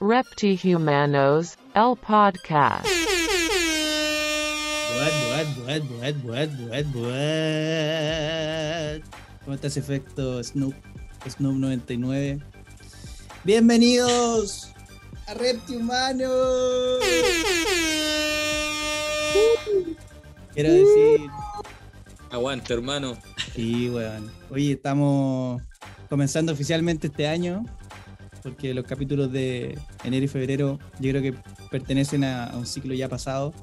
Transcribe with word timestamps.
Reptihumanos, 0.00 1.54
el 1.76 1.94
podcast. 1.96 2.84
Buat, 4.90 5.14
buat, 5.22 5.46
buat, 5.54 5.82
buat, 6.26 6.50
buat, 6.58 6.86
buat. 6.92 7.14
¿Cómo 9.44 9.54
está 9.54 9.68
ese 9.68 9.78
efecto 9.78 10.42
Snoop? 10.42 10.74
Snoop 11.30 11.54
99. 11.54 12.40
Bienvenidos 13.44 14.72
a 15.28 15.34
Reptihumanos. 15.34 17.00
Quiero 20.54 20.72
decir, 20.72 21.30
Aguante, 22.30 22.74
hermano. 22.74 23.16
sí, 23.54 23.88
weón. 23.90 24.28
Oye, 24.50 24.72
estamos 24.72 25.62
comenzando 26.08 26.52
oficialmente 26.52 27.06
este 27.06 27.28
año, 27.28 27.64
porque 28.44 28.74
los 28.74 28.84
capítulos 28.84 29.32
de 29.32 29.78
enero 30.04 30.26
y 30.26 30.28
febrero 30.28 30.78
yo 31.00 31.10
creo 31.10 31.22
que 31.22 31.34
pertenecen 31.70 32.24
a, 32.24 32.44
a 32.44 32.58
un 32.58 32.66
ciclo 32.66 32.92
ya 32.92 33.08
pasado. 33.08 33.54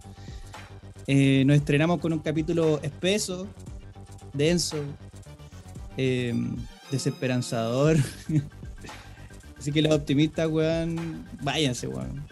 Eh, 1.06 1.44
nos 1.46 1.56
estrenamos 1.56 2.00
con 2.00 2.12
un 2.14 2.20
capítulo 2.20 2.80
espeso, 2.82 3.48
denso, 4.34 4.84
eh, 5.98 6.34
desesperanzador. 6.90 7.98
Así 9.60 9.72
que 9.72 9.84
los 9.84 9.94
optimistas, 9.94 10.48
weón, 10.48 11.28
váyanse, 11.44 11.88
weón. 11.88 12.26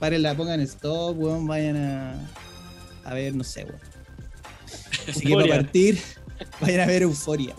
Párenla, 0.00 0.34
pongan 0.34 0.60
stop, 0.62 1.16
weón, 1.16 1.46
vayan 1.46 1.76
a, 1.76 2.14
a 3.04 3.14
ver, 3.14 3.32
no 3.36 3.44
sé, 3.44 3.62
weón. 3.62 3.80
Así 5.08 5.20
que 5.24 5.34
para 5.34 5.46
partir, 5.46 6.00
vayan 6.60 6.80
a 6.80 6.86
ver 6.86 7.02
Euforia. 7.02 7.54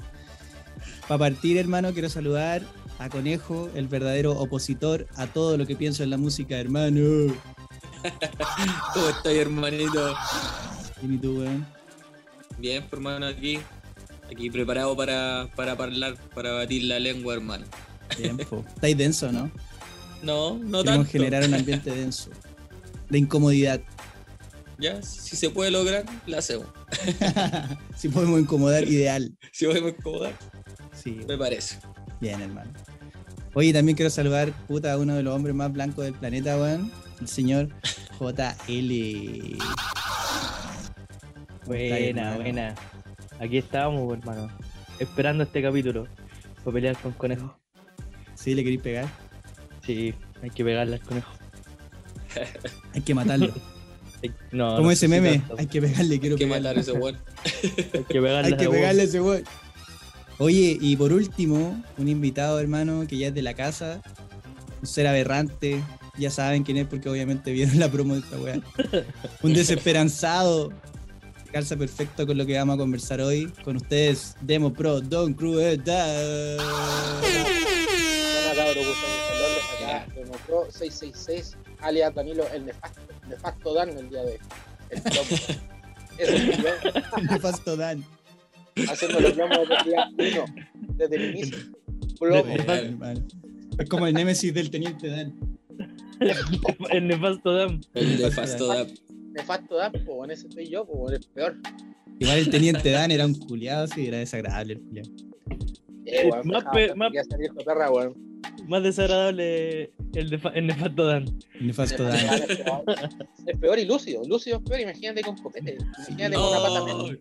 Para 1.08 1.20
partir, 1.20 1.58
hermano, 1.58 1.94
quiero 1.94 2.10
saludar 2.10 2.62
a 3.00 3.10
Conejo, 3.10 3.70
el 3.76 3.88
verdadero 3.88 4.32
opositor 4.34 5.08
a 5.16 5.28
todo 5.28 5.58
lo 5.58 5.66
que 5.66 5.76
pienso 5.76 6.04
en 6.04 6.10
la 6.10 6.18
música, 6.18 6.58
hermano. 6.58 7.34
¿Cómo 8.94 9.10
estás, 9.10 9.34
hermanito? 9.34 10.16
Dime 11.02 11.18
tú, 11.18 11.40
weón. 11.40 11.66
Bien, 12.58 12.82
pues, 12.84 12.94
hermano, 12.94 13.26
aquí. 13.28 13.60
Aquí 14.32 14.50
preparado 14.50 14.96
para, 14.96 15.50
para 15.56 15.74
hablar, 15.74 16.16
para 16.34 16.52
batir 16.54 16.84
la 16.84 17.00
lengua, 17.00 17.34
hermano. 17.34 17.66
Tiempo. 18.16 18.64
Estáis 18.76 18.98
denso, 18.98 19.32
¿no? 19.32 19.52
No, 20.22 20.58
no 20.58 20.84
Queremos 20.84 20.86
tanto. 20.86 21.12
generar 21.12 21.44
un 21.46 21.54
ambiente 21.54 21.92
denso. 21.96 22.30
De 23.10 23.18
incomodidad. 23.18 23.82
Ya, 24.80 25.02
si 25.04 25.36
se 25.36 25.50
puede 25.50 25.72
lograr, 25.72 26.04
la 26.26 26.40
hacemos. 26.40 26.68
si 27.96 28.10
podemos 28.10 28.40
incomodar, 28.40 28.88
ideal. 28.88 29.32
Si 29.52 29.66
podemos 29.66 29.92
incomodar, 29.98 30.34
Sí, 31.02 31.20
me 31.28 31.38
parece. 31.38 31.78
Bien, 32.24 32.42
hermano. 32.42 32.72
Oye, 33.54 33.72
también 33.72 33.96
quiero 33.96 34.10
saludar, 34.10 34.52
puta, 34.68 34.94
a 34.94 34.98
uno 34.98 35.14
de 35.16 35.22
los 35.24 35.36
hombres 35.36 35.54
más 35.56 35.72
blancos 35.72 36.06
del 36.06 36.14
planeta, 36.16 36.58
weón. 36.58 36.92
El 37.22 37.28
señor 37.28 37.70
JL. 38.20 39.58
Buena, 41.66 42.36
buena. 42.36 42.76
Aquí 43.40 43.58
estamos, 43.58 44.18
hermano. 44.18 44.50
Esperando 45.00 45.44
este 45.44 45.62
capítulo. 45.62 46.08
Para 46.64 46.74
pelear 46.74 46.98
con 46.98 47.12
conejo. 47.14 47.56
¿Sí 48.36 48.56
le 48.56 48.64
queréis 48.64 48.82
pegar? 48.82 49.06
Sí, 49.86 50.14
hay 50.42 50.50
que 50.50 50.64
pegarle 50.64 50.96
al 50.96 51.02
conejo. 51.02 51.32
Hay 52.94 53.02
que 53.02 53.14
matarlo. 53.14 53.54
No, 54.54 54.78
Como 54.78 54.84
no 54.84 54.92
ese 54.92 55.10
meme, 55.10 55.40
tanto. 55.40 55.56
hay 55.60 55.68
que 55.68 55.82
pegarle, 55.82 56.18
quiero 56.18 56.36
Hay 56.36 56.40
que 56.40 56.46
pegarle. 56.46 56.70
matar 56.70 56.78
a 56.78 56.80
ese 56.80 56.92
weón. 56.94 57.18
Hay 57.94 58.04
que 58.06 58.22
pegarle 58.22 58.48
Hay 58.48 58.56
que 58.58 58.66
a 58.66 58.70
pegarle 58.70 59.02
a 59.02 59.04
ese 59.04 59.20
weón. 59.20 59.44
Oye, 60.40 60.78
y 60.80 60.96
por 60.96 61.14
último, 61.14 61.82
un 61.98 62.08
invitado, 62.08 62.60
hermano, 62.60 63.06
que 63.08 63.18
ya 63.18 63.28
es 63.28 63.34
de 63.34 63.42
la 63.42 63.54
casa. 63.54 64.02
Un 64.82 64.88
ser 64.88 65.08
aberrante. 65.08 65.82
Ya 66.18 66.30
saben 66.30 66.64
quién 66.64 66.78
es 66.78 66.88
porque 66.88 67.10
obviamente 67.10 67.52
vieron 67.52 67.80
la 67.80 67.90
promo 67.90 68.14
de 68.14 68.20
esta 68.22 68.38
weá. 68.38 68.60
Un 69.42 69.54
desesperanzado. 69.56 70.72
Calza 71.52 71.78
perfecto 71.78 72.26
con 72.26 72.38
lo 72.38 72.46
que 72.46 72.58
vamos 72.58 72.76
a 72.76 72.78
conversar 72.80 73.22
hoy. 73.22 73.52
Con 73.64 73.78
ustedes, 73.78 74.36
Demo 74.42 74.74
Pro, 74.74 75.02
Don 75.02 75.34
Crueldad. 75.34 76.58
Saludarlos 78.48 78.96
acá. 79.78 80.08
Democro 80.16 80.66
666, 80.72 81.58
alias 81.80 82.14
Danilo 82.16 82.48
el 82.54 82.66
nefasto, 82.66 83.02
nefasto 83.28 83.74
Dan 83.74 83.90
el 83.90 84.10
día 84.10 84.24
de 84.24 84.32
hoy. 84.32 84.40
El 86.18 87.24
Nefasto 87.30 87.76
Dan. 87.76 88.04
Haciendo 88.90 89.20
los 89.20 89.32
plomos 89.34 89.60
desde 89.70 89.76
el 89.76 89.86
día 89.86 90.42
uno, 90.44 90.56
desde 90.98 91.16
el 91.16 91.36
inicio. 91.36 91.58
Hermano. 92.22 93.22
Es 93.78 93.90
como 93.90 94.08
el 94.08 94.14
némesis 94.14 94.54
del 94.54 94.70
teniente 94.70 95.08
Dan. 95.08 95.34
El 96.92 97.08
nefasto 97.08 97.54
Dam. 97.54 97.82
El 97.96 98.18
de 98.18 98.32
Fasto 98.32 98.68
Dap. 98.68 98.88
Nefasto 99.34 99.76
Dan, 99.76 99.92
pues 99.92 100.06
bueno, 100.06 100.32
ese 100.32 100.50
soy 100.50 100.70
yo, 100.70 100.86
pues 100.86 101.20
es 101.20 101.26
peor. 101.28 101.58
Igual 102.20 102.38
el 102.38 102.50
teniente 102.50 102.92
Dan 102.92 103.12
era 103.12 103.26
un 103.26 103.34
culiado, 103.34 103.88
sí, 103.88 104.08
era 104.08 104.20
desagradable 104.20 104.74
el 104.74 104.82
culiado. 104.82 105.10
Eh, 106.06 106.30
weón, 106.32 106.48
Más 106.48 106.60
dejaba 106.64 106.72
pe- 106.72 106.96
más- 106.96 107.12
de 107.12 107.64
perra, 107.66 107.92
weón. 107.92 108.14
Más 108.68 108.84
desagradable 108.84 109.92
el, 110.14 110.30
de, 110.30 110.40
el 110.54 110.68
nefasto 110.68 111.06
Dan. 111.06 111.26
El 111.60 111.68
nefasto 111.68 112.04
Dan. 112.04 112.20
Es 113.46 113.58
peor. 113.60 113.80
Y 113.80 113.86
lúcido, 113.86 114.24
lúcido 114.26 114.58
es 114.58 114.64
peor, 114.64 114.80
imagínate 114.82 115.22
con 115.22 115.38
copete, 115.38 115.78
imagínate 116.10 116.36
con 116.36 116.46
una 116.46 116.60
pata 116.60 116.86
menos, 116.86 117.12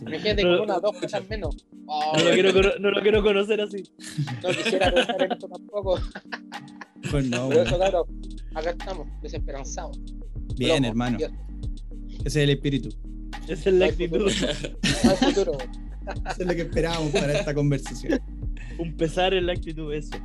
imagínate 0.00 0.42
con 0.42 0.60
una 0.60 0.78
dos 0.78 0.96
patas 0.96 1.28
menos. 1.28 1.66
Oh, 1.86 2.12
No 2.16 2.24
lo 2.24 2.30
quiero, 2.30 2.78
no 2.78 2.90
lo 2.90 3.02
quiero 3.02 3.22
conocer 3.22 3.60
así. 3.60 3.82
no 4.42 4.48
quisiera 4.50 4.92
pensar 4.92 5.22
en 5.22 5.32
esto 5.32 5.48
tampoco. 5.48 5.98
Pues 7.10 7.26
no, 7.26 7.48
weón. 7.48 7.66
eso, 7.66 7.76
claro, 7.76 8.06
acá 8.54 8.70
estamos, 8.70 9.06
desesperanzados. 9.22 9.98
Bien, 10.56 10.84
hermano. 10.84 11.18
Dios, 11.18 11.30
Ese 12.20 12.26
es 12.26 12.36
el 12.36 12.50
espíritu. 12.50 12.88
Esa 13.46 13.68
es 13.70 13.74
la 13.74 13.86
actitud. 13.86 14.28
Eso 14.28 14.46
es 16.38 16.46
lo 16.46 16.54
que 16.54 16.62
esperábamos 16.62 17.12
para 17.12 17.38
esta 17.38 17.54
conversación. 17.54 18.20
Un 18.78 18.96
pesar 18.96 19.34
en 19.34 19.46
la 19.46 19.52
actitud, 19.52 19.92
eso. 19.92 20.16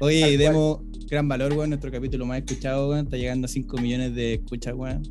Oye, 0.00 0.20
Tal 0.20 0.28
cual. 0.30 0.38
demos 0.38 0.78
gran 1.08 1.28
valor, 1.28 1.52
weón. 1.52 1.70
Nuestro 1.70 1.90
capítulo 1.90 2.26
más 2.26 2.38
escuchado, 2.38 2.88
weón. 2.90 3.04
Está 3.04 3.16
llegando 3.16 3.44
a 3.46 3.48
5 3.48 3.78
millones 3.78 4.14
de 4.14 4.34
escuchas, 4.34 4.74
weón. 4.74 5.02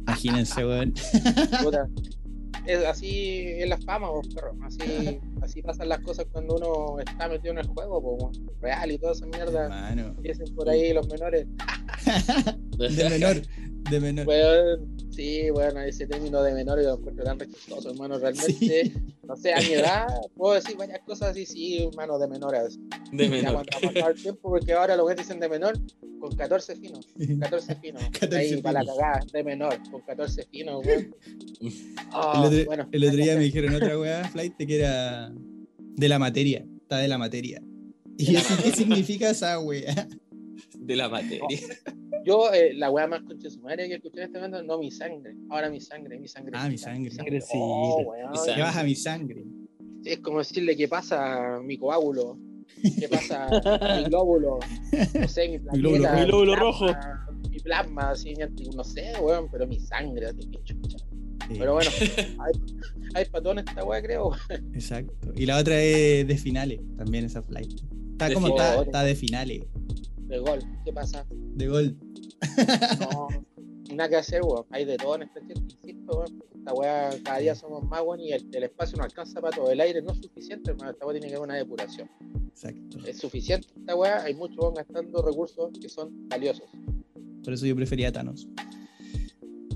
Imagínense, 0.00 0.64
weón. 0.66 0.92
Puta. 1.62 1.88
Es 2.66 2.82
así 2.82 3.44
es 3.58 3.68
la 3.68 3.76
fama, 3.76 4.08
vos, 4.08 4.26
perro. 4.28 4.56
Así, 4.64 5.18
así 5.44 5.62
pasan 5.62 5.88
las 5.88 6.00
cosas 6.00 6.26
cuando 6.32 6.56
uno 6.56 6.98
está 7.00 7.28
metido 7.28 7.52
en 7.52 7.58
el 7.58 7.66
juego, 7.66 8.00
po, 8.02 8.32
real 8.60 8.90
y 8.90 8.98
toda 8.98 9.12
esa 9.12 9.26
mierda. 9.26 9.64
Hermano. 9.64 10.08
Empiecen 10.16 10.54
por 10.54 10.68
ahí 10.68 10.92
los 10.92 11.08
menores. 11.08 11.46
De 12.78 13.08
menor. 13.10 13.42
De 13.90 14.00
menor. 14.00 14.26
Weón, 14.26 14.96
sí, 15.10 15.50
bueno, 15.50 15.80
ese 15.80 16.06
término 16.06 16.42
de 16.42 16.54
menor 16.54 16.80
yo 16.82 16.88
lo 16.88 16.94
encuentro 16.98 17.24
tan 17.24 17.38
rechazoso, 17.38 17.90
hermano. 17.90 18.18
Realmente, 18.18 18.94
no 19.28 19.36
sé, 19.36 19.52
a 19.52 19.58
mi 19.60 19.74
edad 19.74 20.06
puedo 20.34 20.54
decir 20.54 20.76
varias 20.76 21.00
cosas 21.00 21.30
así, 21.30 21.44
sí, 21.44 21.84
hermano, 21.84 22.18
de 22.18 22.26
menores. 22.28 22.78
De 23.12 23.24
Ya 23.24 23.30
menor. 23.30 23.52
cuando 23.70 23.88
ha 23.88 23.92
pasado 23.92 24.10
el 24.12 24.22
tiempo, 24.22 24.50
porque 24.50 24.72
ahora 24.72 24.96
los 24.96 25.06
que 25.08 25.14
dicen 25.16 25.38
de 25.38 25.48
menor, 25.50 25.78
con 26.18 26.34
14 26.34 26.76
finos. 26.76 27.06
14 27.40 27.74
finos. 27.76 28.02
14 28.18 28.36
ahí 28.38 28.62
para 28.62 28.82
la 28.82 28.92
finos. 28.92 28.96
cagada, 28.98 29.26
de 29.32 29.44
menor, 29.44 29.78
con 29.90 30.00
14 30.00 30.42
finos, 30.46 30.84
weón. 30.86 31.14
Ah, 32.16 32.34
El 32.36 32.44
otro, 32.46 32.64
bueno, 32.66 32.88
el 32.92 33.04
otro 33.04 33.16
día 33.16 33.34
me 33.34 33.42
dijeron 33.42 33.74
otra 33.74 33.98
weá, 33.98 34.28
Flight, 34.28 34.56
que 34.56 34.76
era 34.76 35.32
de 35.96 36.08
la 36.08 36.18
materia. 36.18 36.66
Está 36.82 36.98
de 36.98 37.08
la 37.08 37.18
materia. 37.18 37.62
¿Y 38.16 38.36
eso 38.36 38.54
qué 38.62 38.70
significa 38.70 39.30
esa 39.30 39.58
weá? 39.58 40.08
De 40.78 40.96
la 40.96 41.08
materia. 41.08 41.58
Yo, 42.24 42.52
eh, 42.52 42.74
la 42.74 42.90
weá 42.90 43.06
más 43.06 43.22
concha 43.22 43.48
de 43.48 43.50
su 43.50 43.60
madre 43.60 43.88
que 43.88 43.94
escuché 43.94 44.18
en 44.18 44.24
este 44.26 44.38
momento, 44.38 44.62
no 44.62 44.78
mi 44.78 44.90
sangre. 44.90 45.34
Ahora 45.50 45.70
mi 45.70 45.80
sangre, 45.80 46.18
mi 46.18 46.28
sangre. 46.28 46.52
Ah, 46.54 46.68
mi 46.68 46.78
sangre. 46.78 47.10
Sangrecita. 47.10 47.58
Oh, 47.58 48.02
weón. 48.02 48.30
Mi 48.30 48.36
sangre. 48.36 48.62
Baja 48.62 48.84
mi 48.84 48.94
sangre. 48.94 49.44
Es 50.04 50.18
como 50.18 50.38
decirle 50.38 50.76
qué 50.76 50.86
pasa 50.86 51.60
mi 51.62 51.78
coágulo, 51.78 52.38
qué 52.98 53.08
pasa 53.08 53.48
mi 53.98 54.04
glóbulo, 54.04 54.58
no 55.18 55.28
sé, 55.28 55.48
mi 55.48 55.58
glóbulo 55.58 56.02
plaqueta, 56.02 56.10
rojo. 56.10 56.16
Mi 56.16 56.26
glóbulo 56.26 56.52
plasma, 56.52 56.60
rojo. 56.60 57.50
Mi 57.50 57.58
plasma, 57.60 58.10
así, 58.10 58.34
no 58.76 58.84
sé, 58.84 59.12
weón, 59.20 59.48
pero 59.50 59.66
mi 59.66 59.80
sangre, 59.80 60.26
así 60.26 60.50
que 60.50 60.62
chucha. 60.62 60.98
Sí, 61.48 61.56
Pero 61.58 61.74
bueno, 61.74 61.90
hay, 63.14 63.24
patón 63.26 63.58
esta 63.58 63.84
weá, 63.84 64.02
creo. 64.02 64.32
Exacto. 64.74 65.32
Y 65.34 65.46
la 65.46 65.58
otra 65.58 65.80
es 65.80 66.26
de 66.26 66.36
finales, 66.36 66.80
también 66.96 67.24
esa 67.24 67.42
Flight. 67.42 67.80
Está 68.12 68.28
De 68.28 68.34
como 68.34 68.48
está, 68.48 68.82
está 68.82 69.02
de 69.02 69.14
finales, 69.14 69.62
De 70.28 70.38
gol, 70.38 70.60
¿qué 70.84 70.92
pasa? 70.92 71.26
de 71.30 71.68
gol. 71.68 71.96
No, 73.00 73.28
nada 73.94 74.08
que 74.08 74.16
hacer, 74.16 74.42
weón. 74.42 74.66
Hay 74.70 74.84
de 74.84 74.96
todo 74.96 75.16
en 75.16 75.22
este 75.22 75.40
tiempo, 75.40 75.62
insisto, 75.62 76.18
weón. 76.18 76.42
Esta 76.54 76.72
weá, 76.74 77.10
cada 77.24 77.38
día 77.38 77.54
somos 77.54 77.84
más, 77.84 78.00
weón, 78.02 78.20
y 78.20 78.32
el, 78.32 78.48
el 78.52 78.62
espacio 78.64 78.96
no 78.96 79.04
alcanza 79.04 79.40
para 79.40 79.56
todo. 79.56 79.70
El 79.70 79.80
aire 79.80 80.00
no 80.02 80.12
es 80.12 80.18
suficiente, 80.18 80.70
hermano. 80.70 80.92
Esta 80.92 81.06
weá 81.06 81.14
tiene 81.14 81.28
que 81.28 81.34
haber 81.34 81.48
una 81.48 81.56
depuración. 81.56 82.08
Exacto. 82.48 82.98
Es 83.06 83.18
suficiente 83.18 83.68
esta 83.76 83.96
weá, 83.96 84.22
hay 84.22 84.34
muchos 84.34 84.58
weón 84.58 84.74
gastando 84.74 85.22
recursos 85.22 85.70
que 85.80 85.88
son 85.88 86.28
valiosos. 86.28 86.70
Por 87.42 87.52
eso 87.52 87.66
yo 87.66 87.76
prefería 87.76 88.08
a 88.08 88.12
Thanos. 88.12 88.48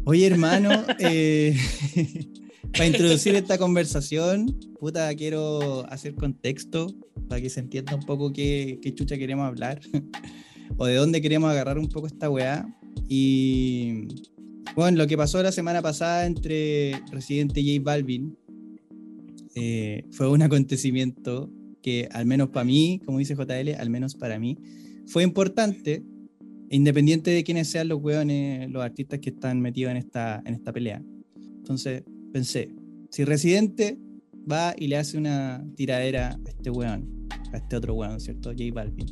Oye, 0.05 0.27
hermano, 0.27 0.71
eh, 1.01 1.55
para 2.73 2.87
introducir 2.87 3.35
esta 3.37 3.59
conversación, 3.59 4.59
puta, 4.81 5.15
quiero 5.15 5.87
hacer 5.91 6.15
contexto 6.15 6.95
para 7.29 7.41
que 7.41 7.51
se 7.51 7.61
entienda 7.61 7.95
un 7.95 8.05
poco 8.05 8.33
qué, 8.33 8.79
qué 8.83 8.95
chucha 8.95 9.17
queremos 9.19 9.47
hablar. 9.47 9.81
o 10.77 10.87
de 10.87 10.95
dónde 10.95 11.21
queremos 11.21 11.51
agarrar 11.51 11.79
un 11.79 11.89
poco 11.89 12.07
esta 12.07 12.29
weá. 12.29 12.67
Y 13.09 14.09
bueno, 14.75 14.99
lo 14.99 15.07
que 15.07 15.17
pasó 15.17 15.43
la 15.43 15.53
semana 15.53 15.83
pasada 15.83 16.27
entre 16.27 17.01
Residente 17.11 17.63
J 17.63 17.83
Balvin 17.83 18.37
eh, 19.55 20.05
fue 20.11 20.29
un 20.29 20.43
acontecimiento 20.43 21.51
que 21.83 22.09
al 22.13 22.27
menos 22.27 22.51
para 22.51 22.65
mí, 22.65 23.01
como 23.05 23.19
dice 23.19 23.35
JL, 23.35 23.75
al 23.79 23.91
menos 23.91 24.15
para 24.15 24.39
mí, 24.39 24.59
fue 25.07 25.23
importante, 25.23 26.03
independiente 26.71 27.31
de 27.31 27.45
quiénes 27.45 27.69
sean 27.69 27.89
los 27.89 28.03
weones, 28.03 28.71
los 28.71 28.83
artistas 28.83 29.21
que 29.21 29.31
están 29.31 29.61
metidos 29.61 29.93
en 29.93 29.97
esta, 29.97 30.43
en 30.45 30.55
esta 30.55 30.73
pelea. 30.73 31.03
Entonces 31.37 32.03
pensé, 32.33 32.75
si 33.11 33.25
Residente 33.25 33.99
va 34.51 34.75
y 34.77 34.89
le 34.89 34.97
hace 34.97 35.19
una 35.19 35.65
tiradera 35.77 36.31
a 36.31 36.49
este 36.49 36.71
weón, 36.71 37.29
a 37.53 37.59
este 37.59 37.77
otro 37.77 37.95
weón, 37.95 38.21
¿cierto? 38.21 38.51
J 38.51 38.65
Balvin. 38.73 39.07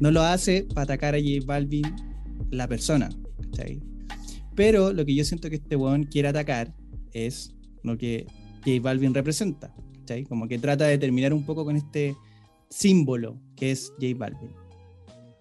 No 0.00 0.10
lo 0.10 0.22
hace 0.22 0.64
para 0.74 0.82
atacar 0.82 1.14
a 1.14 1.18
J 1.18 1.44
Balvin 1.44 1.84
la 2.50 2.68
persona, 2.68 3.08
¿cachai? 3.42 3.82
Pero 4.54 4.92
lo 4.92 5.04
que 5.04 5.14
yo 5.14 5.24
siento 5.24 5.48
que 5.50 5.56
este 5.56 5.76
weón 5.76 6.04
quiere 6.04 6.28
atacar 6.28 6.74
es 7.12 7.54
lo 7.82 7.96
que 7.96 8.26
J 8.64 8.80
Balvin 8.80 9.14
representa, 9.14 9.74
¿cachai? 10.00 10.24
Como 10.24 10.48
que 10.48 10.58
trata 10.58 10.86
de 10.86 10.98
terminar 10.98 11.32
un 11.32 11.44
poco 11.44 11.64
con 11.64 11.76
este 11.76 12.16
símbolo 12.70 13.40
que 13.56 13.72
es 13.72 13.92
J 14.00 14.16
Balvin, 14.16 14.50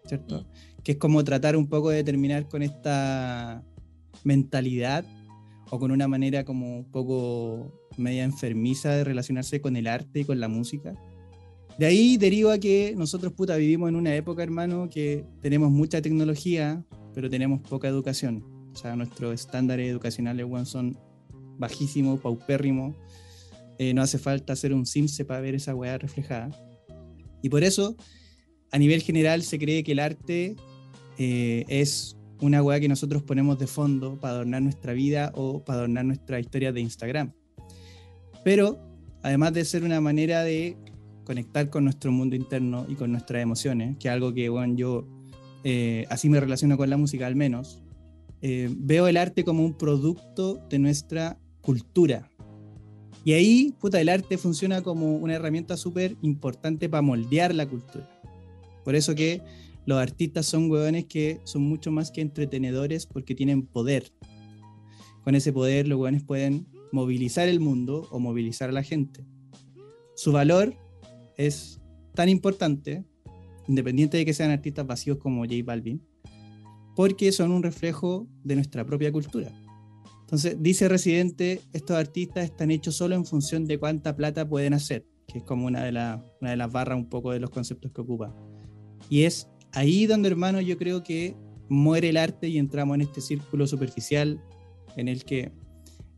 ¿cierto? 0.05 0.45
Que 0.83 0.93
es 0.93 0.97
como 0.97 1.23
tratar 1.23 1.55
un 1.55 1.67
poco 1.67 1.89
de 1.89 2.03
terminar 2.03 2.47
con 2.47 2.61
esta 2.63 3.63
mentalidad 4.23 5.05
o 5.69 5.79
con 5.79 5.91
una 5.91 6.07
manera 6.07 6.43
como 6.43 6.79
un 6.79 6.91
poco 6.91 7.71
media 7.97 8.23
enfermiza 8.23 8.91
de 8.91 9.03
relacionarse 9.03 9.61
con 9.61 9.75
el 9.75 9.87
arte 9.87 10.21
y 10.21 10.25
con 10.25 10.39
la 10.39 10.47
música. 10.47 10.93
De 11.77 11.85
ahí 11.85 12.17
deriva 12.17 12.57
que 12.57 12.95
nosotros, 12.97 13.33
puta, 13.33 13.55
vivimos 13.55 13.89
en 13.89 13.95
una 13.95 14.15
época, 14.15 14.41
hermano, 14.41 14.89
que 14.89 15.25
tenemos 15.41 15.69
mucha 15.69 16.01
tecnología, 16.01 16.83
pero 17.13 17.29
tenemos 17.29 17.61
poca 17.61 17.87
educación. 17.87 18.43
O 18.73 18.75
sea, 18.75 18.95
nuestros 18.95 19.33
estándares 19.33 19.89
educacionales, 19.89 20.45
weón, 20.45 20.65
son 20.65 20.97
bajísimos, 21.57 22.19
paupérrimos. 22.19 22.95
Eh, 23.77 23.93
no 23.93 24.01
hace 24.01 24.17
falta 24.17 24.53
hacer 24.53 24.73
un 24.73 24.87
simse 24.87 25.23
para 25.23 25.39
ver 25.39 25.53
esa 25.53 25.75
weá 25.75 25.97
reflejada. 25.99 26.49
Y 27.43 27.49
por 27.49 27.63
eso, 27.63 27.95
a 28.71 28.79
nivel 28.79 29.01
general, 29.01 29.43
se 29.43 29.59
cree 29.59 29.83
que 29.83 29.91
el 29.91 29.99
arte 29.99 30.55
eh, 31.19 31.63
es 31.67 32.17
una 32.41 32.61
weá 32.61 32.79
que 32.79 32.87
nosotros 32.87 33.23
ponemos 33.23 33.57
de 33.59 33.67
fondo 33.67 34.19
para 34.19 34.35
adornar 34.35 34.61
nuestra 34.61 34.93
vida 34.93 35.31
o 35.35 35.63
para 35.63 35.79
adornar 35.79 36.05
nuestra 36.05 36.39
historia 36.39 36.71
de 36.71 36.81
Instagram. 36.81 37.33
Pero, 38.43 38.79
además 39.23 39.53
de 39.53 39.65
ser 39.65 39.83
una 39.83 39.99
manera 40.01 40.43
de 40.43 40.77
conectar 41.23 41.69
con 41.69 41.83
nuestro 41.83 42.11
mundo 42.11 42.35
interno 42.35 42.85
y 42.87 42.95
con 42.95 43.11
nuestras 43.11 43.41
emociones, 43.41 43.97
que 43.97 44.07
es 44.07 44.13
algo 44.13 44.33
que, 44.33 44.49
bueno, 44.49 44.75
yo 44.75 45.07
eh, 45.63 46.05
así 46.09 46.29
me 46.29 46.39
relaciono 46.39 46.77
con 46.77 46.89
la 46.89 46.97
música 46.97 47.27
al 47.27 47.35
menos, 47.35 47.81
eh, 48.41 48.69
veo 48.71 49.07
el 49.07 49.17
arte 49.17 49.43
como 49.43 49.65
un 49.65 49.73
producto 49.73 50.61
de 50.69 50.79
nuestra 50.79 51.37
cultura. 51.61 52.29
Y 53.25 53.33
ahí, 53.33 53.73
puta, 53.77 53.99
el 53.99 54.07
arte 54.07 54.37
funciona 54.37 54.81
como 54.81 55.17
una 55.17 55.33
herramienta 55.33 55.75
súper 55.75 56.15
importante 56.21 56.87
para 56.87 57.01
moldear 57.01 57.53
la 57.53 57.65
cultura. 57.65 58.07
Por 58.85 58.95
eso 58.95 59.15
que 59.15 59.41
los 59.87 59.99
artistas 59.99 60.45
son 60.45 60.69
hueones 60.69 61.05
que 61.05 61.39
son 61.45 61.61
mucho 61.61 61.93
más 61.93 62.11
que 62.11 62.19
entretenedores 62.19 63.05
porque 63.05 63.33
tienen 63.33 63.65
poder. 63.65 64.11
Con 65.23 65.33
ese 65.33 65.53
poder 65.53 65.87
los 65.87 65.97
hueones 65.97 66.23
pueden 66.23 66.67
movilizar 66.91 67.47
el 67.47 67.61
mundo 67.61 68.05
o 68.11 68.19
movilizar 68.19 68.67
a 68.67 68.73
la 68.73 68.83
gente. 68.83 69.25
Su 70.13 70.33
valor 70.33 70.75
es 71.37 71.79
tan 72.13 72.27
importante, 72.27 73.05
independiente 73.69 74.17
de 74.17 74.25
que 74.25 74.33
sean 74.33 74.51
artistas 74.51 74.85
vacíos 74.85 75.19
como 75.19 75.45
J 75.45 75.55
Balvin, 75.63 76.05
porque 76.93 77.31
son 77.31 77.51
un 77.51 77.63
reflejo 77.63 78.27
de 78.43 78.55
nuestra 78.55 78.85
propia 78.85 79.09
cultura. 79.09 79.49
Entonces, 80.19 80.57
dice 80.59 80.89
Residente, 80.89 81.61
estos 81.71 81.95
artistas 81.95 82.43
están 82.43 82.71
hechos 82.71 82.95
solo 82.95 83.15
en 83.15 83.25
función 83.25 83.65
de 83.65 83.79
cuánta 83.79 84.17
plata 84.17 84.45
pueden 84.45 84.73
hacer, 84.73 85.05
que 85.27 85.37
es 85.37 85.43
como 85.45 85.65
una 85.65 85.85
de, 85.85 85.91
una 86.41 86.49
de 86.49 86.57
las 86.57 86.71
barras 86.73 86.97
un 86.97 87.07
poco 87.07 87.31
de 87.31 87.39
los 87.39 87.51
conceptos 87.51 87.93
que 87.93 88.01
ocupa. 88.01 88.35
Y 89.09 89.23
es 89.23 89.47
ahí 89.77 90.07
donde, 90.07 90.27
hermano, 90.29 90.59
yo 90.59 90.75
creo 90.75 91.03
que 91.03 91.35
muere 91.69 92.09
el 92.09 92.17
arte 92.17 92.47
y 92.47 92.57
entramos 92.57 92.95
en 92.95 93.01
este 93.01 93.21
círculo 93.21 93.67
superficial 93.67 94.41
en 94.95 95.07
el 95.07 95.23
que 95.23 95.51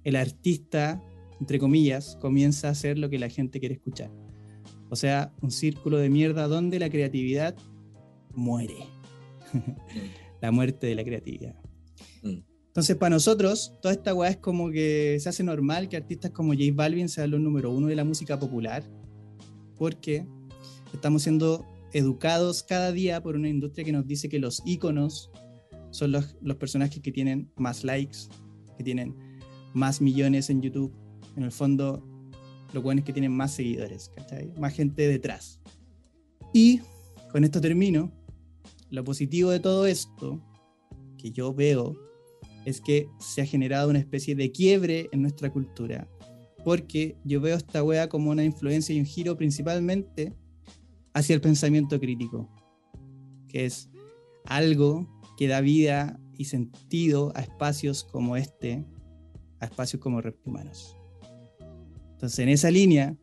el 0.06 0.16
artista, 0.16 1.04
entre 1.42 1.60
comillas, 1.60 2.18
comienza 2.22 2.70
a 2.70 2.72
hacer 2.72 2.98
lo 2.98 3.10
que 3.10 3.20
la 3.20 3.28
gente 3.28 3.60
quiere 3.60 3.76
escuchar. 3.76 4.10
O 4.90 4.96
sea, 4.96 5.34
un 5.42 5.52
círculo 5.52 5.98
de 5.98 6.10
mierda 6.10 6.48
donde 6.48 6.80
la 6.80 6.90
creatividad 6.90 7.54
muere. 8.34 8.78
la 10.42 10.52
muerte 10.52 10.88
de 10.88 10.96
la 10.96 11.04
creatividad. 11.04 11.56
Mm. 12.24 12.40
Entonces, 12.68 12.96
para 12.96 13.10
nosotros, 13.10 13.74
toda 13.82 13.94
esta 13.94 14.14
weá 14.14 14.30
es 14.30 14.38
como 14.38 14.72
que 14.72 15.18
se 15.20 15.28
hace 15.28 15.44
normal 15.44 15.90
que 15.90 15.98
artistas 15.98 16.32
como 16.32 16.54
J 16.54 16.64
Balvin 16.74 17.10
sean 17.10 17.32
los 17.32 17.42
número 17.42 17.72
uno 17.72 17.88
de 17.88 17.96
la 17.98 18.06
música 18.06 18.40
popular, 18.40 18.90
porque 19.76 20.26
estamos 20.94 21.24
siendo 21.24 21.66
educados 21.94 22.64
cada 22.64 22.92
día 22.92 23.22
por 23.22 23.36
una 23.36 23.50
industria 23.50 23.86
que 23.86 23.92
nos 23.92 24.06
dice 24.06 24.30
que 24.30 24.40
los 24.40 24.62
íconos 24.66 25.32
son 25.92 26.12
los, 26.12 26.36
los 26.42 26.58
personajes 26.58 27.02
que 27.02 27.12
tienen 27.12 27.52
más 27.56 27.84
likes, 27.84 28.20
que 28.78 28.84
tienen 28.84 29.16
más 29.74 30.02
millones 30.02 30.50
en 30.50 30.62
YouTube. 30.62 30.94
En 31.36 31.44
el 31.44 31.52
fondo, 31.52 32.04
lo 32.74 32.82
bueno 32.82 33.00
es 33.00 33.06
que 33.06 33.14
tienen 33.14 33.32
más 33.32 33.54
seguidores, 33.54 34.12
¿cachai? 34.16 34.54
Más 34.60 34.74
gente 34.74 35.08
detrás. 35.08 35.60
Y 36.54 36.82
con 37.32 37.44
esto 37.44 37.62
termino. 37.62 38.12
Lo 38.90 39.04
positivo 39.04 39.52
de 39.52 39.60
todo 39.60 39.86
esto, 39.86 40.42
que 41.18 41.32
yo 41.32 41.54
veo, 41.54 41.96
es 42.66 42.82
que 42.82 43.08
se 43.20 43.42
ha 43.42 43.46
generado 43.46 43.90
una 43.90 44.00
especie 44.00 44.36
de 44.36 44.52
quiebre 44.52 45.10
en 45.12 45.22
nuestra 45.22 45.52
cultura. 45.52 46.08
Porque 46.64 47.16
yo 47.24 47.40
veo 47.40 47.56
esta 47.56 47.84
wea 47.84 48.10
como 48.10 48.32
una 48.32 48.44
influencia 48.44 48.94
y 48.94 49.00
un 49.00 49.06
giro 49.06 49.38
principalmente 49.38 50.34
hacia 51.20 51.36
el 51.36 51.42
pensamiento 51.42 52.00
crítico, 52.00 52.50
que 53.48 53.66
es 53.66 53.90
algo 54.46 55.08
que 55.38 55.48
da 55.48 55.62
vida 55.62 56.20
y 56.38 56.46
sentido 56.46 57.32
a 57.36 57.42
espacios 57.42 58.04
como 58.04 58.38
este, 58.38 58.86
a 59.60 59.66
espacios 59.66 60.02
como 60.02 60.22
Reptimanos. 60.22 60.96
Entonces, 62.12 62.40
en 62.40 62.50
esa 62.50 62.72
línea, 62.72 63.18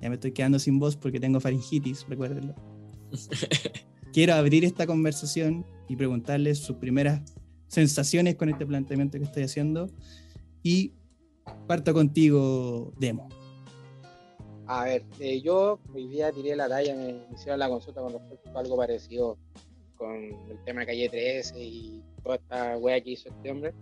ya 0.00 0.08
me 0.08 0.14
estoy 0.14 0.32
quedando 0.32 0.58
sin 0.58 0.78
voz 0.78 0.96
porque 0.96 1.20
tengo 1.20 1.40
faringitis, 1.40 2.04
recuérdenlo. 2.08 2.54
Quiero 4.12 4.34
abrir 4.34 4.64
esta 4.64 4.86
conversación 4.86 5.64
y 5.88 5.96
preguntarles 5.96 6.58
sus 6.58 6.76
primeras 6.76 7.22
sensaciones 7.68 8.36
con 8.36 8.48
este 8.48 8.66
planteamiento 8.66 9.18
que 9.18 9.24
estoy 9.24 9.44
haciendo. 9.44 9.90
Y 10.62 10.94
parto 11.66 11.94
contigo, 11.94 12.92
Demo. 12.98 13.28
A 14.70 14.84
ver, 14.84 15.02
eh, 15.18 15.40
yo 15.40 15.78
hoy 15.94 16.08
día 16.08 16.30
tiré 16.30 16.54
la 16.54 16.68
talla, 16.68 16.94
me 16.94 17.24
hicieron 17.32 17.58
la 17.58 17.70
consulta 17.70 18.02
con 18.02 18.12
respecto 18.12 18.50
a 18.54 18.60
algo 18.60 18.76
parecido 18.76 19.38
con 19.96 20.14
el 20.14 20.62
tema 20.66 20.80
de 20.80 20.86
Calle 20.88 21.08
13 21.08 21.58
y 21.58 22.02
toda 22.22 22.36
esta 22.36 22.76
wea 22.76 23.00
que 23.00 23.12
hizo 23.12 23.30
este 23.30 23.50
hombre. 23.50 23.72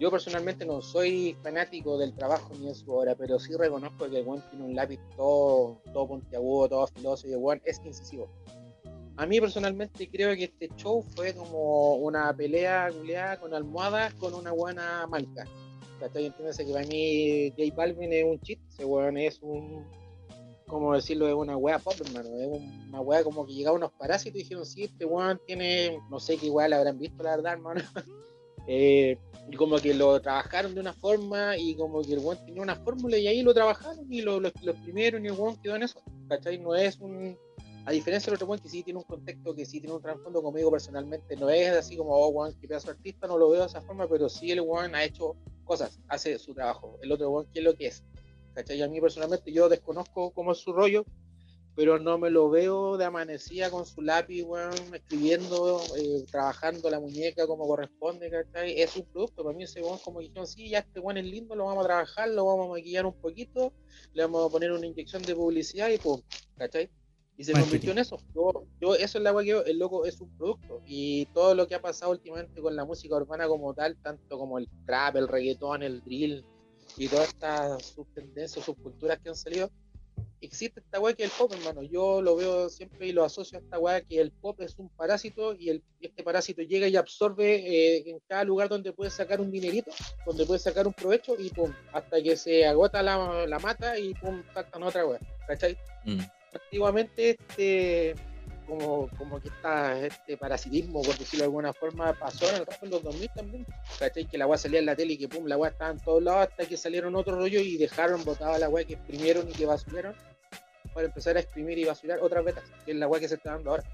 Yo 0.00 0.10
personalmente 0.10 0.66
no 0.66 0.82
soy 0.82 1.36
fanático 1.44 1.96
del 1.96 2.12
trabajo 2.12 2.52
ni 2.58 2.66
de 2.66 2.74
su 2.74 2.90
obra, 2.90 3.14
pero 3.14 3.38
sí 3.38 3.54
reconozco 3.54 4.10
que 4.10 4.18
el 4.18 4.24
tiene 4.50 4.64
un 4.64 4.74
lápiz 4.74 4.98
todo, 5.16 5.80
todo 5.92 6.08
puntiagudo, 6.08 6.68
todo 6.70 6.86
filoso 6.88 7.28
y 7.28 7.32
el 7.32 7.62
es 7.64 7.80
incisivo. 7.84 8.28
A 9.18 9.26
mí 9.26 9.40
personalmente 9.40 10.10
creo 10.10 10.34
que 10.34 10.44
este 10.44 10.68
show 10.74 11.02
fue 11.14 11.34
como 11.34 11.94
una 11.94 12.36
pelea 12.36 12.90
con 13.40 13.54
almohadas 13.54 14.12
con 14.14 14.34
una 14.34 14.50
buena 14.50 15.06
marca. 15.06 15.46
¿Cachai? 16.00 16.26
Entiéndase 16.26 16.66
que 16.66 16.72
para 16.72 16.84
mí 16.84 17.50
J 17.56 17.74
Balvin 17.76 18.12
es 18.12 18.24
un 18.24 18.40
chiste, 18.40 18.64
ese 18.68 18.84
weón 18.84 19.16
es 19.16 19.40
un, 19.40 19.86
como 20.66 20.94
decirlo, 20.94 21.28
es 21.28 21.34
una 21.34 21.56
wea 21.56 21.78
pop, 21.78 21.94
hermano. 22.04 22.28
Es 22.38 22.48
una 22.88 23.00
wea 23.00 23.22
como 23.22 23.46
que 23.46 23.54
llegaron 23.54 23.78
unos 23.78 23.92
parásitos 23.92 24.40
y 24.40 24.42
dijeron, 24.42 24.66
sí, 24.66 24.84
este 24.84 25.04
weón 25.04 25.40
tiene, 25.46 26.00
no 26.10 26.18
sé 26.18 26.36
qué 26.36 26.46
igual 26.46 26.72
habrán 26.72 26.98
visto, 26.98 27.22
la 27.22 27.36
verdad, 27.36 27.52
hermano. 27.54 27.80
eh, 28.66 29.18
y 29.48 29.56
como 29.56 29.78
que 29.78 29.94
lo 29.94 30.20
trabajaron 30.20 30.74
de 30.74 30.80
una 30.80 30.92
forma 30.92 31.56
y 31.56 31.76
como 31.76 32.02
que 32.02 32.14
el 32.14 32.18
weón 32.18 32.44
tenía 32.44 32.62
una 32.62 32.74
fórmula 32.74 33.16
y 33.16 33.28
ahí 33.28 33.42
lo 33.42 33.54
trabajaron 33.54 34.12
y 34.12 34.22
lo, 34.22 34.40
lo, 34.40 34.50
lo 34.62 34.72
y 34.72 35.02
el 35.02 35.32
weón 35.32 35.56
quedó 35.62 35.76
en 35.76 35.84
eso. 35.84 36.00
¿Cachai? 36.28 36.58
No 36.58 36.74
es 36.74 36.98
un. 36.98 37.38
A 37.84 37.92
diferencia 37.92 38.26
del 38.26 38.34
otro 38.34 38.48
weón 38.48 38.60
que 38.60 38.68
sí 38.68 38.82
tiene 38.82 38.98
un 38.98 39.04
contexto, 39.04 39.54
que 39.54 39.64
sí 39.64 39.78
tiene 39.78 39.94
un 39.94 40.02
trasfondo 40.02 40.42
conmigo 40.42 40.72
personalmente, 40.72 41.36
no 41.36 41.48
es 41.48 41.70
así 41.70 41.96
como, 41.96 42.16
oh, 42.16 42.28
weón, 42.28 42.52
que 42.54 42.66
pedazo 42.66 42.90
artista, 42.90 43.28
no 43.28 43.38
lo 43.38 43.48
veo 43.50 43.60
de 43.60 43.68
esa 43.68 43.80
forma, 43.80 44.08
pero 44.08 44.28
sí 44.28 44.50
el 44.50 44.60
weón 44.60 44.96
ha 44.96 45.04
hecho 45.04 45.36
cosas, 45.64 46.00
hace 46.08 46.36
su 46.40 46.52
trabajo. 46.52 46.98
El 47.00 47.12
otro 47.12 47.30
weón, 47.30 47.46
¿qué 47.52 47.60
es 47.60 47.64
lo 47.64 47.76
que 47.76 47.86
es? 47.86 48.02
¿Cachai? 48.56 48.80
A 48.80 48.88
mí 48.88 49.02
personalmente 49.02 49.52
yo 49.52 49.68
desconozco 49.68 50.30
cómo 50.30 50.52
es 50.52 50.58
su 50.58 50.72
rollo, 50.72 51.04
pero 51.74 51.98
no 51.98 52.16
me 52.16 52.30
lo 52.30 52.48
veo 52.48 52.96
de 52.96 53.04
amanecida 53.04 53.70
con 53.70 53.84
su 53.84 54.00
lápiz, 54.00 54.44
weón, 54.44 54.72
escribiendo, 54.94 55.82
eh, 55.98 56.24
trabajando 56.30 56.88
la 56.88 56.98
muñeca 56.98 57.46
como 57.46 57.66
corresponde, 57.66 58.30
¿cachai? 58.30 58.80
Es 58.80 58.96
un 58.96 59.04
producto, 59.04 59.44
para 59.44 59.54
mí 59.54 59.64
ese 59.64 59.82
weón 59.82 59.98
como 59.98 60.20
dijeron, 60.20 60.46
sí, 60.46 60.70
ya 60.70 60.78
este 60.78 61.00
weón 61.00 61.18
es 61.18 61.26
lindo, 61.26 61.54
lo 61.54 61.66
vamos 61.66 61.84
a 61.84 61.88
trabajar, 61.88 62.30
lo 62.30 62.46
vamos 62.46 62.68
a 62.68 62.70
maquillar 62.70 63.04
un 63.04 63.20
poquito, 63.20 63.74
le 64.14 64.22
vamos 64.22 64.48
a 64.48 64.50
poner 64.50 64.72
una 64.72 64.86
inyección 64.86 65.20
de 65.20 65.34
publicidad 65.34 65.90
y 65.90 65.98
pum, 65.98 66.22
¿cachai? 66.56 66.88
Y 67.36 67.44
se 67.44 67.52
Marketing. 67.52 67.68
convirtió 67.68 67.92
en 67.92 67.98
eso. 67.98 68.18
Yo, 68.34 68.66
yo, 68.80 68.94
eso 68.94 69.18
es 69.18 69.24
la 69.24 69.34
que 69.42 69.50
el 69.66 69.78
loco 69.78 70.06
es 70.06 70.18
un 70.22 70.34
producto. 70.38 70.80
Y 70.86 71.26
todo 71.34 71.54
lo 71.54 71.68
que 71.68 71.74
ha 71.74 71.82
pasado 71.82 72.12
últimamente 72.12 72.62
con 72.62 72.74
la 72.74 72.86
música 72.86 73.14
urbana 73.14 73.46
como 73.46 73.74
tal, 73.74 73.98
tanto 73.98 74.38
como 74.38 74.56
el 74.56 74.66
trap, 74.86 75.16
el 75.16 75.28
reggaetón, 75.28 75.82
el 75.82 76.02
drill 76.02 76.42
y 76.96 77.08
todas 77.08 77.28
estas 77.28 77.82
subtendencias, 77.84 78.64
subculturas 78.64 79.18
que 79.18 79.28
han 79.28 79.36
salido, 79.36 79.70
existe 80.40 80.80
esta 80.80 81.00
weá 81.00 81.14
que 81.14 81.24
es 81.24 81.30
el 81.30 81.38
pop, 81.38 81.52
hermano. 81.52 81.82
Yo 81.82 82.22
lo 82.22 82.36
veo 82.36 82.68
siempre 82.68 83.06
y 83.06 83.12
lo 83.12 83.24
asocio 83.24 83.58
a 83.58 83.62
esta 83.62 83.78
weá 83.78 84.00
que 84.00 84.20
el 84.20 84.30
pop 84.32 84.60
es 84.60 84.78
un 84.78 84.88
parásito 84.90 85.54
y 85.54 85.70
el, 85.70 85.82
este 86.00 86.22
parásito 86.22 86.62
llega 86.62 86.88
y 86.88 86.96
absorbe 86.96 87.56
eh, 87.56 88.04
en 88.06 88.20
cada 88.26 88.44
lugar 88.44 88.68
donde 88.68 88.92
puede 88.92 89.10
sacar 89.10 89.40
un 89.40 89.50
dinerito, 89.50 89.90
donde 90.24 90.46
puede 90.46 90.60
sacar 90.60 90.86
un 90.86 90.92
provecho 90.92 91.36
y 91.38 91.50
pum, 91.50 91.72
hasta 91.92 92.22
que 92.22 92.36
se 92.36 92.66
agota 92.66 93.02
la, 93.02 93.46
la 93.46 93.58
mata 93.58 93.98
y 93.98 94.14
pum, 94.14 94.42
saltan 94.54 94.82
otra 94.82 95.06
weá. 95.06 95.20
¿Cachai? 95.46 95.76
Mm. 96.04 96.20
antiguamente 96.52 97.36
este 97.48 98.14
como, 98.66 99.08
como 99.16 99.40
que 99.40 99.48
está 99.48 99.98
este 99.98 100.36
parasitismo, 100.36 101.02
por 101.02 101.16
decirlo 101.16 101.42
de 101.42 101.44
alguna 101.44 101.72
forma, 101.72 102.12
pasó 102.12 102.48
en 102.50 102.64
en 102.82 102.90
los 102.90 103.02
2000 103.02 103.30
también. 103.34 103.66
¿Cachai? 103.98 104.26
Que 104.26 104.38
la 104.38 104.46
weá 104.46 104.58
salía 104.58 104.80
en 104.80 104.86
la 104.86 104.96
tele 104.96 105.14
y 105.14 105.18
que 105.18 105.28
pum, 105.28 105.46
la 105.46 105.56
weá 105.56 105.70
estaba 105.70 105.90
en 105.90 106.00
todos 106.00 106.22
lados 106.22 106.48
hasta 106.48 106.66
que 106.66 106.76
salieron 106.76 107.14
otro 107.16 107.36
rollo 107.36 107.60
y 107.60 107.76
dejaron 107.76 108.24
botada 108.24 108.58
la 108.58 108.68
weá 108.68 108.84
que 108.84 108.94
exprimieron 108.94 109.48
y 109.48 109.52
que 109.52 109.66
basuraron 109.66 110.14
para 110.94 111.06
empezar 111.06 111.36
a 111.36 111.40
exprimir 111.40 111.78
y 111.78 111.84
basurar 111.84 112.20
otras 112.20 112.44
betas, 112.44 112.64
que 112.84 112.92
es 112.92 112.96
la 112.96 113.08
weá 113.08 113.20
que 113.20 113.28
se 113.28 113.34
está 113.34 113.52
dando 113.52 113.70
ahora. 113.70 113.84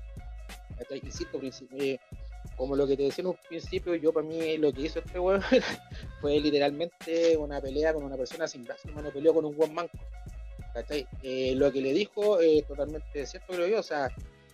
¿Cachai? 0.79 1.01
Insisto, 1.05 1.41
eh, 1.79 1.99
como 2.57 2.77
lo 2.77 2.87
que 2.87 2.97
te 2.97 3.05
decía 3.05 3.23
en 3.23 3.29
un 3.29 3.37
principio, 3.49 3.95
yo 3.95 4.13
para 4.13 4.27
mí 4.27 4.57
lo 4.59 4.73
que 4.73 4.83
hizo 4.83 4.99
este 4.99 5.19
weón 5.19 5.43
fue 6.21 6.41
literalmente 6.41 7.37
una 7.37 7.61
pelea 7.61 7.93
con 7.93 8.05
una 8.05 8.17
persona 8.17 8.47
sin 8.47 8.65
brazos, 8.65 8.87
hermano, 8.87 9.11
peleó 9.11 9.35
con 9.35 9.45
un 9.45 9.57
buen 9.57 9.73
manco. 9.75 9.99
Eh, 11.23 11.55
lo 11.55 11.71
que 11.71 11.81
le 11.81 11.93
dijo 11.93 12.41
es 12.41 12.67
totalmente 12.67 13.27
cierto, 13.27 13.53
creo 13.53 13.67
yo, 13.67 13.81
o 13.81 13.83
sea, 13.83 14.09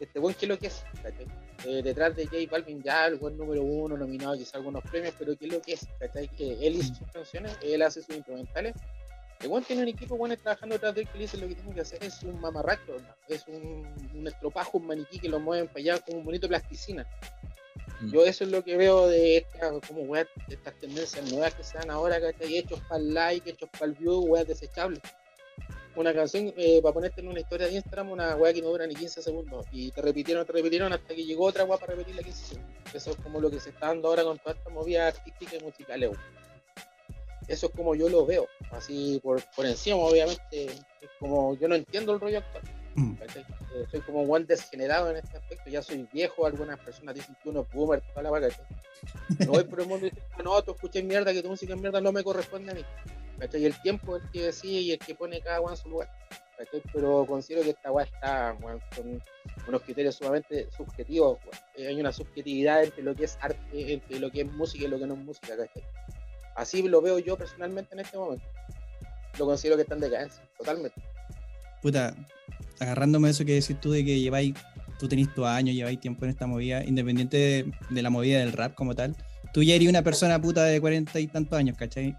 este 0.04 0.18
buen 0.18 0.34
que 0.34 0.46
es 0.46 0.48
lo 0.48 0.58
que 0.58 0.66
es, 0.68 0.84
¿cachai? 1.02 1.26
Eh, 1.66 1.82
detrás 1.82 2.14
de 2.16 2.26
J 2.26 2.38
Balvin 2.50 2.82
ya 2.82 3.06
el 3.06 3.16
buen 3.16 3.36
número 3.36 3.62
uno, 3.62 3.96
nominado 3.96 4.36
quizá 4.36 4.56
a 4.56 4.58
algunos 4.58 4.82
premios, 4.84 5.14
pero 5.18 5.36
qué 5.36 5.46
es 5.46 5.52
lo 5.52 5.62
que 5.62 5.72
es, 5.72 5.86
¿cachai? 5.98 6.28
Que 6.28 6.66
él 6.66 6.76
hizo 6.76 6.94
sus 6.94 7.08
canciones, 7.12 7.56
él 7.62 7.82
hace 7.82 8.02
sus 8.02 8.16
instrumentales, 8.16 8.74
el 9.40 9.48
buen 9.48 9.62
tiene 9.62 9.82
un 9.82 9.88
equipo 9.88 10.16
bueno 10.16 10.36
trabajando 10.36 10.74
detrás 10.74 10.94
de 10.94 11.02
él 11.02 11.08
que 11.08 11.18
le 11.18 11.24
dice 11.24 11.36
lo 11.36 11.46
que 11.46 11.54
tiene 11.54 11.74
que 11.74 11.80
hacer, 11.80 12.02
es 12.02 12.22
un 12.22 12.40
mamarracho, 12.40 12.96
¿no? 12.98 13.34
es 13.34 13.46
un, 13.46 13.86
un 14.14 14.26
estropajo, 14.26 14.78
un 14.78 14.86
maniquí 14.86 15.18
que 15.18 15.28
lo 15.28 15.38
mueven 15.38 15.68
para 15.68 15.78
allá 15.78 15.98
como 16.00 16.18
un 16.18 16.24
bonito 16.24 16.48
plasticina. 16.48 17.06
Mm. 18.00 18.12
Yo 18.12 18.24
eso 18.24 18.44
es 18.44 18.50
lo 18.50 18.62
que 18.62 18.76
veo 18.76 19.06
de 19.06 19.38
esta, 19.38 19.70
como 19.86 20.02
weas, 20.02 20.26
de 20.46 20.54
estas 20.54 20.74
tendencias 20.74 21.30
nuevas 21.30 21.54
que 21.54 21.64
se 21.64 21.78
dan 21.78 21.90
ahora, 21.90 22.20
¿cachai? 22.20 22.58
Hechos 22.58 22.80
para 22.88 23.00
el 23.00 23.14
like, 23.14 23.50
hechos 23.50 23.68
para 23.70 23.86
el 23.86 23.92
view, 23.92 24.24
weas 24.24 24.46
desechables. 24.46 25.00
Una 25.96 26.14
canción, 26.14 26.52
eh, 26.56 26.80
para 26.82 26.94
ponerte 26.94 27.20
en 27.20 27.28
una 27.28 27.40
historia 27.40 27.66
de 27.66 27.72
Instagram, 27.74 28.10
una 28.10 28.36
wea 28.36 28.52
que 28.52 28.62
no 28.62 28.68
dura 28.68 28.86
ni 28.86 28.94
15 28.94 29.22
segundos. 29.22 29.66
Y 29.72 29.90
te 29.90 30.00
repitieron, 30.00 30.46
te 30.46 30.52
repitieron 30.52 30.92
hasta 30.92 31.14
que 31.14 31.24
llegó 31.24 31.46
otra 31.46 31.64
wea 31.64 31.78
para 31.78 31.92
repetirla 31.92 32.22
15 32.22 32.46
segundos. 32.46 32.94
Eso 32.94 33.10
es 33.10 33.16
como 33.16 33.40
lo 33.40 33.50
que 33.50 33.58
se 33.60 33.70
está 33.70 33.88
dando 33.88 34.08
ahora 34.08 34.22
con 34.24 34.38
toda 34.38 34.54
esta 34.54 34.70
movida 34.70 35.08
artística 35.08 35.56
y 35.56 35.60
musicales. 35.60 36.10
weón. 36.10 36.38
Eso 37.48 37.66
es 37.66 37.72
como 37.72 37.94
yo 37.94 38.10
lo 38.10 38.26
veo, 38.26 38.46
así 38.72 39.20
por, 39.22 39.42
por 39.56 39.64
encima, 39.64 39.96
obviamente. 39.96 40.66
Es 40.66 41.10
como 41.18 41.54
yo 41.56 41.66
no 41.66 41.74
entiendo 41.74 42.12
el 42.12 42.20
rollo 42.20 42.38
actual. 42.38 42.62
Mm. 42.94 43.14
Eh, 43.74 43.86
soy 43.90 44.00
como 44.00 44.22
un 44.22 44.46
desgenerado 44.46 45.10
en 45.10 45.16
este 45.16 45.36
aspecto, 45.36 45.70
ya 45.70 45.82
soy 45.82 46.06
viejo, 46.12 46.46
algunas 46.46 46.78
personas 46.80 47.14
dicen 47.14 47.36
que 47.42 47.48
uno 47.48 47.60
es 47.60 47.72
boomer, 47.72 48.02
toda 48.02 48.22
la 48.22 48.30
vaca. 48.30 48.48
No 49.38 49.52
voy 49.52 49.64
por 49.64 49.80
el 49.80 49.86
mundo 49.86 50.06
diciendo, 50.06 50.42
no, 50.42 50.62
tú 50.62 50.72
escuchas 50.72 51.04
mierda, 51.04 51.32
que 51.32 51.42
tu 51.42 51.48
música 51.48 51.74
es 51.74 51.80
mierda, 51.80 52.00
no 52.00 52.12
me 52.12 52.24
corresponde 52.24 52.72
a 52.72 52.74
mí. 52.74 52.84
Y 53.54 53.64
el 53.64 53.80
tiempo 53.82 54.16
es 54.16 54.24
el 54.24 54.30
que 54.30 54.42
decide 54.42 54.80
y 54.80 54.92
el 54.92 54.98
que 54.98 55.14
pone 55.14 55.40
cada 55.40 55.60
uno 55.60 55.70
en 55.70 55.76
su 55.76 55.88
lugar. 55.88 56.10
Pero 56.92 57.24
considero 57.24 57.62
que 57.62 57.70
esta 57.70 57.92
weá 57.92 58.04
está 58.04 58.56
con 58.96 59.22
unos 59.68 59.82
criterios 59.82 60.16
sumamente 60.16 60.68
subjetivos. 60.76 61.38
Eh, 61.76 61.86
hay 61.86 62.00
una 62.00 62.12
subjetividad 62.12 62.82
entre 62.82 63.02
lo 63.04 63.14
que 63.14 63.24
es 63.24 63.38
arte, 63.40 63.92
entre 63.92 64.18
lo 64.18 64.30
que 64.30 64.40
es 64.40 64.52
música 64.52 64.84
y 64.84 64.88
lo 64.88 64.98
que 64.98 65.06
no 65.06 65.14
es 65.14 65.20
música. 65.20 65.56
¿cachai? 65.56 65.84
Así 66.56 66.82
lo 66.82 67.00
veo 67.00 67.20
yo 67.20 67.36
personalmente 67.36 67.94
en 67.94 68.00
este 68.00 68.18
momento. 68.18 68.44
Lo 69.38 69.46
considero 69.46 69.76
que 69.76 69.82
está 69.82 69.94
en 69.94 70.00
decadencia, 70.00 70.42
totalmente. 70.58 71.00
Puta, 71.80 72.14
agarrándome 72.80 73.30
eso 73.30 73.44
que 73.44 73.54
decís 73.54 73.78
tú 73.80 73.92
de 73.92 74.04
que 74.04 74.18
lleváis, 74.18 74.54
tú 74.98 75.06
tenés 75.06 75.32
tu 75.32 75.44
años, 75.44 75.76
lleváis 75.76 76.00
tiempo 76.00 76.24
en 76.24 76.32
esta 76.32 76.48
movida, 76.48 76.82
independiente 76.82 77.36
de, 77.36 77.72
de 77.88 78.02
la 78.02 78.10
movida 78.10 78.40
del 78.40 78.52
rap 78.52 78.74
como 78.74 78.96
tal, 78.96 79.14
tú 79.52 79.62
ya 79.62 79.74
eres 79.74 79.88
una 79.88 80.02
persona 80.02 80.40
puta 80.40 80.64
de 80.64 80.80
cuarenta 80.80 81.20
y 81.20 81.28
tantos 81.28 81.58
años, 81.58 81.76
¿cachai? 81.76 82.16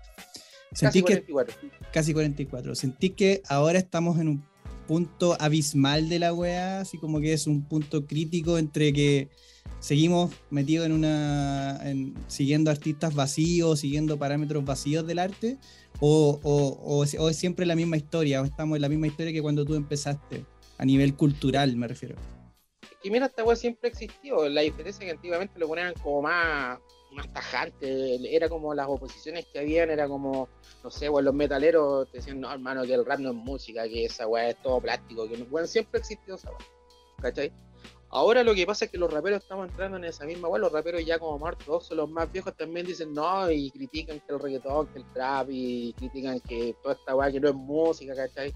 Casi 0.72 1.00
Sentís 1.02 1.04
que, 1.04 1.24
44. 1.32 1.56
casi 1.92 2.14
44, 2.14 2.76
sentís 2.76 3.12
que 3.14 3.42
ahora 3.48 3.80
estamos 3.80 4.20
en 4.20 4.28
un 4.28 4.44
punto 4.88 5.36
abismal 5.40 6.10
de 6.10 6.20
la 6.20 6.34
wea, 6.34 6.82
así 6.82 6.98
como 6.98 7.20
que 7.20 7.34
es 7.34 7.48
un 7.48 7.64
punto 7.64 8.06
crítico 8.06 8.58
entre 8.58 8.92
que 8.94 9.30
seguimos 9.80 10.32
metidos 10.50 10.86
en 10.88 10.92
una, 10.94 11.80
en- 11.84 12.14
siguiendo 12.28 12.72
artistas 12.72 13.14
vacíos, 13.14 13.80
siguiendo 13.80 14.18
parámetros 14.18 14.66
vacíos 14.66 15.06
del 15.06 15.20
arte, 15.20 15.58
o, 16.00 16.40
o- 16.44 17.04
o 17.04 17.30
es 17.30 17.38
siempre 17.38 17.66
la 17.66 17.76
misma 17.76 17.98
historia, 17.98 18.42
o 18.42 18.46
estamos 18.46 18.76
en 18.78 18.82
la 18.82 18.90
misma 18.90 19.08
historia 19.08 19.32
que 19.34 19.42
cuando 19.42 19.66
tú 19.66 19.76
empezaste, 19.76 20.46
a 20.78 20.86
nivel 20.86 21.16
cultural 21.16 21.76
me 21.76 21.88
refiero. 21.88 22.16
Y 23.04 23.12
mira, 23.12 23.28
esta 23.28 23.44
weá 23.44 23.56
siempre 23.56 23.90
existió. 23.90 24.50
La 24.50 24.62
diferencia 24.62 25.00
es 25.04 25.06
que 25.06 25.12
antiguamente 25.12 25.58
lo 25.60 25.68
ponían 25.68 25.94
como 26.02 26.22
más, 26.24 26.80
más 27.12 27.32
tajante. 27.34 28.36
Era 28.36 28.50
como 28.50 28.74
las 28.74 28.88
oposiciones 28.88 29.46
que 29.52 29.60
habían, 29.60 29.90
era 29.90 30.08
como, 30.08 30.48
no 30.84 30.92
sé, 30.92 31.10
weón, 31.10 31.26
los 31.26 31.34
metaleros 31.34 32.10
te 32.12 32.18
decían, 32.18 32.40
no, 32.40 32.52
hermano, 32.52 32.84
que 32.84 32.94
el 32.94 33.06
rap 33.06 33.20
no 33.20 33.30
es 33.30 33.36
música, 33.36 33.84
que 33.88 34.06
esa 34.06 34.28
weá 34.28 34.50
es 34.50 34.62
todo 34.62 34.80
plástico. 34.80 35.28
Que 35.28 35.38
no- 35.38 35.46
weón, 35.50 35.68
siempre 35.68 36.00
existió 36.00 36.36
esa 36.36 36.50
weá. 36.50 36.60
¿Cachai? 37.22 37.52
Ahora 38.12 38.44
lo 38.44 38.56
que 38.56 38.66
pasa 38.66 38.86
es 38.86 38.92
que 38.92 38.98
los 38.98 39.12
raperos 39.14 39.44
estamos 39.44 39.70
entrando 39.70 39.98
en 39.98 40.06
esa 40.06 40.26
misma 40.26 40.48
weá. 40.48 40.60
Los 40.60 40.72
raperos 40.72 41.06
ya 41.06 41.20
como 41.20 41.46
ortodoxos, 41.46 41.96
los 41.96 42.10
más 42.10 42.32
viejos 42.32 42.56
también 42.56 42.86
dicen 42.86 43.14
no 43.14 43.52
y 43.52 43.70
critican 43.72 44.20
que 44.20 44.34
el 44.34 44.40
reggaetón, 44.40 44.88
que 44.88 45.00
el 45.00 45.14
trap 45.14 45.48
y 45.52 45.94
critican 45.94 46.40
que 46.40 46.76
toda 46.82 46.96
esta 46.96 47.16
weá 47.16 47.32
que 47.32 47.40
no 47.40 47.50
es 47.50 47.56
música, 47.56 48.16
¿cachai? 48.16 48.54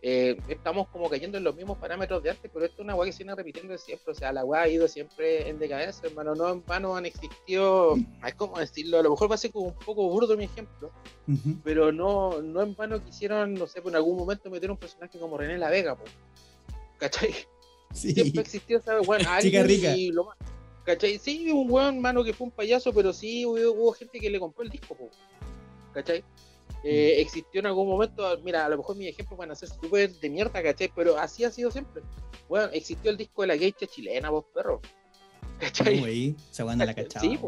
Eh, 0.00 0.36
estamos 0.48 0.88
como 0.88 1.08
cayendo 1.10 1.38
en 1.38 1.44
los 1.44 1.54
mismos 1.56 1.78
parámetros 1.78 2.22
de 2.22 2.30
antes, 2.30 2.50
pero 2.52 2.64
esto 2.64 2.76
es 2.82 2.84
una 2.84 2.94
weá 2.94 3.06
que 3.06 3.12
se 3.12 3.18
viene 3.24 3.34
repitiendo 3.34 3.76
siempre. 3.78 4.12
O 4.12 4.14
sea, 4.14 4.32
la 4.32 4.44
weá 4.44 4.62
ha 4.62 4.68
ido 4.68 4.86
siempre 4.88 5.48
en 5.48 5.58
decadencia, 5.58 6.08
hermano. 6.08 6.34
No 6.34 6.48
en 6.50 6.64
vano 6.64 6.96
han 6.96 7.06
existido, 7.06 7.96
es 8.26 8.34
como 8.34 8.58
decirlo, 8.58 8.98
a 8.98 9.02
lo 9.02 9.10
mejor 9.10 9.30
va 9.30 9.34
a 9.34 9.38
ser 9.38 9.50
como 9.50 9.66
un 9.66 9.74
poco 9.74 10.08
burdo 10.08 10.36
mi 10.36 10.44
ejemplo, 10.44 10.92
pero 11.64 11.92
no, 11.92 12.40
no 12.42 12.62
en 12.62 12.74
vano 12.74 13.04
quisieron, 13.04 13.54
no 13.54 13.66
sé, 13.66 13.82
por 13.82 13.92
en 13.92 13.96
algún 13.96 14.16
momento 14.16 14.50
meter 14.50 14.70
un 14.70 14.76
personaje 14.76 15.18
como 15.18 15.36
René 15.36 15.58
La 15.58 15.70
Vega, 15.70 15.96
po. 15.96 16.04
¿cachai? 16.98 17.34
Sí. 17.92 18.12
Siempre 18.12 18.42
existió 18.42 18.78
esa 18.78 19.00
weá, 19.00 19.18
Chica 19.40 19.60
alguien 19.60 19.66
rica. 19.66 19.96
y 19.96 20.10
lo 20.12 20.24
más. 20.24 20.36
¿Cachai? 20.84 21.18
Sí, 21.18 21.50
un 21.50 21.70
weón, 21.70 22.00
mano, 22.00 22.24
que 22.24 22.32
fue 22.32 22.46
un 22.46 22.50
payaso, 22.50 22.92
pero 22.92 23.12
sí 23.12 23.44
hubo, 23.44 23.56
hubo 23.72 23.92
gente 23.92 24.18
que 24.18 24.30
le 24.30 24.40
compró 24.40 24.62
el 24.64 24.70
disco, 24.70 24.94
po. 24.94 25.10
¿cachai? 25.92 26.24
Eh, 26.84 27.16
Mm. 27.16 27.20
existió 27.22 27.60
en 27.60 27.66
algún 27.66 27.88
momento, 27.88 28.38
mira, 28.44 28.64
a 28.64 28.68
lo 28.68 28.78
mejor 28.78 28.96
mis 28.96 29.08
ejemplos 29.08 29.38
van 29.38 29.50
a 29.50 29.54
ser 29.54 29.68
súper 29.68 30.12
de 30.12 30.30
mierda, 30.30 30.62
¿cachai? 30.62 30.90
Pero 30.94 31.18
así 31.18 31.44
ha 31.44 31.50
sido 31.50 31.70
siempre. 31.70 32.02
Bueno, 32.48 32.68
existió 32.72 33.10
el 33.10 33.16
disco 33.16 33.42
de 33.42 33.48
la 33.48 33.58
geisha 33.58 33.86
chilena, 33.86 34.30
vos 34.30 34.44
perro. 34.54 34.80
¿Cachai? 35.60 36.00
Weá 36.00 36.76
no 36.76 36.84
la 36.84 36.94
cachaba. 36.94 37.20
Sí. 37.26 37.38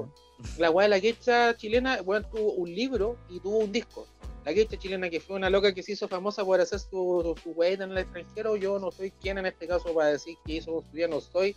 La 0.59 0.71
weá 0.71 0.85
de 0.87 0.89
la 0.91 1.01
geisha 1.01 1.57
chilena, 1.57 2.03
bueno, 2.03 2.27
tuvo 2.29 2.53
un 2.55 2.75
libro 2.75 3.17
y 3.29 3.39
tuvo 3.41 3.59
un 3.59 3.71
disco. 3.71 4.07
La 4.45 4.53
geisha 4.53 4.77
chilena, 4.77 5.09
que 5.11 5.21
fue 5.21 5.37
una 5.37 5.49
loca 5.51 5.73
que 5.73 5.83
se 5.83 5.93
hizo 5.93 6.09
famosa 6.09 6.45
por 6.45 6.61
hacer 6.61 6.81
su, 6.81 7.35
su 7.43 7.51
weá 7.51 7.71
en 7.73 7.83
el 7.83 7.99
extranjero, 7.99 8.57
yo 8.57 8.79
no 8.79 8.91
soy 8.91 9.11
quien 9.13 9.39
en 9.39 9.47
este 9.47 9.69
caso 9.69 9.95
para 9.95 10.09
decir 10.09 10.37
que 10.45 10.55
hizo 10.55 10.83
su 10.83 10.97
día, 10.97 11.07
no 11.09 11.21
soy 11.21 11.55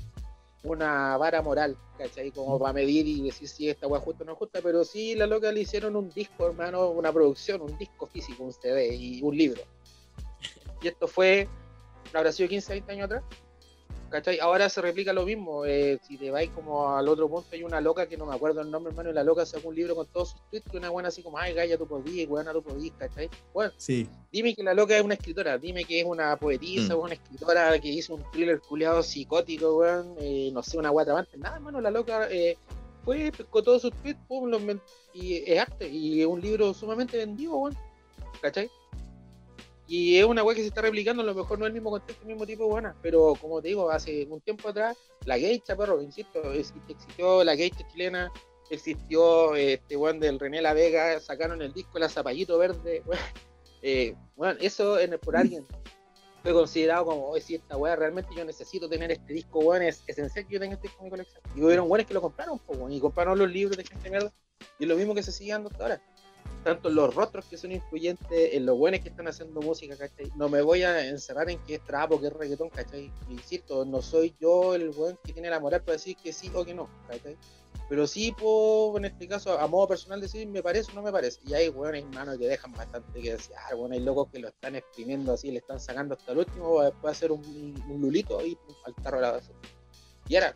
una 0.63 1.17
vara 1.17 1.41
moral, 1.41 1.77
¿cachai? 1.97 2.31
Como 2.31 2.57
para 2.57 2.73
medir 2.73 3.07
y 3.07 3.21
decir 3.21 3.47
si 3.47 3.69
esta 3.69 3.87
weá 3.87 3.99
justa 3.99 4.23
o 4.23 4.27
no 4.27 4.35
justa, 4.35 4.59
pero 4.63 4.83
sí 4.83 5.15
la 5.15 5.27
loca 5.27 5.51
le 5.51 5.61
hicieron 5.61 5.95
un 5.95 6.09
disco, 6.09 6.47
hermano, 6.47 6.89
una 6.89 7.11
producción, 7.11 7.61
un 7.61 7.77
disco 7.77 8.07
físico, 8.07 8.43
un 8.43 8.53
CD 8.53 8.95
y 8.95 9.21
un 9.21 9.37
libro. 9.37 9.61
Y 10.81 10.87
esto 10.87 11.07
fue, 11.07 11.47
habrá 12.13 12.31
sido 12.31 12.49
15, 12.49 12.71
20 12.73 12.91
años 12.91 13.05
atrás. 13.05 13.23
¿Cachai? 14.13 14.37
Ahora 14.39 14.69
se 14.69 14.79
replica 14.79 15.11
lo 15.11 15.25
mismo. 15.25 15.65
eh, 15.65 15.97
si 16.07 16.17
te 16.19 16.29
vais 16.29 16.47
como 16.51 16.95
al 16.95 17.07
otro 17.07 17.27
punto, 17.27 17.47
hay 17.51 17.63
una 17.63 17.81
loca 17.81 18.05
que 18.05 18.15
no 18.15 18.27
me 18.27 18.35
acuerdo 18.35 18.61
el 18.61 18.69
nombre, 18.69 18.91
hermano, 18.91 19.09
y 19.09 19.13
la 19.13 19.23
loca 19.23 19.43
sacó 19.43 19.69
un 19.69 19.75
libro 19.75 19.95
con 19.95 20.05
todos 20.05 20.33
sus 20.33 20.41
tweets, 20.51 20.71
y 20.71 20.77
una 20.77 20.91
buena 20.91 21.09
así 21.09 21.23
como, 21.23 21.39
ay, 21.39 21.55
Gaya, 21.55 21.79
tú 21.79 21.87
podís, 21.87 22.27
buena, 22.27 22.53
tú 22.53 22.61
podís, 22.61 22.93
¿cachai? 22.93 23.27
Bueno, 23.55 23.73
Sí, 23.75 24.07
dime 24.31 24.53
que 24.53 24.61
la 24.61 24.75
loca 24.75 24.95
es 24.95 25.03
una 25.03 25.15
escritora, 25.15 25.57
dime 25.57 25.83
que 25.83 25.99
es 25.99 26.05
una 26.05 26.37
poetisa 26.37 26.95
Mm. 26.95 26.99
una 26.99 27.13
escritora 27.15 27.79
que 27.79 27.87
hizo 27.87 28.13
un 28.13 28.23
thriller 28.31 28.61
culiado 28.61 29.01
psicótico, 29.01 29.77
weón, 29.77 30.15
eh, 30.19 30.51
no 30.53 30.61
sé, 30.61 30.77
una 30.77 30.91
guatamante, 30.91 31.35
nada, 31.39 31.55
hermano, 31.55 31.81
la 31.81 31.89
loca 31.89 32.27
eh, 32.29 32.55
fue, 33.03 33.31
pescó 33.35 33.63
todos 33.63 33.81
sus 33.81 33.93
tweets, 33.95 34.19
pum, 34.27 34.47
los 34.47 34.61
y 35.15 35.37
es 35.37 35.59
arte, 35.59 35.89
y 35.89 36.21
es 36.21 36.27
un 36.27 36.39
libro 36.39 36.71
sumamente 36.75 37.17
vendido, 37.17 37.55
weón, 37.55 37.75
¿cachai? 38.43 38.69
Y 39.87 40.17
es 40.17 40.25
una 40.25 40.43
weá 40.43 40.55
que 40.55 40.61
se 40.61 40.67
está 40.67 40.81
replicando, 40.81 41.23
a 41.23 41.25
lo 41.25 41.35
mejor 41.35 41.59
no 41.59 41.65
es 41.65 41.69
el 41.69 41.73
mismo 41.73 41.91
contexto, 41.91 42.21
el 42.21 42.29
mismo 42.29 42.45
tipo 42.45 42.63
de 42.63 42.69
buena, 42.69 42.95
pero 43.01 43.35
como 43.39 43.61
te 43.61 43.67
digo, 43.67 43.91
hace 43.91 44.25
un 44.29 44.39
tiempo 44.41 44.69
atrás, 44.69 44.97
la 45.25 45.37
geisha, 45.37 45.75
perro, 45.75 46.01
insisto, 46.01 46.53
existió 46.53 47.43
la 47.43 47.55
geisha 47.55 47.85
chilena, 47.91 48.31
existió 48.69 49.55
este 49.55 49.97
weón 49.97 50.19
del 50.19 50.39
René 50.39 50.61
La 50.61 50.73
Vega, 50.73 51.19
sacaron 51.19 51.61
el 51.61 51.73
disco 51.73 51.99
La 51.99 52.09
Zapallito 52.09 52.57
Verde, 52.57 53.03
weón. 53.05 53.21
Eh, 53.81 54.15
bueno, 54.37 54.57
eso 54.61 54.97
en, 54.97 55.19
por 55.19 55.35
alguien, 55.35 55.65
fue 56.41 56.53
considerado 56.53 57.05
como, 57.05 57.29
oye, 57.29 57.41
si 57.41 57.55
esta 57.55 57.77
weá 57.77 57.95
realmente 57.95 58.29
yo 58.35 58.43
necesito 58.43 58.89
tener 58.89 59.11
este 59.11 59.33
disco, 59.33 59.59
weón, 59.59 59.83
es 59.83 60.03
esencial 60.07 60.45
que 60.45 60.53
yo 60.53 60.59
tenga 60.59 60.75
este 60.75 60.87
disco 60.87 60.99
en 61.01 61.05
mi 61.05 61.09
colección. 61.09 61.41
Y 61.55 61.63
hubieron 61.63 61.89
weones 61.89 62.07
que 62.07 62.13
lo 62.13 62.21
compraron, 62.21 62.59
weón, 62.67 62.91
y 62.91 62.99
compraron 62.99 63.37
los 63.37 63.49
libros 63.49 63.77
de 63.77 63.85
gente 63.85 64.09
mierda. 64.09 64.31
Y 64.79 64.83
es 64.83 64.89
lo 64.89 64.95
mismo 64.95 65.13
que 65.15 65.23
se 65.23 65.31
sigue 65.31 65.51
dando 65.51 65.69
hasta 65.69 65.83
ahora. 65.83 66.01
Tanto 66.63 66.89
en 66.89 66.95
los 66.95 67.13
rostros 67.13 67.45
que 67.45 67.57
son 67.57 67.71
influyentes, 67.71 68.53
en 68.53 68.65
los 68.65 68.77
buenos 68.77 69.01
que 69.01 69.09
están 69.09 69.27
haciendo 69.27 69.61
música, 69.61 69.97
¿cachai? 69.97 70.31
No 70.37 70.47
me 70.47 70.61
voy 70.61 70.83
a 70.83 71.05
encerrar 71.07 71.49
en 71.49 71.59
que 71.59 71.75
es 71.75 71.85
trapo, 71.85 72.21
que 72.21 72.27
es 72.27 72.33
reggaetón, 72.33 72.69
¿cachai? 72.69 73.11
Insisto, 73.29 73.83
no 73.85 74.01
soy 74.01 74.33
yo 74.39 74.73
el 74.75 74.89
weón 74.91 75.19
que 75.23 75.33
tiene 75.33 75.49
la 75.49 75.59
moral 75.59 75.81
para 75.81 75.93
decir 75.93 76.15
que 76.15 76.31
sí 76.31 76.49
o 76.53 76.63
que 76.63 76.73
no, 76.73 76.89
¿cachai? 77.07 77.37
Pero 77.89 78.07
sí 78.07 78.31
puedo, 78.31 78.97
en 78.97 79.05
este 79.05 79.27
caso, 79.27 79.59
a 79.59 79.67
modo 79.67 79.89
personal 79.89 80.21
decir, 80.21 80.47
me 80.47 80.63
parece 80.63 80.91
o 80.91 80.95
no 80.95 81.01
me 81.01 81.11
parece. 81.11 81.39
Y 81.45 81.53
hay 81.53 81.69
weones, 81.69 82.03
hermano, 82.03 82.37
que 82.37 82.47
dejan 82.47 82.71
bastante 82.71 83.21
que 83.21 83.33
desear, 83.33 83.75
bueno, 83.75 83.93
hay 83.93 84.01
locos 84.01 84.29
que 84.31 84.39
lo 84.39 84.47
están 84.47 84.75
exprimiendo 84.75 85.33
así, 85.33 85.51
le 85.51 85.59
están 85.59 85.79
sacando 85.79 86.15
hasta 86.15 86.31
el 86.31 86.39
último, 86.39 86.81
después 86.81 87.17
hacer 87.17 87.31
un, 87.31 87.41
lulito 87.99 88.39
ahí 88.39 88.55
pum, 88.55 88.75
al 88.85 88.95
carro 88.95 89.17
de 89.17 89.21
la 89.23 89.31
base. 89.33 89.51
Y 90.29 90.35
ahora, 90.35 90.55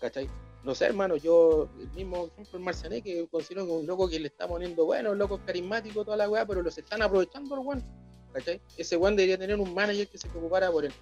¿cachai? 0.00 0.28
No 0.64 0.74
sé, 0.74 0.86
hermano, 0.86 1.16
yo, 1.16 1.68
el 1.78 1.90
mismo 1.90 2.26
ejemplo, 2.26 2.58
el 2.58 2.64
Marciané, 2.64 3.00
que 3.00 3.26
considero 3.28 3.64
que 3.64 3.72
es 3.72 3.80
un 3.80 3.86
loco 3.86 4.08
que 4.08 4.18
le 4.18 4.26
está 4.26 4.46
poniendo 4.48 4.84
bueno, 4.84 5.12
un 5.12 5.18
loco 5.18 5.40
carismático, 5.44 6.04
toda 6.04 6.16
la 6.16 6.28
weá, 6.28 6.44
pero 6.46 6.62
los 6.62 6.76
están 6.76 7.00
aprovechando 7.00 7.54
el 7.54 7.60
weón, 7.60 7.84
¿cachai? 8.32 8.60
Ese 8.76 8.96
weón 8.96 9.16
debería 9.16 9.38
tener 9.38 9.58
un 9.58 9.72
manager 9.72 10.08
que 10.08 10.18
se 10.18 10.28
preocupara 10.28 10.70
por 10.70 10.84
él. 10.84 10.92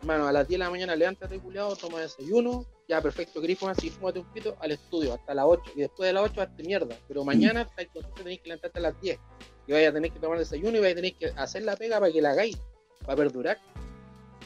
Hermano, 0.00 0.28
a 0.28 0.32
las 0.32 0.46
10 0.46 0.58
de 0.58 0.64
la 0.64 0.70
mañana 0.70 0.94
levántate, 0.94 1.40
culiado, 1.40 1.74
toma 1.74 2.00
desayuno, 2.00 2.64
ya 2.86 3.02
perfecto, 3.02 3.40
grifo 3.40 3.68
así, 3.68 3.90
fúmate 3.90 4.20
un 4.20 4.32
pito 4.32 4.56
al 4.60 4.70
estudio 4.72 5.14
hasta 5.14 5.34
las 5.34 5.46
8 5.46 5.72
y 5.74 5.80
después 5.80 6.06
de 6.06 6.12
las 6.12 6.24
8 6.24 6.40
hazte 6.42 6.62
mierda. 6.62 6.96
Pero 7.08 7.24
mañana 7.24 7.62
estáis 7.62 7.88
consciente, 7.88 8.22
tenéis 8.22 8.40
que 8.40 8.48
levantarte 8.50 8.78
a 8.78 8.82
las 8.82 9.00
10 9.00 9.18
y 9.66 9.72
vais 9.72 9.88
a 9.88 9.92
tener 9.92 10.12
que 10.12 10.20
tomar 10.20 10.38
desayuno 10.38 10.76
y 10.76 10.80
vais 10.80 10.92
a 10.92 10.96
tener 10.96 11.14
que 11.16 11.26
hacer 11.36 11.62
la 11.62 11.76
pega 11.76 11.98
para 11.98 12.12
que 12.12 12.22
la 12.22 12.30
hagáis, 12.30 12.56
para 13.04 13.16
perdurar, 13.16 13.58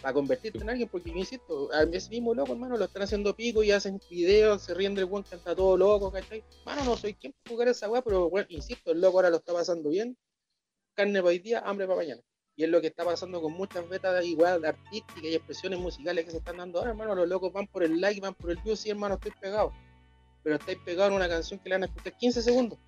para 0.02 0.14
convertirte 0.14 0.59
en 0.59 0.68
alguien, 0.68 0.88
porque 0.88 1.11
yo 1.11 1.16
insisto, 1.16 1.73
a 1.73 1.85
ese 1.85 2.11
mismo 2.11 2.35
loco, 2.35 2.52
hermano, 2.52 2.76
lo 2.76 2.87
están 2.87 3.02
haciendo 3.02 3.35
pico 3.37 3.62
y 3.62 3.71
hacen 3.71 4.00
videos, 4.11 4.62
se 4.62 4.75
ríen 4.75 4.97
del 4.97 5.06
buen 5.06 5.25
está 5.30 5.54
todo 5.54 5.76
loco, 5.76 6.11
¿cachai? 6.11 6.44
Hermano, 6.59 6.85
no 6.85 6.97
soy 6.97 7.14
quien 7.14 7.32
para 7.32 7.54
jugar 7.54 7.68
esa 7.68 7.88
weá, 7.88 8.02
pero 8.02 8.28
bueno, 8.28 8.49
insisto, 8.50 8.90
el 8.90 9.00
loco 9.00 9.18
ahora 9.18 9.30
lo 9.30 9.37
está 9.37 9.52
pasando 9.52 9.90
bien, 9.90 10.18
carne 10.94 11.21
para 11.21 11.28
hoy 11.28 11.38
día, 11.38 11.61
hambre 11.61 11.87
para 11.87 11.99
mañana. 11.99 12.21
Y 12.56 12.64
es 12.64 12.71
lo 12.71 12.80
que 12.80 12.88
está 12.88 13.04
pasando 13.04 13.40
con 13.40 13.52
muchas 13.52 13.88
betas 13.88 14.25
igual 14.25 14.64
artísticas 14.64 15.23
y 15.23 15.35
expresiones 15.35 15.78
musicales 15.78 16.25
que 16.25 16.32
se 16.32 16.37
están 16.38 16.59
dando 16.59 16.80
ahora, 16.80 16.90
hermano. 16.90 17.14
Los 17.14 17.28
locos 17.28 17.52
van 17.52 17.66
por 17.66 17.82
el 17.82 17.99
like, 18.00 18.21
van 18.21 18.35
por 18.35 18.50
el 18.50 18.59
view, 18.59 18.76
sí, 18.76 18.90
hermano, 18.90 19.14
estoy 19.14 19.32
pegado. 19.40 19.73
Pero 20.42 20.56
estáis 20.56 20.78
pegado 20.85 21.11
en 21.11 21.14
una 21.14 21.28
canción 21.28 21.61
que 21.61 21.68
le 21.68 21.76
van 21.76 21.85
a 21.85 21.87
escuchar 21.87 22.16
15 22.16 22.42
segundos. 22.42 22.78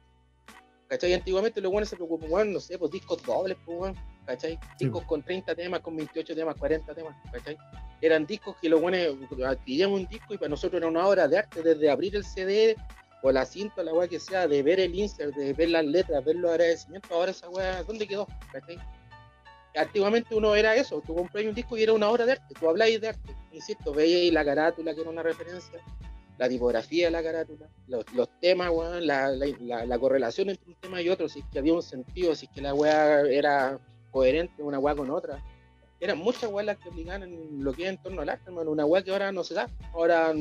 ¿Cachai? 0.95 1.13
Antiguamente 1.13 1.61
los 1.61 1.73
buenos 1.73 1.89
se 1.89 1.97
preocupaban, 1.97 2.31
bueno, 2.31 2.53
no 2.53 2.61
sé, 2.61 2.79
pues 2.79 2.93
discos 2.93 3.21
dobles, 3.25 3.57
pues, 3.67 3.93
¿cachai? 4.25 4.57
Discos 4.79 5.03
con 5.07 5.25
30 5.25 5.53
temas, 5.57 5.81
con 5.81 5.97
28 5.97 6.37
temas, 6.37 6.55
40 6.55 6.95
temas, 6.95 7.17
¿cachai? 7.33 7.59
Eran 8.01 8.25
discos 8.27 8.55
que 8.63 8.69
los 8.69 8.81
buenos 8.81 9.17
adquiríamos 9.45 9.99
un 9.99 10.07
disco 10.07 10.35
y 10.35 10.39
para 10.39 10.51
nosotros 10.51 10.79
era 10.81 10.89
una 10.89 11.05
obra 11.05 11.27
de 11.27 11.39
arte, 11.39 11.63
desde 11.65 11.91
abrir 11.91 12.15
el 12.15 12.25
CD 12.25 12.77
o 13.25 13.33
la 13.33 13.45
cinta, 13.45 13.83
la 13.83 13.93
weá 13.93 14.07
que 14.07 14.21
sea, 14.21 14.47
de 14.47 14.63
ver 14.63 14.79
el 14.79 14.95
insert, 14.95 15.35
de 15.35 15.53
ver 15.53 15.71
las 15.71 15.85
letras, 15.85 16.25
ver 16.25 16.37
los 16.37 16.53
agradecimientos. 16.53 17.11
Ahora 17.11 17.33
esa 17.33 17.49
weá, 17.49 17.83
¿dónde 17.83 18.07
quedó? 18.07 18.29
¿cachai? 18.53 18.79
antiguamente 19.77 20.33
uno 20.37 20.55
era 20.55 20.77
eso, 20.77 21.03
tú 21.05 21.13
compras 21.17 21.45
un 21.45 21.55
disco 21.55 21.77
y 21.77 21.83
era 21.83 21.93
una 21.93 22.09
obra 22.09 22.25
de 22.25 22.33
arte, 22.33 22.55
tú 22.61 22.69
habláis 22.69 23.01
de 23.01 23.09
arte, 23.09 23.35
insisto, 23.51 23.93
veíais 23.93 24.33
la 24.33 24.45
carátula 24.45 24.95
que 24.95 25.01
era 25.01 25.11
una 25.11 25.25
referencia, 25.25 25.81
la 26.38 26.49
tipografía 26.49 27.07
de 27.07 27.11
la 27.12 27.23
carátula, 27.23 27.69
los, 27.87 28.05
los 28.12 28.29
temas, 28.41 28.71
weón, 28.71 29.07
la, 29.07 29.29
la, 29.29 29.47
la, 29.61 29.87
la 29.87 29.99
correlación 29.99 30.50
entre 30.50 30.69
un 30.69 30.75
tema 30.81 31.00
y 31.00 31.09
otro, 31.09 31.29
si 31.29 31.41
es 31.41 31.47
que 31.53 31.59
había 31.61 31.75
un 31.75 31.83
sentido, 31.83 32.35
si 32.35 32.47
es 32.47 32.53
que 32.53 32.61
la 32.61 32.75
weá 32.75 33.21
era 33.23 33.79
coherente 34.11 34.62
una 34.62 34.79
weá 34.79 34.95
con 34.95 35.11
otra. 35.11 35.43
Eran 36.00 36.19
muchas 36.19 36.50
weas 36.50 36.67
las 36.67 36.79
que 36.79 36.88
obligaban 36.88 37.23
en 37.23 37.62
lo 37.62 37.73
que 37.73 37.85
es 37.85 37.88
en 37.88 38.03
torno 38.03 38.23
al 38.23 38.29
arte, 38.29 38.45
hermano, 38.47 38.71
una 38.71 38.85
weá 38.85 39.03
que 39.03 39.11
ahora 39.11 39.33
no 39.33 39.43
se 39.43 39.55
da. 39.55 39.69
Ahora, 39.93 40.33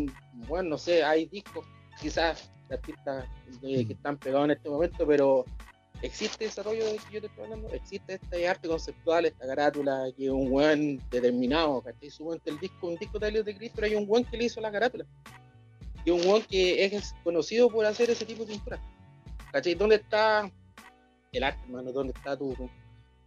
bueno, 0.48 0.70
no 0.70 0.78
sé, 0.78 1.04
hay 1.04 1.26
discos, 1.26 1.66
quizás 2.02 2.52
de 2.70 2.76
artistas 2.76 3.26
eh, 3.62 3.86
que 3.86 3.94
están 3.94 4.18
pegados 4.18 4.46
en 4.46 4.52
este 4.52 4.70
momento, 4.70 5.06
pero 5.08 5.46
existe 6.02 6.46
desarrollo 6.46 6.86
de 6.86 6.98
que 6.98 7.14
yo 7.14 7.22
te 7.22 7.28
estoy 7.28 7.46
hablando, 7.46 7.70
existe 7.70 8.16
este 8.16 8.48
arte 8.48 8.68
conceptual, 8.68 9.26
esta 9.26 9.48
carátula, 9.48 10.06
que 10.18 10.26
es 10.26 10.32
un 10.32 10.52
weón 10.52 11.02
determinado, 11.10 11.82
¿cachai? 11.82 12.10
Suponte 12.10 12.50
el 12.50 12.60
disco, 12.60 12.88
un 12.88 12.96
disco 12.98 13.20
de 13.20 13.28
Helios 13.30 13.46
de 13.46 13.56
Cristo, 13.56 13.86
hay 13.86 13.96
un 13.96 14.06
weón 14.08 14.26
que 14.26 14.38
le 14.38 14.46
hizo 14.46 14.60
la 14.60 14.72
carátula. 14.72 15.06
Y 16.06 16.12
un 16.12 16.20
weón 16.26 16.42
que 16.44 16.86
es 16.86 17.14
conocido 17.24 17.70
por 17.70 17.86
hacer 17.86 18.10
ese 18.10 18.26
tipo 18.26 18.44
de 18.46 18.54
pintura. 18.54 18.80
¿Cachai? 19.52 19.76
¿Dónde 19.76 19.96
está 19.96 20.50
el 21.32 21.44
arte, 21.44 21.60
hermano? 21.66 21.92
¿Dónde 21.92 22.14
está 22.16 22.36
tu, 22.38 22.56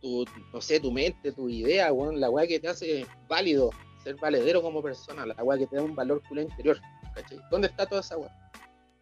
tu, 0.03 0.25
no 0.53 0.61
sé, 0.61 0.79
tu 0.81 0.91
mente, 0.93 1.33
tu 1.33 1.49
idea, 1.49 1.93
weón? 1.93 2.21
La 2.21 2.29
weá 2.31 2.47
que 2.47 2.59
te 2.61 2.69
hace 2.69 3.07
válido, 3.29 3.71
ser 4.05 4.17
valedero 4.17 4.61
como 4.63 4.83
persona, 4.83 5.25
la 5.25 5.35
weá 5.43 5.59
que 5.59 5.67
te 5.67 5.77
da 5.77 5.83
un 5.83 5.95
valor 5.95 6.23
culo 6.29 6.43
interior, 6.43 6.79
¿cachai? 7.15 7.39
¿Dónde 7.51 7.69
está 7.69 7.87
toda 7.87 8.01
esa 8.01 8.17
weá? 8.19 8.31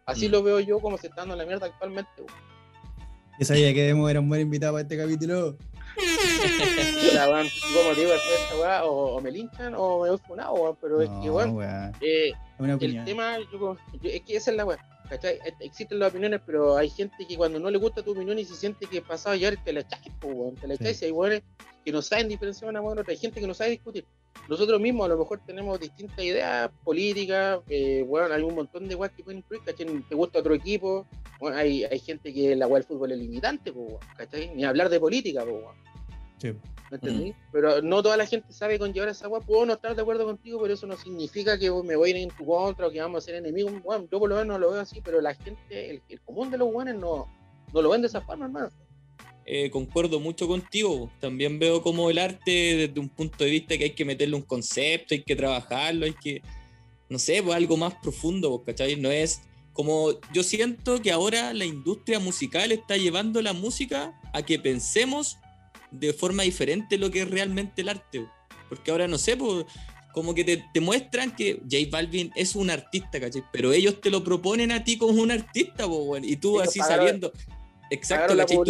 Así 0.07 0.29
Mm. 0.29 0.33
lo 0.33 0.43
veo 0.43 0.61
yo 0.61 0.79
como 0.81 0.99
se 0.99 1.07
está 1.09 1.23
dando 1.23 1.35
la 1.37 1.47
mierda 1.47 1.67
actualmente, 1.67 2.11
weón. 2.19 2.33
Yo 3.41 3.45
sabía 3.47 3.75
que 3.75 3.83
Demo 3.83 4.09
era 4.09 4.21
un 4.21 4.29
buen 4.29 4.43
invitado 4.43 4.75
para 4.75 4.83
este 4.83 4.97
capítulo. 4.97 5.57
Como 7.75 7.95
te 7.95 8.01
digo, 8.01 8.13
esta 8.13 8.57
weá, 8.61 8.85
o, 8.85 9.17
o 9.17 9.21
me 9.21 9.31
linchan 9.31 9.75
o 9.77 10.03
me 10.03 10.11
voy 10.11 10.19
funado, 10.19 10.55
weón, 10.55 10.77
pero 10.81 11.01
es 11.03 11.09
que, 11.23 11.31
weón, 11.31 11.57
el 12.81 13.05
tema, 13.05 13.39
yo, 13.53 13.77
yo- 14.03 14.11
es 14.11 14.23
que 14.23 14.37
esa 14.37 14.51
es 14.51 14.57
la 14.57 14.65
weá, 14.65 14.79
¿cachai? 15.09 15.39
Existen 15.61 15.99
las 15.99 16.11
opiniones, 16.11 16.41
pero 16.47 16.77
hay 16.77 16.89
gente 16.91 17.27
que 17.27 17.37
cuando 17.37 17.59
no 17.59 17.71
le 17.71 17.79
gusta 17.79 18.03
tu 18.03 18.13
opinión 18.13 18.39
y 18.39 18.45
se 18.45 18.55
siente 18.55 18.87
que 18.87 19.03
pasado 19.03 19.35
ya 19.37 19.55
te 19.57 19.73
la 19.73 19.81
echáis, 19.81 20.03
te 20.61 20.67
la 20.69 20.75
echáis, 20.75 20.97
Sí. 20.99 21.05
y 21.05 21.07
hay 21.07 21.13
weones 21.13 21.43
que 21.85 21.93
no 21.93 22.01
saben 22.01 22.29
diferenciar 22.29 22.71
una 22.71 22.81
de 22.81 22.87
otra, 22.87 23.05
hay 23.09 23.17
gente 23.19 23.41
que 23.41 23.47
no 23.47 23.55
sabe 23.55 23.71
discutir. 23.71 24.05
Nosotros 24.49 24.81
mismos 24.81 25.07
a 25.07 25.09
lo 25.09 25.19
mejor 25.19 25.41
tenemos 25.47 25.79
distintas 25.81 26.19
ideas 26.25 26.71
políticas, 26.83 27.61
eh, 27.69 28.05
bueno, 28.07 28.33
hay 28.35 28.43
un 28.43 28.55
montón 28.55 28.89
de 28.89 28.95
weas 28.95 29.13
que 29.13 29.23
pueden 29.23 29.39
influir, 29.39 29.63
¿cachai? 29.65 29.87
Te 30.09 30.15
gusta 30.15 30.39
otro 30.41 30.55
equipo, 30.55 31.07
bueno, 31.41 31.57
hay, 31.57 31.85
hay 31.85 31.99
gente 31.99 32.33
que 32.33 32.55
la 32.57 32.67
weá 32.67 32.81
del 32.81 32.85
fútbol 32.89 33.13
es 33.13 33.19
limitante, 33.19 33.73
po, 33.73 33.99
¿cachai? 34.17 34.55
Ni 34.55 34.65
hablar 34.65 34.89
de 34.89 35.01
política, 35.01 35.45
po. 35.45 35.73
Sí. 36.45 36.53
¿Me 36.91 36.97
entendí? 36.97 37.35
Pero 37.51 37.81
no 37.81 38.03
toda 38.03 38.19
la 38.19 38.27
gente 38.27 38.53
sabe 38.53 38.79
conllevar 38.79 39.09
esa 39.09 39.29
weá. 39.29 39.41
Puedo 39.41 39.65
no 39.65 39.73
estar 39.73 39.97
de 39.97 40.03
acuerdo 40.03 40.27
contigo, 40.27 40.61
pero 40.61 40.75
eso 40.75 40.87
no 40.87 40.97
significa 40.97 41.59
que 41.59 41.71
me 41.71 41.97
voy 41.97 42.11
a 42.11 42.17
ir 42.17 42.23
en 42.23 42.29
tu 42.29 42.45
contra 42.45 42.87
o 42.87 42.91
que 42.91 43.01
vamos 43.01 43.25
a 43.25 43.27
ser 43.27 43.37
enemigos. 43.37 43.73
Bueno, 43.83 44.07
yo 44.13 44.19
por 44.19 44.29
lo 44.29 44.37
menos 44.37 44.49
no 44.49 44.59
lo 44.59 44.73
veo 44.73 44.83
así, 44.83 45.01
pero 45.03 45.23
la 45.23 45.35
gente, 45.35 45.91
el, 45.91 46.03
el 46.09 46.21
común 46.21 46.51
de 46.51 46.59
los 46.59 46.69
no, 46.71 47.27
no 47.73 47.83
lo 47.83 47.89
ven 47.89 48.03
de 48.03 48.09
esa 48.09 48.21
forma, 48.21 48.45
hermano. 48.45 48.69
Eh, 49.47 49.71
concuerdo 49.71 50.21
mucho 50.21 50.47
contigo. 50.47 51.11
También 51.21 51.59
veo 51.59 51.81
como 51.81 52.11
el 52.11 52.19
arte 52.19 52.51
desde 52.89 53.01
un 53.01 53.09
punto 53.09 53.43
de 53.45 53.51
vista 53.51 53.79
que 53.79 53.85
hay 53.85 53.95
que 53.95 54.05
meterle 54.05 54.37
un 54.37 54.43
concepto, 54.43 55.15
hay 55.15 55.23
que 55.23 55.37
trabajarlo, 55.37 56.05
hay 56.05 56.15
que, 56.15 56.43
no 57.09 57.19
sé, 57.19 57.43
pues 57.43 57.57
algo 57.57 57.79
más 57.79 57.95
profundo, 57.95 58.51
pues, 58.63 58.77
¿cachai? 58.77 58.97
No 58.97 59.11
es 59.11 59.41
como 59.73 60.21
yo 60.33 60.43
siento 60.43 61.03
que 61.03 61.11
ahora 61.11 61.53
la 61.53 61.65
industria 61.65 62.21
musical 62.21 62.71
está 62.71 62.97
llevando 62.97 63.43
la 63.43 63.55
música 63.55 64.19
a 64.33 64.43
que 64.43 64.59
pensemos 64.59 65.39
de 65.99 66.13
forma 66.13 66.43
diferente 66.43 66.99
lo 66.99 67.11
que 67.11 67.23
es 67.23 67.31
realmente 67.31 67.83
el 67.83 67.89
arte. 67.89 68.27
Porque 68.69 68.91
ahora, 68.91 69.07
no 69.09 69.19
sé, 69.19 69.37
pues, 69.37 69.67
como 70.13 70.35
que 70.35 70.45
te, 70.45 70.65
te 70.73 70.81
muestran 70.81 71.35
que 71.35 71.61
J 71.71 71.77
Balvin 71.91 72.31
es 72.37 72.55
un 72.55 72.71
artista, 72.71 73.21
¿cachai? 73.21 73.43
Pero 73.53 73.73
ellos 73.73 74.01
te 74.01 74.11
lo 74.11 74.23
proponen 74.23 74.71
a 74.73 74.85
ti 74.85 74.97
como 74.97 75.21
un 75.21 75.31
artista, 75.31 75.87
pues, 75.89 76.05
bueno, 76.07 76.27
y 76.27 76.37
tú 76.37 76.57
Ellos 76.61 76.69
así 76.69 76.79
pagaron- 76.81 76.97
sabiendo... 77.07 77.33
Exacto, 77.91 78.35
¿cachai? 78.37 78.57
Tú 78.57 78.65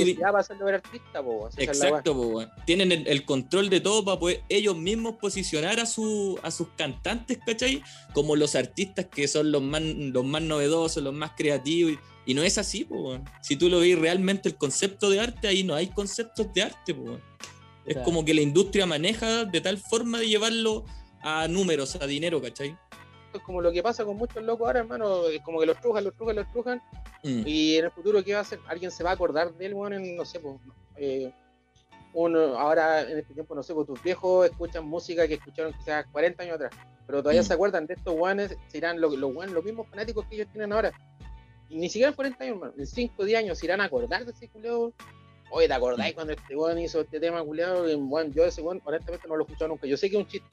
artista, 0.74 1.22
po. 1.22 1.48
Exacto, 1.56 2.14
po, 2.14 2.44
tienen 2.66 2.90
el, 2.92 3.06
el 3.06 3.24
control 3.24 3.70
de 3.70 3.80
todo 3.80 4.04
para 4.04 4.18
poder 4.18 4.42
ellos 4.48 4.76
mismos 4.76 5.14
posicionar 5.20 5.78
a, 5.78 5.87
su, 5.87 6.38
a 6.42 6.50
sus 6.50 6.68
cantantes, 6.76 7.38
¿cachai? 7.46 7.80
Como 8.12 8.34
los 8.37 8.54
artistas 8.56 9.06
que 9.06 9.28
son 9.28 9.52
los 9.52 9.62
más, 9.62 9.80
los 9.82 10.24
más 10.24 10.42
novedosos, 10.42 11.02
los 11.02 11.14
más 11.14 11.30
creativos. 11.37 11.92
Y, 11.92 11.98
y 12.26 12.34
no 12.34 12.42
es 12.42 12.58
así, 12.58 12.84
po. 12.84 13.18
Si 13.42 13.56
tú 13.56 13.68
lo 13.68 13.80
ves 13.80 13.98
realmente 13.98 14.48
el 14.48 14.56
concepto 14.56 15.10
de 15.10 15.20
arte, 15.20 15.48
ahí 15.48 15.62
no 15.62 15.74
hay 15.74 15.88
conceptos 15.88 16.52
de 16.52 16.62
arte, 16.62 16.94
po. 16.94 17.18
Es 17.87 17.94
Claro. 17.94 18.04
como 18.04 18.24
que 18.24 18.32
la 18.34 18.40
industria 18.40 18.87
maneja 18.87 19.44
de 19.44 19.60
tal 19.60 19.76
forma 19.78 20.18
de 20.20 20.28
llevarlo 20.28 20.84
a 21.22 21.46
números, 21.48 21.96
a 21.96 22.06
dinero, 22.06 22.40
¿cachai? 22.40 22.76
Es 23.34 23.40
como 23.42 23.60
lo 23.60 23.72
que 23.72 23.82
pasa 23.82 24.04
con 24.04 24.16
muchos 24.16 24.42
locos 24.42 24.66
ahora, 24.66 24.80
hermano. 24.80 25.26
Es 25.26 25.42
como 25.42 25.58
que 25.60 25.66
los 25.66 25.78
trujan, 25.80 26.04
los 26.04 26.14
trujan, 26.14 26.37
los 26.37 26.50
trujan. 26.52 26.82
Mm. 27.24 27.42
Y 27.46 27.76
en 27.76 27.87
el 27.87 27.90
futuro, 27.90 28.22
¿qué 28.22 28.32
va 28.32 28.38
a 28.38 28.42
hacer? 28.42 28.60
Alguien 28.68 28.90
se 28.90 29.02
va 29.02 29.10
a 29.10 29.14
acordar 29.14 29.52
de 29.54 29.66
él, 29.66 29.74
weón, 29.74 29.92
en, 29.94 30.16
no 30.16 30.24
sé, 30.24 30.38
pues, 30.40 30.56
eh, 30.96 31.32
uno, 32.12 32.38
ahora 32.58 33.02
en 33.02 33.18
este 33.18 33.34
tiempo, 33.34 33.54
no 33.56 33.62
sé, 33.62 33.74
pues 33.74 33.87
tus 33.88 34.00
viejos 34.02 34.46
escuchan 34.48 34.87
música 34.87 35.26
que 35.26 35.34
escucharon 35.34 35.72
quizás 35.72 36.06
40 36.12 36.44
años 36.44 36.54
atrás, 36.54 36.70
pero 37.06 37.18
todavía 37.22 37.42
Mm. 37.42 37.44
se 37.46 37.52
acuerdan 37.54 37.87
de 37.87 37.94
estos 37.94 38.14
guanes, 38.14 38.56
serán 38.68 39.00
los, 39.00 39.16
los, 39.18 39.34
guanes, 39.34 39.52
los 39.52 39.64
mismos 39.64 39.88
fanáticos 39.88 40.24
que 40.26 40.37
ellos 40.37 40.48
tienen 40.52 40.72
ahora. 40.72 40.92
Ni 41.74 41.88
siquiera 41.88 42.10
en 42.10 42.14
40 42.14 42.44
años, 42.44 42.54
hermano, 42.54 42.74
en 42.78 42.87
5 42.87 43.24
10 43.24 43.38
años 43.38 43.58
se 43.58 43.66
irán 43.66 43.80
a 43.80 43.84
acordar 43.84 44.24
de 44.24 44.30
ese 44.30 44.48
culeo. 44.48 44.92
Oye, 45.50 45.66
¿te 45.66 45.74
acordáis 45.74 46.14
cuando 46.14 46.32
este 46.32 46.56
weón 46.56 46.78
hizo 46.78 47.00
este 47.00 47.18
tema 47.18 47.42
culeado? 47.42 47.84
Bueno, 47.98 48.32
yo 48.32 48.44
ese 48.44 48.62
weón, 48.62 48.80
honestamente, 48.84 49.26
no 49.26 49.34
lo 49.34 49.42
he 49.42 49.46
escuchado 49.46 49.68
nunca. 49.70 49.87
Yo 49.88 49.96
sé 49.96 50.08
que 50.08 50.16
es 50.16 50.22
un 50.22 50.28
chiste. 50.28 50.48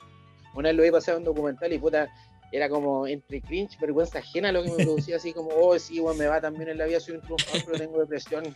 Una 0.56 0.70
vez 0.70 0.78
lo 0.78 0.84
vi 0.84 0.90
pasar 0.90 1.14
en 1.14 1.20
un 1.20 1.26
documental 1.26 1.72
y 1.72 1.78
puta, 1.78 2.10
era 2.52 2.68
como 2.70 3.06
entre 3.06 3.40
cringe, 3.40 3.80
vergüenza 3.80 4.18
ajena 4.18 4.52
lo 4.52 4.64
que 4.64 4.72
me 4.72 4.78
producía, 4.84 5.18
así 5.18 5.32
como, 5.32 5.52
oh, 5.56 5.78
sí, 5.78 6.00
weón, 6.00 6.18
me 6.18 6.26
va 6.26 6.42
también 6.42 6.70
en 6.70 6.80
la 6.80 6.86
vida, 6.86 7.00
soy 7.00 7.16
un 7.16 7.22
triunfador, 7.22 7.66
pero 7.66 7.78
tengo 7.78 8.00
depresión. 8.00 8.56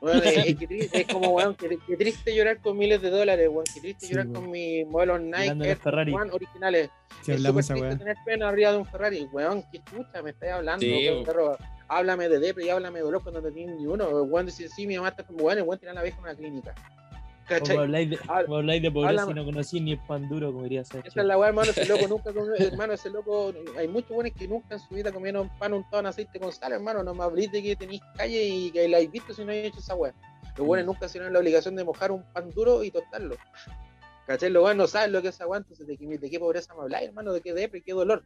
Weón, 0.00 0.18
es, 0.24 0.36
es 0.36 0.44
que 0.58 0.68
tri- 0.68 0.88
es 0.92 1.06
como, 1.06 1.30
weón, 1.30 1.54
que, 1.56 1.76
que 1.86 1.96
triste 1.96 2.34
llorar 2.34 2.60
con 2.60 2.76
miles 2.78 3.00
de 3.02 3.10
dólares, 3.10 3.48
weón. 3.50 3.64
Que 3.72 3.80
triste 3.80 4.06
Sí, 4.06 4.12
llorar 4.12 4.26
weón. 4.28 4.42
con 4.42 4.50
mis 4.50 4.86
modelos 4.86 5.20
Nike 5.20 5.76
Ferrari. 5.76 6.12
One 6.14 6.30
originales. 6.32 6.90
Si 7.22 7.32
es 7.32 7.38
súper 7.42 7.54
triste 7.64 7.74
weá. 7.80 7.98
tener 7.98 8.16
pena 8.24 8.48
arriba 8.48 8.72
de 8.72 8.78
un 8.78 8.86
Ferrari, 8.86 9.24
weón. 9.32 9.64
Qué 9.72 9.80
chucha 9.84 10.22
me 10.22 10.30
estás 10.30 10.50
hablando, 10.50 10.80
Sí, 10.84 10.92
weón, 10.92 11.14
weón. 11.14 11.24
perro. 11.24 11.56
Háblame 11.90 12.28
de 12.28 12.38
depre 12.38 12.66
y 12.66 12.68
háblame 12.68 12.98
de 12.98 13.04
dolor 13.06 13.22
cuando 13.22 13.40
no 13.40 13.50
tienes 13.50 13.76
ni 13.76 13.86
uno. 13.86 14.06
Weón, 14.08 14.46
dice, 14.46 14.68
sí, 14.68 14.86
mi 14.86 14.96
mamá 14.96 15.08
está 15.08 15.24
weón, 15.30 15.56
el 15.58 15.64
weón 15.64 15.78
tiene 15.78 15.92
a 15.92 15.94
la 15.94 16.02
vieja 16.02 16.18
en 16.18 16.24
una 16.24 16.34
clínica. 16.34 16.74
Como 17.48 17.60
¿Cachai? 17.60 17.76
habláis 17.78 18.10
de, 18.10 18.18
Habla- 18.28 18.44
como 18.44 18.56
habláis 18.58 18.82
de 18.82 18.90
pobreza 18.90 19.22
háblame. 19.22 19.32
y 19.32 19.34
no 19.44 19.44
conocí 19.52 19.80
ni 19.80 19.92
el 19.92 19.98
pan 19.98 20.28
duro, 20.28 20.52
como 20.52 20.64
diría. 20.64 20.82
Esa 20.82 20.98
es 20.98 21.14
la 21.16 21.38
weá, 21.38 21.48
hermano, 21.48 21.70
ese 21.70 21.86
loco 21.86 22.06
nunca 22.06 22.32
comió, 22.32 22.54
hermano, 22.56 22.92
ese 22.92 23.08
loco, 23.10 23.52
hay 23.76 23.88
muchos 23.88 24.10
buenos 24.10 24.32
que 24.36 24.46
nunca 24.46 24.74
en 24.74 24.80
su 24.80 24.94
vida 24.94 25.10
comieron 25.12 25.48
pan 25.58 25.72
untado 25.72 26.00
en 26.00 26.06
aceite 26.06 26.38
con 26.38 26.52
sal, 26.52 26.72
hermano, 26.72 27.02
no 27.02 27.14
me 27.14 27.24
hablís 27.24 27.50
de 27.50 27.62
que 27.62 27.74
tenéis 27.76 28.02
calle 28.16 28.44
y 28.44 28.70
que 28.70 28.86
la 28.88 28.98
habéis 28.98 29.10
visto 29.12 29.32
si 29.32 29.44
no 29.44 29.50
habéis 29.50 29.68
hecho 29.68 29.80
esa 29.80 29.94
weá. 29.94 30.12
Los 30.56 30.66
buenos 30.66 30.86
nunca 30.86 31.08
se 31.08 31.18
dieron 31.18 31.32
la 31.32 31.38
obligación 31.38 31.74
de 31.76 31.84
mojar 31.84 32.10
un 32.12 32.22
pan 32.32 32.50
duro 32.50 32.82
y 32.84 32.90
tostarlo. 32.90 33.36
¿Cachai? 34.26 34.50
Los 34.50 34.62
buenos 34.62 34.76
no 34.84 34.86
saben 34.86 35.12
lo 35.12 35.22
que 35.22 35.28
es 35.28 35.40
entonces 35.40 35.86
de, 35.86 35.96
qué- 35.96 36.18
de 36.18 36.28
qué 36.30 36.38
pobreza 36.38 36.74
me 36.74 36.82
habláis, 36.82 37.08
hermano, 37.08 37.32
de 37.32 37.40
qué 37.40 37.54
depre, 37.54 37.80
qué 37.80 37.92
dolor. 37.92 38.22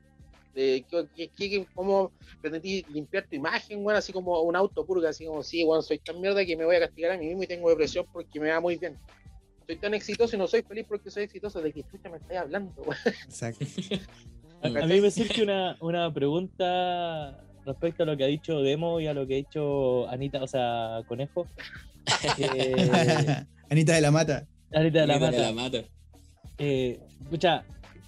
De 0.54 0.84
qué, 1.16 1.28
qué, 1.28 1.66
cómo 1.74 2.12
pretendí 2.40 2.84
limpiar 2.92 3.26
tu 3.26 3.36
imagen, 3.36 3.84
weón, 3.84 3.96
así 3.96 4.12
como 4.12 4.40
un 4.42 4.54
autopurga, 4.54 5.08
así 5.08 5.24
como, 5.24 5.42
sí, 5.42 5.64
weón, 5.64 5.82
soy 5.82 5.98
tan 5.98 6.20
mierda 6.20 6.44
que 6.44 6.56
me 6.56 6.64
voy 6.64 6.76
a 6.76 6.80
castigar 6.80 7.12
a 7.12 7.18
mí 7.18 7.26
mismo 7.26 7.42
y 7.42 7.46
tengo 7.46 7.70
depresión 7.70 8.06
porque 8.12 8.38
me 8.38 8.50
va 8.50 8.60
muy 8.60 8.76
bien. 8.76 8.98
Soy 9.66 9.76
tan 9.76 9.94
exitoso 9.94 10.36
y 10.36 10.38
no 10.38 10.46
soy 10.46 10.62
feliz 10.62 10.84
porque 10.88 11.10
soy 11.10 11.22
exitoso. 11.22 11.62
¿De 11.62 11.72
qué 11.72 11.82
chucha 11.84 12.10
me 12.10 12.18
estáis 12.18 12.40
hablando, 12.40 12.82
weón? 12.82 12.98
Exacto. 13.24 13.64
A, 14.64 14.68
a 14.68 14.86
mí 14.86 15.00
me 15.00 15.10
surge 15.10 15.42
una, 15.42 15.76
una 15.80 16.14
pregunta 16.14 17.36
respecto 17.66 18.04
a 18.04 18.06
lo 18.06 18.16
que 18.16 18.22
ha 18.22 18.28
dicho 18.28 18.60
Demo 18.60 19.00
y 19.00 19.08
a 19.08 19.14
lo 19.14 19.26
que 19.26 19.34
ha 19.34 19.36
dicho 19.38 20.08
Anita, 20.08 20.42
o 20.42 20.46
sea, 20.46 21.02
Conejo. 21.08 21.46
Eh, 22.38 23.44
Anita 23.70 23.94
de 23.94 24.00
la 24.00 24.10
Mata. 24.10 24.46
Anita 24.72 25.00
de 25.02 25.06
la 25.06 25.14
Mira, 25.14 25.30
Mata. 25.30 25.42
la 25.42 25.52
mata. 25.52 25.78
Eh, 26.58 26.98
escucha, 27.22 27.64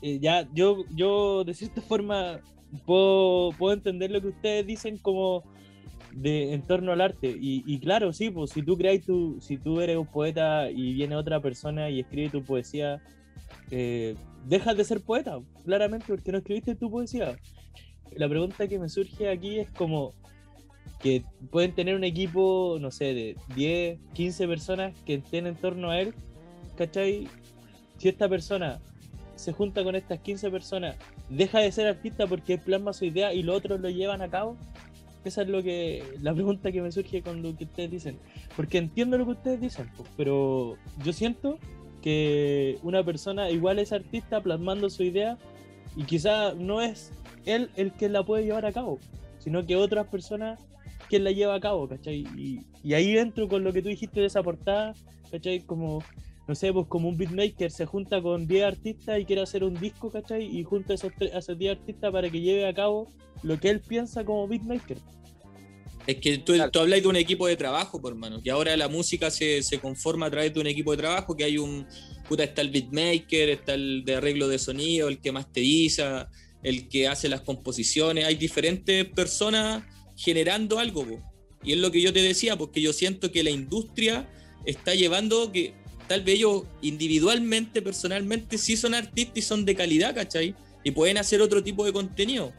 eh, 0.07 0.19
ya 0.21 0.47
yo, 0.53 0.85
yo 0.95 1.45
de 1.45 1.55
cierta 1.55 1.81
forma 1.81 2.41
puedo, 2.85 3.53
puedo 3.53 3.73
entender 3.73 4.11
lo 4.11 4.21
que 4.21 4.29
ustedes 4.29 4.67
dicen 4.67 4.99
como 4.99 5.43
de 6.13 6.53
en 6.53 6.61
torno 6.61 6.93
al 6.93 7.01
arte. 7.01 7.29
Y, 7.29 7.65
y 7.67 7.81
claro, 7.81 8.13
sí, 8.13 8.29
pues 8.29 8.51
si 8.51 8.63
tú 8.63 8.77
creáis 8.77 9.07
tu, 9.07 9.41
si 9.41 9.57
tú 9.57 9.81
eres 9.81 9.97
un 9.97 10.07
poeta 10.07 10.71
y 10.71 10.93
viene 10.93 11.17
otra 11.17 11.41
persona 11.41 11.89
y 11.89 12.01
escribe 12.01 12.29
tu 12.29 12.45
poesía, 12.45 13.03
eh, 13.71 14.15
dejas 14.47 14.77
de 14.77 14.85
ser 14.85 15.01
poeta, 15.01 15.41
claramente, 15.65 16.05
porque 16.07 16.33
no 16.33 16.39
escribiste 16.39 16.75
tu 16.75 16.91
poesía. 16.91 17.39
La 18.15 18.29
pregunta 18.29 18.69
que 18.69 18.79
me 18.79 18.91
surge 18.91 19.31
aquí 19.31 19.59
es 19.59 19.71
como 19.71 20.13
que 21.01 21.25
pueden 21.51 21.75
tener 21.75 21.95
un 21.95 22.05
equipo, 22.05 22.77
no 22.79 22.91
sé, 22.91 23.15
de 23.15 23.37
10, 23.57 23.99
15 24.13 24.49
personas 24.49 24.95
que 25.07 25.15
estén 25.15 25.47
en 25.47 25.57
torno 25.57 25.89
a 25.89 25.99
él, 25.99 26.15
¿cachai? 26.77 27.27
Si 27.97 28.11
esta 28.11 28.29
persona 28.29 28.83
se 29.37 29.53
junta 29.53 29.83
con 29.85 29.95
estas 29.95 30.21
15 30.21 30.51
personas, 30.51 30.97
deja 31.29 31.61
de 31.61 31.73
ser 31.73 31.87
artista 31.87 32.27
porque 32.27 32.59
plasma 32.59 32.93
su 32.93 33.05
idea 33.05 33.33
y 33.33 33.43
los 33.43 33.57
otros 33.57 33.81
lo 33.81 33.91
llevan 33.91 34.23
a 34.23 34.29
cabo. 34.29 34.57
Esa 35.25 35.43
es 35.43 35.49
lo 35.49 35.63
que 35.63 36.03
la 36.21 36.35
pregunta 36.35 36.71
que 36.71 36.83
me 36.83 36.93
surge 36.93 37.23
con 37.23 37.43
lo 37.43 37.57
que 37.57 37.65
ustedes 37.65 37.91
dicen. 37.91 38.19
Porque 38.57 38.79
entiendo 38.79 39.17
lo 39.17 39.25
que 39.25 39.33
ustedes 39.33 39.61
dicen, 39.61 39.91
pero 40.17 40.77
yo 41.03 41.13
siento 41.13 41.59
que 42.03 42.79
una 42.83 43.03
persona 43.03 43.51
igual 43.51 43.79
es 43.79 43.93
artista 43.93 44.43
plasmando 44.43 44.91
su 44.91 45.03
idea 45.03 45.39
y 45.97 46.05
quizá 46.05 46.53
no 46.53 46.83
es 46.83 47.13
él 47.47 47.71
el 47.77 47.93
que 47.93 48.11
la 48.11 48.23
puede 48.23 48.45
llevar 48.45 48.67
a 48.67 48.73
cabo, 48.73 48.99
sino 49.39 49.65
que 49.65 49.77
otras 49.77 50.07
personas 50.09 50.61
quien 51.09 51.25
la 51.25 51.31
lleva 51.31 51.55
a 51.55 51.61
cabo, 51.61 51.89
¿cachai? 51.89 52.27
Y, 52.37 52.61
y 52.83 52.95
ahí 52.95 53.17
entro 53.17 53.49
con 53.49 53.65
lo 53.65 53.73
que 53.73 53.83
tú 53.83 53.89
dijiste 53.89 54.21
de 54.21 54.27
esa 54.27 54.43
portada, 54.43 54.95
¿cachai? 55.31 55.61
Como, 55.61 56.03
no 56.47 56.55
sé, 56.55 56.73
pues 56.73 56.87
como 56.89 57.09
un 57.09 57.17
beatmaker 57.17 57.71
se 57.71 57.87
junta 57.87 58.21
con 58.21 58.47
10 58.47 58.65
artistas 58.65 59.19
y 59.21 59.25
quiere 59.25 59.43
hacer 59.43 59.65
un 59.65 59.75
disco, 59.75 60.11
¿cachai? 60.11 60.45
Y 60.45 60.63
junta 60.65 60.93
a 60.93 60.97
esos, 60.97 61.13
a 61.33 61.39
esos 61.39 61.59
10 61.59 61.79
artistas 61.79 62.13
para 62.13 62.29
que 62.31 62.41
lleve 62.41 62.67
a 62.67 62.75
cabo 62.75 63.09
lo 63.43 63.59
que 63.59 63.71
él 63.71 63.81
piensa 63.81 64.25
como 64.25 64.47
beatmaker. 64.47 64.99
Es 66.07 66.17
que 66.17 66.37
tú, 66.39 66.53
Claro. 66.53 66.71
tú 66.71 66.81
habláis 66.81 67.03
de 67.03 67.09
un 67.09 67.17
equipo 67.17 67.47
de 67.47 67.57
trabajo, 67.57 67.99
por 68.01 68.13
hermano. 68.13 68.43
Que 68.43 68.51
ahora 68.51 68.77
la 68.77 68.89
música 68.89 69.31
se, 69.31 69.63
se 69.63 69.79
conforma 69.79 70.27
a 70.27 70.31
través 70.31 70.53
de 70.53 70.61
un 70.61 70.67
equipo 70.67 70.91
de 70.91 70.99
trabajo, 70.99 71.35
que 71.35 71.45
hay 71.45 71.57
un. 71.57 71.87
Puta, 72.29 72.45
está 72.45 72.61
el 72.61 72.71
beatmaker, 72.71 73.49
está 73.49 73.75
el 73.75 74.03
de 74.05 74.17
arreglo 74.17 74.49
de 74.49 74.59
sonido, 74.59 75.09
el 75.09 75.21
que 75.21 75.33
masteriza, 75.33 76.29
el 76.63 76.89
que 76.89 77.09
hace 77.09 77.29
las 77.31 77.41
composiciones. 77.41 78.27
Hay 78.27 78.35
diferentes 78.35 79.07
personas 79.07 79.83
generando 80.15 80.79
algo, 80.79 81.07
po. 81.07 81.23
Y 81.63 81.73
es 81.73 81.79
lo 81.79 81.91
que 81.91 82.03
yo 82.03 82.13
te 82.13 82.21
decía, 82.23 82.57
porque 82.57 82.83
yo 82.83 82.93
siento 82.93 83.33
que 83.33 83.43
la 83.43 83.51
industria 83.51 84.29
está 84.67 84.95
llevando 84.95 85.51
que 85.53 85.73
tal 86.07 86.23
vez 86.23 86.37
ellos 86.37 86.65
individualmente, 86.83 87.83
personalmente, 87.83 88.59
sí 88.59 88.77
son 88.77 88.95
artistas 88.95 89.37
y 89.37 89.43
son 89.43 89.65
de 89.65 89.75
calidad, 89.75 90.15
¿cachai? 90.15 90.55
Y 90.83 90.91
pueden 90.91 91.19
hacer 91.19 91.41
otro 91.41 91.63
tipo 91.63 91.85
de 91.85 91.93
contenido 91.93 92.53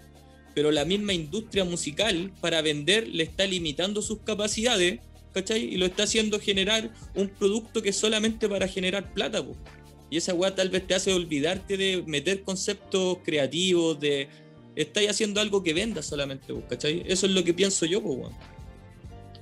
pero 0.56 0.72
la 0.72 0.86
misma 0.86 1.14
industria 1.14 1.66
musical 1.66 2.32
para 2.42 2.62
vender 2.62 3.10
le 3.10 3.24
está 3.26 3.46
limitando 3.46 4.02
sus 4.02 4.20
capacidades, 4.20 5.02
¿cachai? 5.34 5.66
Y 5.66 5.76
lo 5.76 5.86
está 5.86 6.04
haciendo 6.04 6.40
generar 6.40 6.92
un 7.14 7.28
producto 7.28 7.82
que 7.82 7.92
solamente 7.92 8.48
para 8.48 8.68
generar 8.68 9.14
plata, 9.14 9.46
po. 9.46 9.56
Y 10.10 10.18
esa 10.18 10.34
weá 10.34 10.56
tal 10.56 10.70
vez 10.70 10.88
te 10.88 10.96
hace 10.96 11.14
olvidarte 11.14 11.76
de 11.76 12.04
meter 12.08 12.42
conceptos 12.42 13.18
creativos, 13.24 14.00
de... 14.00 14.30
Estáis 14.78 15.10
haciendo 15.10 15.42
algo 15.42 15.62
que 15.62 15.74
venda 15.74 16.02
solamente, 16.02 16.54
¿cachai? 16.70 17.04
Eso 17.06 17.26
es 17.26 17.34
lo 17.34 17.44
que 17.44 17.54
pienso 17.54 17.86
yo, 17.86 18.02
pues. 18.02 18.32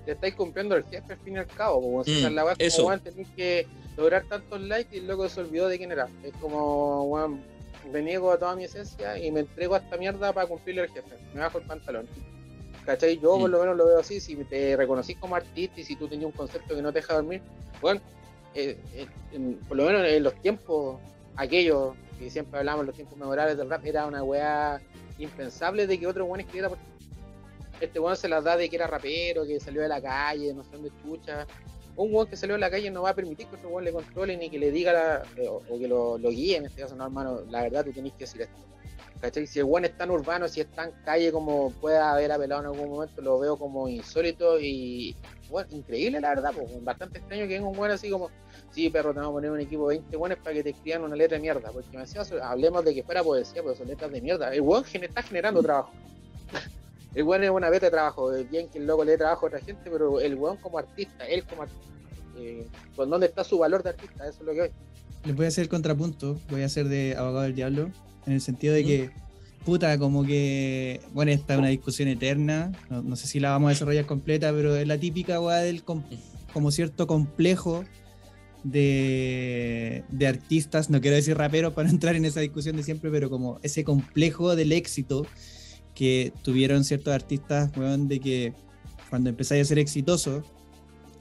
Te 0.05 0.11
estáis 0.13 0.35
cumpliendo 0.35 0.75
el 0.75 0.83
jefe 0.85 1.13
al 1.13 1.19
fin 1.19 1.35
y 1.35 1.37
al 1.39 1.47
cabo, 1.47 1.81
como 1.81 2.03
si 2.03 2.11
Mm, 2.11 2.25
es 2.25 2.31
la 2.31 2.45
weá, 2.45 2.55
eso. 2.57 2.77
como 2.77 2.87
weón, 2.89 2.99
tenés 3.01 3.27
que 3.35 3.67
lograr 3.97 4.23
tantos 4.27 4.59
likes 4.61 4.95
y 4.95 5.01
luego 5.01 5.27
se 5.29 5.41
olvidó 5.41 5.67
de 5.67 5.77
quién 5.77 5.91
era. 5.91 6.07
Es 6.23 6.33
como, 6.41 7.03
weón, 7.05 7.41
me 7.91 8.01
niego 8.01 8.31
a 8.31 8.37
toda 8.39 8.55
mi 8.55 8.63
esencia 8.63 9.17
y 9.17 9.31
me 9.31 9.41
entrego 9.41 9.75
a 9.75 9.79
esta 9.79 9.97
mierda 9.97 10.31
para 10.33 10.47
cumplirle 10.47 10.81
al 10.83 10.89
jefe. 10.89 11.15
Me 11.33 11.41
bajo 11.41 11.57
el 11.59 11.65
pantalón. 11.65 12.07
¿Cachai? 12.85 13.17
Yo 13.19 13.37
por 13.39 13.49
Mm. 13.49 13.51
lo 13.53 13.59
menos 13.59 13.77
lo 13.77 13.85
veo 13.85 13.99
así, 13.99 14.19
si 14.19 14.35
te 14.43 14.75
reconocís 14.75 15.17
como 15.17 15.35
artista 15.35 15.79
y 15.79 15.83
si 15.85 15.95
tú 15.95 16.07
tenías 16.07 16.25
un 16.25 16.31
concepto 16.33 16.75
que 16.75 16.81
no 16.81 16.91
te 16.91 16.99
deja 16.99 17.13
dormir, 17.13 17.41
bueno, 17.81 18.01
eh, 18.55 18.77
eh, 18.93 19.07
en- 19.31 19.55
por 19.67 19.77
lo 19.77 19.85
menos 19.85 20.05
en 20.05 20.21
los 20.23 20.35
tiempos 20.41 20.99
aquellos 21.37 21.95
que 22.19 22.29
siempre 22.29 22.59
hablamos, 22.59 22.85
los 22.85 22.93
tiempos 22.95 23.17
memorables 23.17 23.57
del 23.57 23.69
rap, 23.69 23.85
era 23.85 24.05
una 24.05 24.21
weá 24.23 24.81
impensable 25.17 25.87
de 25.87 25.97
que 25.99 26.07
otro 26.07 26.25
weón 26.25 26.41
escribiera 26.41 26.69
por 26.69 26.77
este 27.85 27.99
weón 27.99 28.15
se 28.17 28.27
las 28.29 28.43
da 28.43 28.57
de 28.57 28.69
que 28.69 28.75
era 28.75 28.87
rapero, 28.87 29.45
que 29.45 29.59
salió 29.59 29.81
de 29.81 29.87
la 29.87 30.01
calle, 30.01 30.53
no 30.53 30.63
sé 30.63 30.69
dónde 30.73 30.91
chucha. 31.01 31.45
Un 31.95 32.13
weón 32.13 32.27
que 32.27 32.35
salió 32.35 32.55
de 32.55 32.59
la 32.61 32.71
calle 32.71 32.89
no 32.89 33.03
va 33.03 33.11
a 33.11 33.15
permitir 33.15 33.47
que 33.47 33.55
otro 33.55 33.69
weón 33.69 33.83
le 33.85 33.91
controle 33.91 34.35
ni 34.37 34.49
que 34.49 34.57
le 34.59 34.71
diga 34.71 34.91
la- 34.93 35.23
eh, 35.37 35.47
o, 35.47 35.61
que 35.79 35.87
lo, 35.87 36.17
lo 36.17 36.29
guíe 36.29 36.57
en 36.57 36.65
este 36.65 36.81
caso, 36.81 36.95
no 36.95 37.03
hermano, 37.05 37.41
la 37.49 37.61
verdad 37.63 37.85
tú 37.85 37.91
tenés 37.93 38.13
que 38.13 38.19
decir 38.19 38.41
esto. 38.41 38.55
¿Cachai? 39.21 39.47
Si 39.47 39.59
el 39.59 39.65
weón 39.65 39.85
es 39.85 39.95
tan 39.97 40.11
urbano, 40.11 40.49
si 40.49 40.59
es 40.59 40.67
tan 40.71 40.91
calle 41.05 41.31
como 41.31 41.71
pueda 41.79 42.11
haber 42.11 42.31
apelado 42.31 42.61
en 42.61 42.67
algún 42.67 42.89
momento, 42.89 43.21
lo 43.21 43.39
veo 43.39 43.55
como 43.57 43.87
insólito 43.87 44.59
y 44.59 45.15
bueno, 45.49 45.69
increíble 45.71 46.19
la 46.19 46.29
verdad, 46.29 46.51
bastante 46.81 47.19
extraño 47.19 47.43
que 47.47 47.53
venga 47.53 47.69
un 47.69 47.77
weón 47.77 47.91
así 47.91 48.09
como, 48.09 48.29
sí 48.71 48.89
perro, 48.89 49.13
te 49.13 49.19
vamos 49.19 49.31
a 49.31 49.33
poner 49.35 49.51
un 49.51 49.61
equipo 49.61 49.87
de 49.87 49.99
20 49.99 50.17
weones 50.17 50.37
para 50.39 50.55
que 50.55 50.63
te 50.63 50.69
escriban 50.71 51.03
una 51.03 51.15
letra 51.15 51.37
de 51.37 51.41
mierda, 51.41 51.69
porque 51.71 51.95
me 51.95 52.01
decía, 52.03 52.21
hablemos 52.41 52.83
de 52.83 52.93
que 52.95 53.03
fuera 53.03 53.23
poesía, 53.23 53.61
pero 53.61 53.75
son 53.75 53.87
letras 53.87 54.11
de 54.11 54.19
mierda. 54.19 54.53
El 54.53 54.61
weón 54.61 54.83
está 54.91 55.21
generando 55.21 55.61
trabajo. 55.61 55.91
El 57.15 57.23
weón 57.23 57.43
es 57.43 57.49
una 57.51 57.69
beta 57.69 57.85
de 57.87 57.91
trabajo, 57.91 58.33
es 58.33 58.49
bien 58.49 58.67
que 58.69 58.79
el 58.79 58.87
loco 58.87 59.03
le 59.05 59.11
dé 59.11 59.17
trabajo 59.19 59.45
a 59.45 59.49
otra 59.49 59.59
gente, 59.59 59.89
pero 59.91 60.19
el 60.19 60.35
weón 60.35 60.57
como 60.57 60.77
artista, 60.79 61.25
él 61.27 61.43
como 61.45 61.61
artista, 61.63 61.83
eh, 62.37 62.65
¿con 62.95 63.09
dónde 63.09 63.27
está 63.27 63.43
su 63.43 63.57
valor 63.59 63.83
de 63.83 63.89
artista? 63.89 64.27
Eso 64.27 64.39
es 64.39 64.45
lo 64.45 64.53
que 64.53 64.61
hoy. 64.61 64.69
Les 65.25 65.35
voy 65.35 65.45
a 65.45 65.47
hacer 65.49 65.63
el 65.63 65.69
contrapunto, 65.69 66.39
voy 66.49 66.63
a 66.63 66.65
hacer 66.65 66.87
de 66.89 67.15
abogado 67.15 67.43
del 67.43 67.55
diablo, 67.55 67.89
en 68.25 68.33
el 68.33 68.41
sentido 68.41 68.73
de 68.73 68.83
que, 68.83 69.09
puta, 69.63 69.97
como 69.99 70.25
que, 70.25 71.01
bueno, 71.13 71.31
esta 71.31 71.53
es 71.53 71.59
una 71.59 71.67
discusión 71.69 72.07
eterna, 72.09 72.71
no, 72.89 73.01
no 73.03 73.15
sé 73.15 73.27
si 73.27 73.39
la 73.39 73.51
vamos 73.51 73.67
a 73.67 73.69
desarrollar 73.71 74.05
completa, 74.05 74.51
pero 74.51 74.75
es 74.75 74.87
la 74.87 74.97
típica 74.97 75.39
weá 75.39 75.57
del 75.57 75.83
com- 75.83 76.03
como 76.51 76.71
cierto 76.71 77.05
complejo 77.07 77.83
de, 78.63 80.03
de 80.09 80.27
artistas, 80.27 80.89
no 80.89 80.99
quiero 81.01 81.15
decir 81.15 81.37
raperos 81.37 81.73
para 81.73 81.87
no 81.87 81.93
entrar 81.93 82.15
en 82.15 82.25
esa 82.25 82.39
discusión 82.39 82.75
de 82.75 82.83
siempre, 82.83 83.11
pero 83.11 83.29
como 83.29 83.59
ese 83.63 83.83
complejo 83.83 84.55
del 84.55 84.71
éxito 84.71 85.25
que 85.95 86.33
tuvieron 86.43 86.83
ciertos 86.83 87.13
artistas, 87.13 87.71
weón, 87.77 88.07
de 88.07 88.19
que 88.19 88.53
cuando 89.09 89.29
empezáis 89.29 89.61
a 89.61 89.65
ser 89.65 89.79
exitoso, 89.79 90.43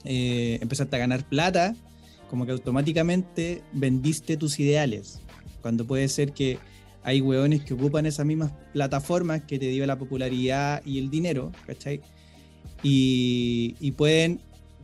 eh, 0.03 0.57
empezaste 0.61 0.95
a 0.95 0.99
ganar 0.99 1.27
plata, 1.27 1.75
como 2.29 2.45
que 2.45 2.51
automáticamente 2.51 3.61
vendiste 3.71 4.37
tus 4.37 4.59
ideales. 4.59 5.19
Cuando 5.61 5.85
puede 5.85 6.07
ser 6.07 6.33
que 6.33 6.57
hay 7.03 7.21
weones 7.21 7.63
que 7.63 7.73
ocupan 7.73 8.05
esas 8.05 8.25
mismas 8.25 8.51
plataformas 8.73 9.43
que 9.43 9.59
te 9.59 9.67
dio 9.67 9.85
la 9.85 9.97
popularidad 9.99 10.81
y 10.85 10.97
el 10.99 11.09
dinero, 11.09 11.51
¿cachai? 11.67 12.01
Y, 12.81 13.91
pueden, 13.91 14.39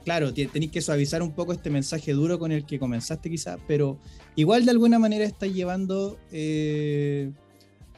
claro, 0.05 0.33
te- 0.33 0.45
tenéis 0.47 0.71
que 0.71 0.81
suavizar 0.81 1.21
un 1.21 1.31
poco 1.31 1.53
este 1.53 1.69
mensaje 1.69 2.13
duro 2.13 2.39
con 2.39 2.51
el 2.51 2.65
que 2.65 2.79
comenzaste 2.79 3.29
quizá, 3.29 3.57
pero 3.67 3.99
igual 4.35 4.65
de 4.65 4.71
alguna 4.71 4.99
manera 4.99 5.25
estás 5.25 5.51
llevando 5.51 6.17
eh, 6.31 7.31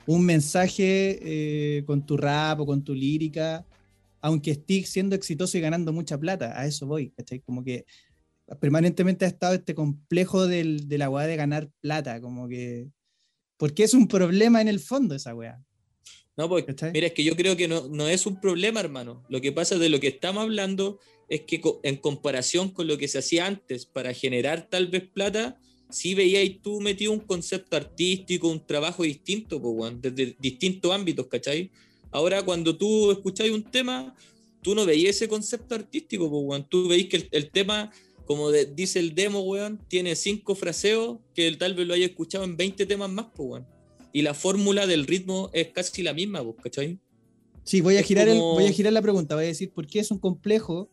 un 0.05 0.25
mensaje 0.25 1.19
eh, 1.21 1.83
con 1.85 2.05
tu 2.05 2.17
rap 2.17 2.59
o 2.59 2.65
con 2.65 2.83
tu 2.83 2.93
lírica 2.93 3.65
aunque 4.23 4.51
estés 4.51 4.89
siendo 4.89 5.15
exitoso 5.15 5.57
y 5.57 5.61
ganando 5.61 5.91
mucha 5.91 6.15
plata, 6.17 6.59
a 6.59 6.67
eso 6.67 6.85
voy, 6.85 7.09
¿cachai? 7.09 7.39
Como 7.39 7.63
que 7.63 7.85
permanentemente 8.59 9.25
ha 9.25 9.27
estado 9.27 9.55
este 9.55 9.73
complejo 9.73 10.45
del, 10.47 10.87
de 10.87 10.97
la 10.99 11.09
weá 11.09 11.25
de 11.25 11.35
ganar 11.35 11.71
plata, 11.79 12.21
como 12.21 12.47
que, 12.47 12.87
porque 13.57 13.83
es 13.83 13.93
un 13.95 14.07
problema 14.07 14.61
en 14.61 14.67
el 14.67 14.79
fondo 14.79 15.15
esa 15.15 15.33
weá. 15.33 15.59
No, 16.37 16.47
pues, 16.47 16.65
¿Cachai? 16.65 16.91
mira, 16.91 17.07
es 17.07 17.13
que 17.13 17.23
yo 17.23 17.35
creo 17.35 17.57
que 17.57 17.67
no, 17.67 17.87
no 17.87 18.07
es 18.07 18.25
un 18.25 18.39
problema, 18.39 18.79
hermano. 18.79 19.23
Lo 19.27 19.41
que 19.41 19.51
pasa 19.51 19.77
de 19.77 19.89
lo 19.89 19.99
que 19.99 20.07
estamos 20.09 20.43
hablando 20.43 20.99
es 21.27 21.41
que 21.41 21.59
co- 21.59 21.79
en 21.83 21.97
comparación 21.97 22.69
con 22.69 22.87
lo 22.87 22.97
que 22.99 23.07
se 23.07 23.17
hacía 23.17 23.47
antes 23.47 23.85
para 23.85 24.13
generar 24.13 24.67
tal 24.69 24.87
vez 24.87 25.07
plata, 25.09 25.59
sí 25.91 26.13
veíais 26.15 26.61
tú 26.61 26.79
metido 26.81 27.11
un 27.11 27.19
concepto 27.19 27.75
artístico, 27.75 28.47
un 28.49 28.65
trabajo 28.65 29.03
distinto, 29.03 29.61
pues, 29.61 29.73
weón, 29.75 30.01
desde 30.01 30.35
distintos 30.39 30.91
ámbitos, 30.91 31.27
¿cachai? 31.27 31.69
Ahora, 32.11 32.43
cuando 32.43 32.75
tú 32.75 33.11
escucháis 33.11 33.51
un 33.51 33.63
tema, 33.63 34.15
tú 34.61 34.75
no 34.75 34.85
veías 34.85 35.15
ese 35.15 35.27
concepto 35.27 35.75
artístico, 35.75 36.29
pues, 36.29 36.43
weón. 36.45 36.67
Tú 36.69 36.87
veis 36.87 37.07
que 37.07 37.17
el, 37.17 37.27
el 37.31 37.49
tema, 37.51 37.91
como 38.25 38.51
de- 38.51 38.65
dice 38.65 38.99
el 38.99 39.13
demo, 39.15 39.41
weón, 39.41 39.79
tiene 39.87 40.15
cinco 40.15 40.55
fraseos 40.55 41.19
que 41.33 41.51
tal 41.53 41.73
vez 41.73 41.87
lo 41.87 41.93
haya 41.93 42.05
escuchado 42.05 42.43
en 42.43 42.55
20 42.57 42.85
temas 42.85 43.09
más, 43.09 43.27
pues, 43.35 43.49
weón. 43.49 43.67
Y 44.13 44.21
la 44.23 44.33
fórmula 44.33 44.87
del 44.87 45.05
ritmo 45.07 45.49
es 45.53 45.67
casi 45.69 46.03
la 46.03 46.13
misma, 46.13 46.43
pues, 46.43 46.55
¿cachai? 46.63 46.99
Sí, 47.63 47.79
voy 47.81 47.95
a, 47.95 47.99
Es 48.01 48.07
girar 48.07 48.27
el- 48.27 48.37
como- 48.39 48.53
voy 48.55 48.65
a 48.65 48.71
girar 48.71 48.91
la 48.93 49.01
pregunta, 49.01 49.35
voy 49.35 49.45
a 49.45 49.47
decir, 49.47 49.71
¿por 49.71 49.87
qué 49.87 49.99
es 49.99 50.11
un 50.11 50.17
complejo 50.19 50.89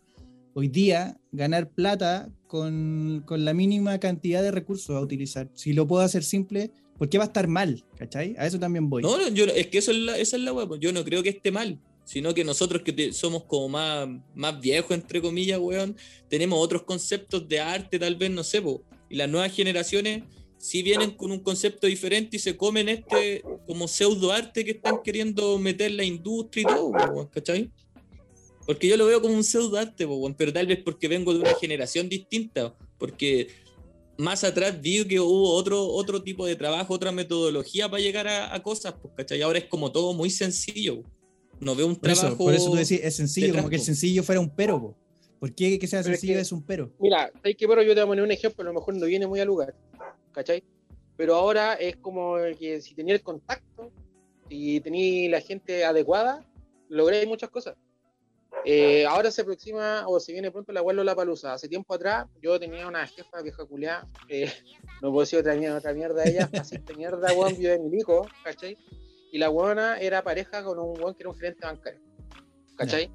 hoy 0.58 0.66
día 0.66 1.16
ganar 1.30 1.70
plata 1.70 2.32
con, 2.48 3.22
con 3.24 3.44
la 3.44 3.54
mínima 3.54 4.00
cantidad 4.00 4.42
de 4.42 4.50
recursos 4.50 4.96
a 4.96 5.00
utilizar? 5.00 5.48
Si 5.54 5.72
lo 5.72 5.86
puedo 5.86 6.02
hacer 6.02 6.24
simple, 6.24 6.72
¿por 6.98 7.08
qué 7.08 7.16
va 7.16 7.24
a 7.24 7.28
estar 7.28 7.46
mal? 7.46 7.84
¿Cachai? 7.96 8.34
A 8.36 8.44
eso 8.44 8.58
también 8.58 8.90
voy. 8.90 9.02
No, 9.02 9.16
no, 9.16 9.28
yo, 9.28 9.44
es 9.44 9.68
que 9.68 9.78
eso 9.78 9.92
es 9.92 9.98
la, 9.98 10.18
esa 10.18 10.36
es 10.36 10.42
la 10.42 10.52
weá, 10.52 10.66
pues. 10.66 10.80
Yo 10.80 10.92
no 10.92 11.04
creo 11.04 11.22
que 11.22 11.28
esté 11.28 11.52
mal, 11.52 11.78
sino 12.04 12.34
que 12.34 12.42
nosotros 12.42 12.82
que 12.82 13.12
somos 13.12 13.44
como 13.44 13.68
más, 13.68 14.08
más 14.34 14.60
viejos, 14.60 14.90
entre 14.90 15.22
comillas, 15.22 15.60
weón, 15.60 15.96
tenemos 16.28 16.58
otros 16.60 16.82
conceptos 16.82 17.48
de 17.48 17.60
arte, 17.60 17.96
tal 17.96 18.16
vez, 18.16 18.32
no 18.32 18.42
sé. 18.42 18.60
Y 19.08 19.14
las 19.14 19.28
nuevas 19.28 19.54
generaciones 19.54 20.24
sí 20.56 20.82
vienen 20.82 21.12
con 21.12 21.30
un 21.30 21.38
concepto 21.38 21.86
diferente 21.86 22.36
y 22.36 22.40
se 22.40 22.56
comen 22.56 22.88
este 22.88 23.44
como 23.64 23.86
pseudo 23.86 24.32
arte 24.32 24.64
que 24.64 24.72
están 24.72 25.02
queriendo 25.04 25.56
meter 25.56 25.92
la 25.92 26.02
industria 26.02 26.62
y 26.62 26.64
todo, 26.64 27.30
¿cachai? 27.32 27.70
Porque 28.68 28.86
yo 28.86 28.98
lo 28.98 29.06
veo 29.06 29.22
como 29.22 29.32
un 29.32 29.42
pseudo 29.42 29.78
arte, 29.78 30.06
pero 30.36 30.52
tal 30.52 30.66
vez 30.66 30.80
porque 30.84 31.08
vengo 31.08 31.32
de 31.32 31.40
una 31.40 31.54
generación 31.54 32.06
distinta, 32.06 32.76
porque 32.98 33.48
más 34.18 34.44
atrás 34.44 34.78
vi 34.78 35.06
que 35.06 35.18
hubo 35.20 35.52
otro, 35.54 35.86
otro 35.86 36.22
tipo 36.22 36.44
de 36.44 36.54
trabajo, 36.54 36.92
otra 36.92 37.10
metodología 37.10 37.88
para 37.90 38.02
llegar 38.02 38.28
a, 38.28 38.54
a 38.54 38.62
cosas, 38.62 38.92
pues, 39.00 39.14
¿cachai? 39.16 39.40
Ahora 39.40 39.58
es 39.60 39.64
como 39.64 39.90
todo 39.90 40.12
muy 40.12 40.28
sencillo. 40.28 41.02
No 41.60 41.74
veo 41.74 41.86
un 41.86 41.96
por, 41.96 42.10
eso, 42.10 42.20
trabajo. 42.20 42.44
por 42.44 42.52
eso 42.52 42.70
tú 42.70 42.76
decís, 42.76 43.00
es 43.02 43.16
sencillo, 43.16 43.54
como 43.54 43.70
que 43.70 43.76
el 43.76 43.80
sencillo 43.82 44.22
fuera 44.22 44.38
un 44.38 44.50
pero. 44.54 44.78
po. 44.78 44.96
¿Por 45.40 45.54
qué 45.54 45.78
que 45.78 45.86
sea 45.86 46.02
Pero 46.02 46.12
es 46.12 46.20
sencillo 46.20 46.34
que- 46.36 46.42
es 46.42 46.52
un 46.52 46.62
pero? 46.62 46.92
Mira, 47.00 47.32
¿sabes 47.42 47.56
qué? 47.56 47.66
Pero 47.66 47.80
yo 47.82 47.88
te 47.88 47.94
voy 47.94 48.02
a 48.02 48.06
poner 48.06 48.24
un 48.24 48.32
ejemplo, 48.32 48.60
a 48.62 48.66
lo 48.66 48.74
mejor 48.74 48.94
no 48.96 49.06
viene 49.06 49.26
muy 49.26 49.40
al 49.40 49.46
lugar, 49.48 49.74
¿cachai? 50.32 50.62
Pero 51.16 51.36
ahora 51.36 51.72
es 51.72 51.96
como 51.96 52.34
que 52.60 52.82
si 52.82 52.94
tenía 52.94 53.14
el 53.14 53.22
contacto 53.22 53.90
y 54.50 54.78
tenía 54.80 55.30
la 55.30 55.40
gente 55.40 55.86
adecuada, 55.86 56.44
logré 56.90 57.24
muchas 57.26 57.48
cosas. 57.48 57.76
Eh, 58.64 59.06
ahora 59.06 59.30
se 59.30 59.42
aproxima 59.42 60.04
o 60.06 60.18
se 60.20 60.32
viene 60.32 60.50
pronto 60.50 60.72
la 60.72 60.80
abuelo 60.80 61.04
La 61.04 61.14
Palusa. 61.14 61.54
Hace 61.54 61.68
tiempo 61.68 61.94
atrás 61.94 62.26
yo 62.42 62.58
tenía 62.58 62.86
una 62.86 63.06
jefa 63.06 63.40
vieja 63.42 63.64
culiá, 63.64 64.06
eh, 64.28 64.52
no 65.02 65.10
puedo 65.10 65.20
decir 65.20 65.38
otra 65.38 65.54
mierda, 65.54 65.78
otra 65.78 65.92
mierda 65.92 66.22
de 66.22 66.30
ella, 66.30 66.48
fascista 66.52 66.92
mierda, 66.94 67.32
weón, 67.32 67.56
vio 67.58 67.70
de 67.70 67.78
mi 67.78 67.98
hijo, 67.98 68.26
¿cachai? 68.44 68.76
Y 69.30 69.38
la 69.38 69.48
buena 69.48 69.98
era 69.98 70.22
pareja 70.22 70.64
con 70.64 70.78
un 70.78 70.98
weón 70.98 71.14
que 71.14 71.22
era 71.22 71.30
un 71.30 71.36
gerente 71.36 71.66
bancario, 71.66 72.00
¿cachai? 72.76 73.10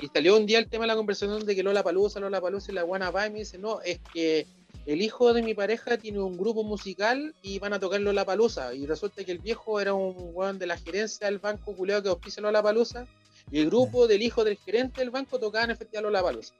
Y 0.00 0.06
salió 0.08 0.36
un 0.36 0.46
día 0.46 0.58
el 0.58 0.68
tema 0.68 0.84
de 0.84 0.88
la 0.88 0.96
conversación 0.96 1.44
de 1.44 1.54
que 1.54 1.62
Lola 1.62 1.82
Palusa, 1.82 2.20
Lola 2.20 2.40
Palusa 2.40 2.70
y 2.70 2.74
la 2.74 2.82
guana 2.82 3.10
va 3.10 3.26
y 3.26 3.30
me 3.30 3.40
dice, 3.40 3.58
no, 3.58 3.80
es 3.80 4.00
que 4.12 4.46
el 4.86 5.02
hijo 5.02 5.34
de 5.34 5.42
mi 5.42 5.54
pareja 5.54 5.98
tiene 5.98 6.20
un 6.20 6.38
grupo 6.38 6.62
musical 6.62 7.34
y 7.42 7.58
van 7.58 7.72
a 7.72 7.80
tocar 7.80 8.00
Lola 8.00 8.24
Palusa. 8.24 8.74
Y 8.74 8.86
resulta 8.86 9.24
que 9.24 9.32
el 9.32 9.38
viejo 9.38 9.80
era 9.80 9.92
un 9.92 10.30
weón 10.32 10.58
de 10.58 10.66
la 10.66 10.78
gerencia 10.78 11.26
del 11.26 11.38
banco 11.38 11.74
culeado 11.74 12.02
que 12.02 12.08
auspicia 12.08 12.42
Lola 12.42 12.62
Palusa. 12.62 13.06
Y 13.50 13.60
el 13.60 13.66
grupo 13.66 14.06
del 14.06 14.22
hijo 14.22 14.44
del 14.44 14.56
gerente 14.56 15.00
del 15.00 15.10
banco 15.10 15.38
tocaba 15.38 15.64
en 15.64 15.70
el 15.70 15.76
festival 15.76 16.04
Lola 16.04 16.22
Palusa. 16.22 16.54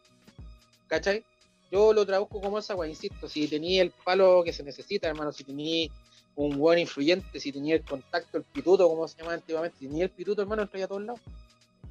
¿Cachai? 0.87 1.25
Yo 1.71 1.93
lo 1.93 2.07
traduzco 2.07 2.41
como 2.41 2.59
esa 2.59 2.75
weá, 2.75 2.89
insisto, 2.89 3.29
si 3.29 3.47
tenía 3.47 3.83
el 3.83 3.91
palo 3.91 4.43
que 4.43 4.55
se 4.55 4.63
necesita, 4.63 5.07
hermano, 5.07 5.33
si 5.33 5.45
tenía 5.45 5.91
un 6.35 6.57
buen 6.57 6.79
influyente, 6.79 7.41
si 7.41 7.53
tenía 7.53 7.75
el 7.75 7.85
contacto, 7.85 8.39
el 8.39 8.45
pituto, 8.45 8.89
como 8.89 9.07
se 9.07 9.19
llama 9.19 9.35
antiguamente, 9.35 9.77
si 9.79 9.87
tenía 9.87 10.05
el 10.05 10.11
pituto, 10.11 10.41
hermano, 10.41 10.63
entraría 10.63 10.87
a 10.87 10.89
todos 10.89 11.03
lados. 11.03 11.21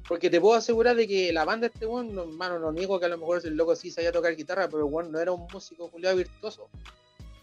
Porque 0.08 0.30
te 0.30 0.40
puedo 0.40 0.54
asegurar 0.54 0.96
de 0.96 1.06
que 1.06 1.32
la 1.32 1.44
banda 1.44 1.68
de 1.68 1.74
este 1.74 1.86
weón, 1.86 2.14
no, 2.14 2.22
hermano, 2.22 2.58
no 2.58 2.72
niego 2.72 2.98
que 2.98 3.06
a 3.06 3.08
lo 3.10 3.18
mejor 3.18 3.42
el 3.44 3.54
loco 3.54 3.76
sí 3.76 3.90
sabía 3.90 4.10
tocar 4.10 4.34
guitarra, 4.34 4.66
pero 4.66 4.86
el 4.86 4.92
weón 4.92 5.12
no 5.12 5.20
era 5.20 5.32
un 5.32 5.46
músico 5.52 5.88
culiado 5.90 6.16
virtuoso. 6.16 6.68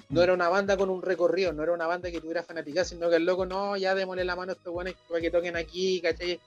No 0.09 0.21
era 0.21 0.33
una 0.33 0.49
banda 0.49 0.75
con 0.75 0.89
un 0.89 1.01
recorrido, 1.01 1.53
no 1.53 1.63
era 1.63 1.73
una 1.73 1.87
banda 1.87 2.11
que 2.11 2.19
tuviera 2.19 2.43
fanaticada, 2.43 2.85
sino 2.85 3.09
que 3.09 3.15
el 3.15 3.25
loco, 3.25 3.45
no, 3.45 3.77
ya 3.77 3.95
démosle 3.95 4.25
la 4.25 4.35
mano 4.35 4.51
a 4.51 4.55
estos 4.55 4.73
weones 4.73 4.95
para 5.07 5.21
que 5.21 5.31
toquen 5.31 5.55
aquí, 5.55 6.01
¿cachai? 6.01 6.39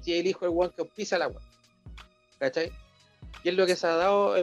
Si 0.00 0.18
el 0.18 0.26
hijo 0.26 0.44
del 0.44 0.54
weón 0.54 0.72
que 0.72 0.82
auspicia 0.82 1.18
la 1.18 1.28
weón. 1.28 1.42
¿Cachai? 2.38 2.70
Y 3.44 3.50
es 3.50 3.54
lo 3.54 3.66
que 3.66 3.76
se 3.76 3.86
ha 3.86 3.94
dado, 3.94 4.36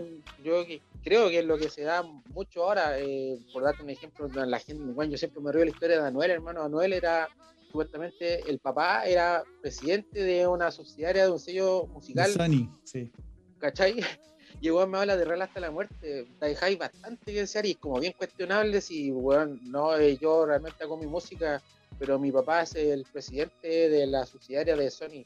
yo 0.43 0.65
creo 1.03 1.29
que 1.29 1.39
es 1.39 1.45
lo 1.45 1.57
que 1.57 1.69
se 1.69 1.83
da 1.83 2.03
mucho 2.03 2.63
ahora, 2.63 2.99
eh, 2.99 3.37
por 3.53 3.63
darte 3.63 3.83
un 3.83 3.89
ejemplo, 3.89 4.27
la 4.27 4.59
gente, 4.59 4.83
bueno, 4.93 5.11
yo 5.11 5.17
siempre 5.17 5.41
me 5.41 5.51
río 5.51 5.59
de 5.59 5.65
la 5.65 5.71
historia 5.71 6.01
de 6.01 6.07
Anuel, 6.07 6.31
hermano, 6.31 6.63
Anuel 6.63 6.93
era, 6.93 7.27
supuestamente, 7.67 8.49
el 8.49 8.59
papá 8.59 9.05
era 9.05 9.43
presidente 9.61 10.23
de 10.23 10.47
una 10.47 10.71
subsidiaria 10.71 11.25
de 11.25 11.31
un 11.31 11.39
sello 11.39 11.87
musical, 11.87 12.31
Sony, 12.31 12.69
sí. 12.83 13.11
¿cachai? 13.59 13.95
Y 14.61 14.67
el 14.67 14.73
weón 14.73 14.89
me 14.89 14.97
habla 14.97 15.17
de 15.17 15.25
Real 15.25 15.41
hasta 15.41 15.59
la 15.59 15.69
muerte, 15.69 16.25
te 16.39 16.45
dejáis 16.45 16.79
bastante 16.79 17.33
que 17.33 17.41
desear 17.41 17.65
y 17.65 17.71
es 17.71 17.77
como 17.77 17.99
bien 17.99 18.13
cuestionable 18.17 18.79
si, 18.79 19.11
weón, 19.11 19.59
no, 19.69 19.97
eh, 19.97 20.17
yo 20.17 20.45
realmente 20.45 20.81
hago 20.81 20.95
mi 20.95 21.05
música, 21.05 21.61
pero 21.99 22.19
mi 22.19 22.31
papá 22.31 22.63
es 22.63 22.75
el 22.75 23.05
presidente 23.11 23.89
de 23.89 24.07
la 24.07 24.25
subsidiaria 24.25 24.75
de 24.75 24.89
Sony. 24.91 25.25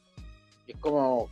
Y 0.67 0.71
es 0.73 0.77
como, 0.79 1.29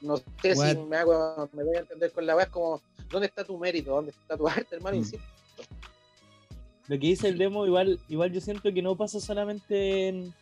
no 0.00 0.16
sé 0.16 0.54
si 0.54 0.76
me 0.78 0.96
hago, 0.96 1.48
me 1.52 1.64
voy 1.64 1.76
a 1.76 1.80
entender 1.80 2.12
con 2.12 2.26
la 2.26 2.36
weá, 2.36 2.44
es 2.44 2.50
como, 2.50 2.80
¿dónde 3.10 3.26
está 3.26 3.44
tu 3.44 3.58
mérito? 3.58 3.90
¿Dónde 3.90 4.12
está 4.12 4.36
tu 4.36 4.46
arte, 4.48 4.76
hermano? 4.76 4.96
Mm. 4.96 5.00
Insisto. 5.00 5.26
Lo 6.88 6.98
que 7.00 7.06
dice 7.08 7.28
el 7.28 7.38
demo, 7.38 7.66
igual, 7.66 7.98
igual 8.08 8.32
yo 8.32 8.40
siento 8.40 8.72
que 8.72 8.82
no 8.82 8.96
pasa 8.96 9.18
solamente 9.18 10.08
en, 10.08 10.32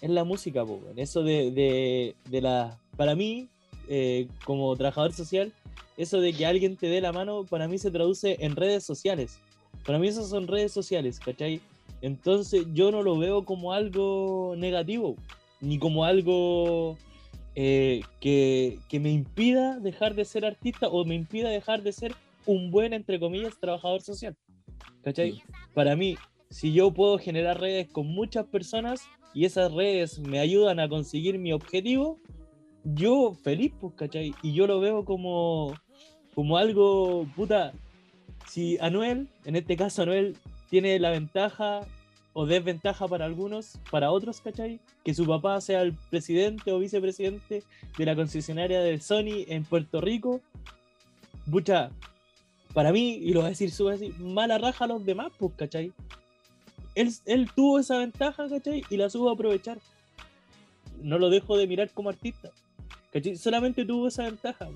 en 0.00 0.14
la 0.14 0.24
música, 0.24 0.64
po, 0.64 0.80
weón. 0.82 0.98
eso 0.98 1.22
de, 1.22 1.50
de, 1.50 2.16
de 2.30 2.40
la. 2.40 2.78
Para 2.96 3.14
mí, 3.14 3.48
eh, 3.88 4.26
como 4.44 4.74
trabajador 4.76 5.12
social, 5.12 5.52
eso 5.96 6.20
de 6.20 6.32
que 6.32 6.46
alguien 6.46 6.76
te 6.76 6.86
dé 6.86 7.00
la 7.00 7.12
mano, 7.12 7.44
para 7.44 7.68
mí 7.68 7.78
se 7.78 7.90
traduce 7.90 8.38
en 8.40 8.56
redes 8.56 8.84
sociales. 8.84 9.38
Para 9.84 9.98
mí 9.98 10.08
esas 10.08 10.28
son 10.28 10.46
redes 10.46 10.72
sociales, 10.72 11.18
¿cachai? 11.18 11.60
Entonces 12.02 12.66
yo 12.74 12.90
no 12.90 13.02
lo 13.02 13.16
veo 13.16 13.44
como 13.44 13.72
algo 13.72 14.54
negativo, 14.58 15.16
ni 15.60 15.78
como 15.78 16.04
algo 16.04 16.98
eh, 17.54 18.02
que, 18.20 18.78
que 18.88 19.00
me 19.00 19.10
impida 19.10 19.78
dejar 19.78 20.14
de 20.14 20.24
ser 20.24 20.44
artista 20.44 20.88
o 20.88 21.04
me 21.04 21.14
impida 21.14 21.48
dejar 21.48 21.82
de 21.82 21.92
ser 21.92 22.14
un 22.44 22.70
buen, 22.70 22.92
entre 22.92 23.20
comillas, 23.20 23.58
trabajador 23.58 24.02
social. 24.02 24.36
¿Cachai? 25.02 25.42
Para 25.74 25.96
mí, 25.96 26.16
si 26.50 26.72
yo 26.72 26.92
puedo 26.92 27.18
generar 27.18 27.60
redes 27.60 27.88
con 27.90 28.06
muchas 28.06 28.46
personas 28.46 29.02
y 29.32 29.44
esas 29.44 29.72
redes 29.72 30.18
me 30.18 30.38
ayudan 30.38 30.80
a 30.80 30.88
conseguir 30.88 31.38
mi 31.38 31.52
objetivo, 31.52 32.18
yo 32.84 33.34
feliz, 33.42 33.72
pues, 33.80 33.94
¿cachai? 33.94 34.34
Y 34.42 34.52
yo 34.52 34.66
lo 34.66 34.80
veo 34.80 35.04
como, 35.04 35.74
como 36.34 36.58
algo, 36.58 37.26
puta, 37.36 37.72
si 38.48 38.76
Anuel, 38.80 39.28
en 39.44 39.56
este 39.56 39.76
caso 39.76 40.02
Anuel, 40.02 40.36
tiene 40.72 40.98
la 40.98 41.10
ventaja 41.10 41.82
o 42.32 42.46
desventaja 42.46 43.06
para 43.06 43.26
algunos, 43.26 43.78
para 43.90 44.10
otros, 44.10 44.40
¿cachai? 44.40 44.80
Que 45.04 45.12
su 45.12 45.26
papá 45.26 45.60
sea 45.60 45.82
el 45.82 45.92
presidente 45.92 46.72
o 46.72 46.78
vicepresidente 46.78 47.62
de 47.98 48.06
la 48.06 48.16
concesionaria 48.16 48.80
del 48.80 49.02
Sony 49.02 49.44
en 49.48 49.64
Puerto 49.64 50.00
Rico, 50.00 50.40
pucha, 51.50 51.90
para 52.72 52.90
mí, 52.90 53.16
y 53.16 53.34
lo 53.34 53.40
voy 53.40 53.48
a 53.48 53.50
decir 53.50 53.70
súper 53.70 53.96
así, 53.96 54.14
mala 54.18 54.56
raja 54.56 54.86
a 54.86 54.88
los 54.88 55.04
demás, 55.04 55.30
pues, 55.38 55.52
¿cachai? 55.58 55.92
Él, 56.94 57.12
él 57.26 57.50
tuvo 57.54 57.78
esa 57.78 57.98
ventaja, 57.98 58.48
¿cachai? 58.48 58.82
Y 58.88 58.96
la 58.96 59.10
supo 59.10 59.28
aprovechar. 59.28 59.78
No 61.02 61.18
lo 61.18 61.28
dejo 61.28 61.58
de 61.58 61.66
mirar 61.66 61.90
como 61.90 62.08
artista. 62.08 62.50
¿Cachai? 63.12 63.36
Solamente 63.36 63.84
tuvo 63.84 64.08
esa 64.08 64.22
ventaja. 64.22 64.70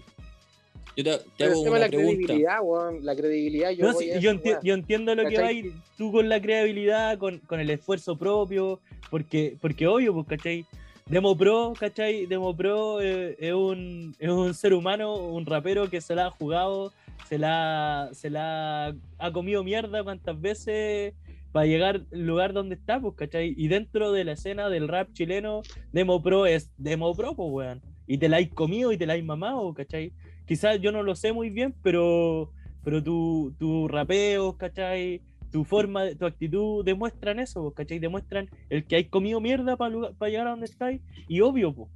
Yo 0.97 1.05
te, 1.05 1.19
te 1.37 1.45
hago 1.45 1.61
una 1.61 1.79
la 1.79 1.89
pregunta. 1.89 2.13
credibilidad, 2.17 2.59
weón, 2.63 3.05
la 3.05 3.15
credibilidad, 3.15 3.71
yo 3.71 3.87
No, 3.87 3.93
voy 3.93 4.05
sí, 4.05 4.11
a 4.13 4.19
yo, 4.19 4.31
enti- 4.33 4.59
yo 4.63 4.75
entiendo 4.75 5.15
lo 5.15 5.29
que 5.29 5.37
va 5.37 5.43
a 5.45 5.47
¿Cachai? 5.49 5.59
ir 5.59 5.73
tú 5.99 6.11
con 6.11 6.29
la 6.29 6.41
creatividad, 6.41 7.19
con, 7.19 7.39
con 7.41 7.61
el 7.61 7.69
esfuerzo 7.71 8.17
propio, 8.17 8.81
porque, 9.11 9.57
porque 9.61 9.87
obvio, 9.87 10.15
pues, 10.15 10.27
¿cachai? 10.27 10.65
Demo 11.09 11.37
Pro, 11.37 11.75
¿cachai? 11.79 12.25
Demo 12.27 12.57
Pro 12.57 13.01
eh, 13.03 13.37
es, 13.39 13.53
un, 13.53 14.17
es 14.19 14.29
un 14.31 14.55
ser 14.55 14.73
humano, 14.75 15.15
un 15.17 15.45
rapero 15.45 15.89
que 15.91 16.01
se 16.01 16.15
la 16.15 16.27
ha 16.27 16.31
jugado, 16.31 16.93
se 17.29 17.39
la, 17.39 18.09
se 18.13 18.31
la 18.31 18.95
ha 19.19 19.33
comido 19.33 19.63
mierda 19.63 20.03
cuantas 20.03 20.41
veces 20.41 21.13
para 21.53 21.67
llegar 21.67 22.03
al 22.13 22.21
lugar 22.27 22.53
donde 22.55 22.75
está, 22.75 22.99
pues, 23.01 23.15
¿cachai? 23.17 23.55
Y 23.57 23.69
dentro 23.69 24.13
de 24.13 24.25
la 24.25 24.33
escena 24.33 24.69
del 24.71 24.89
rap 24.89 25.13
chileno, 25.13 25.61
Demo 25.93 26.23
Pro 26.23 26.47
es 26.47 26.71
Demo 26.79 27.15
Pro, 27.15 27.35
pues, 27.35 27.51
weón. 27.53 27.83
y 28.07 28.17
te 28.19 28.29
la 28.31 28.39
has 28.39 28.49
comido 28.49 28.93
y 28.93 28.97
te 28.99 29.05
la 29.07 29.13
has 29.15 29.23
mamado, 29.23 29.75
¿cachai? 29.75 30.13
Quizás 30.47 30.81
yo 30.81 30.93
no 30.93 31.03
lo 31.03 31.15
sé 31.15 31.33
muy 31.33 31.51
bien, 31.51 31.75
pero, 31.83 32.53
pero 32.85 33.03
tu, 33.03 33.55
tu 33.59 33.89
rapeo, 33.89 34.57
¿cachai? 34.57 35.23
Tu 35.51 35.65
forma, 35.65 36.15
tu 36.15 36.27
actitud 36.27 36.85
demuestran 36.85 37.41
eso, 37.41 37.73
¿cachai? 37.73 37.99
Demuestran 37.99 38.49
el 38.69 38.87
que 38.87 38.97
hay 38.97 39.05
comido 39.09 39.41
mierda 39.41 39.77
para 39.77 40.31
llegar 40.31 40.47
a 40.47 40.51
donde 40.51 40.67
estáis. 40.67 41.01
Y 41.29 41.41
obvio, 41.41 41.89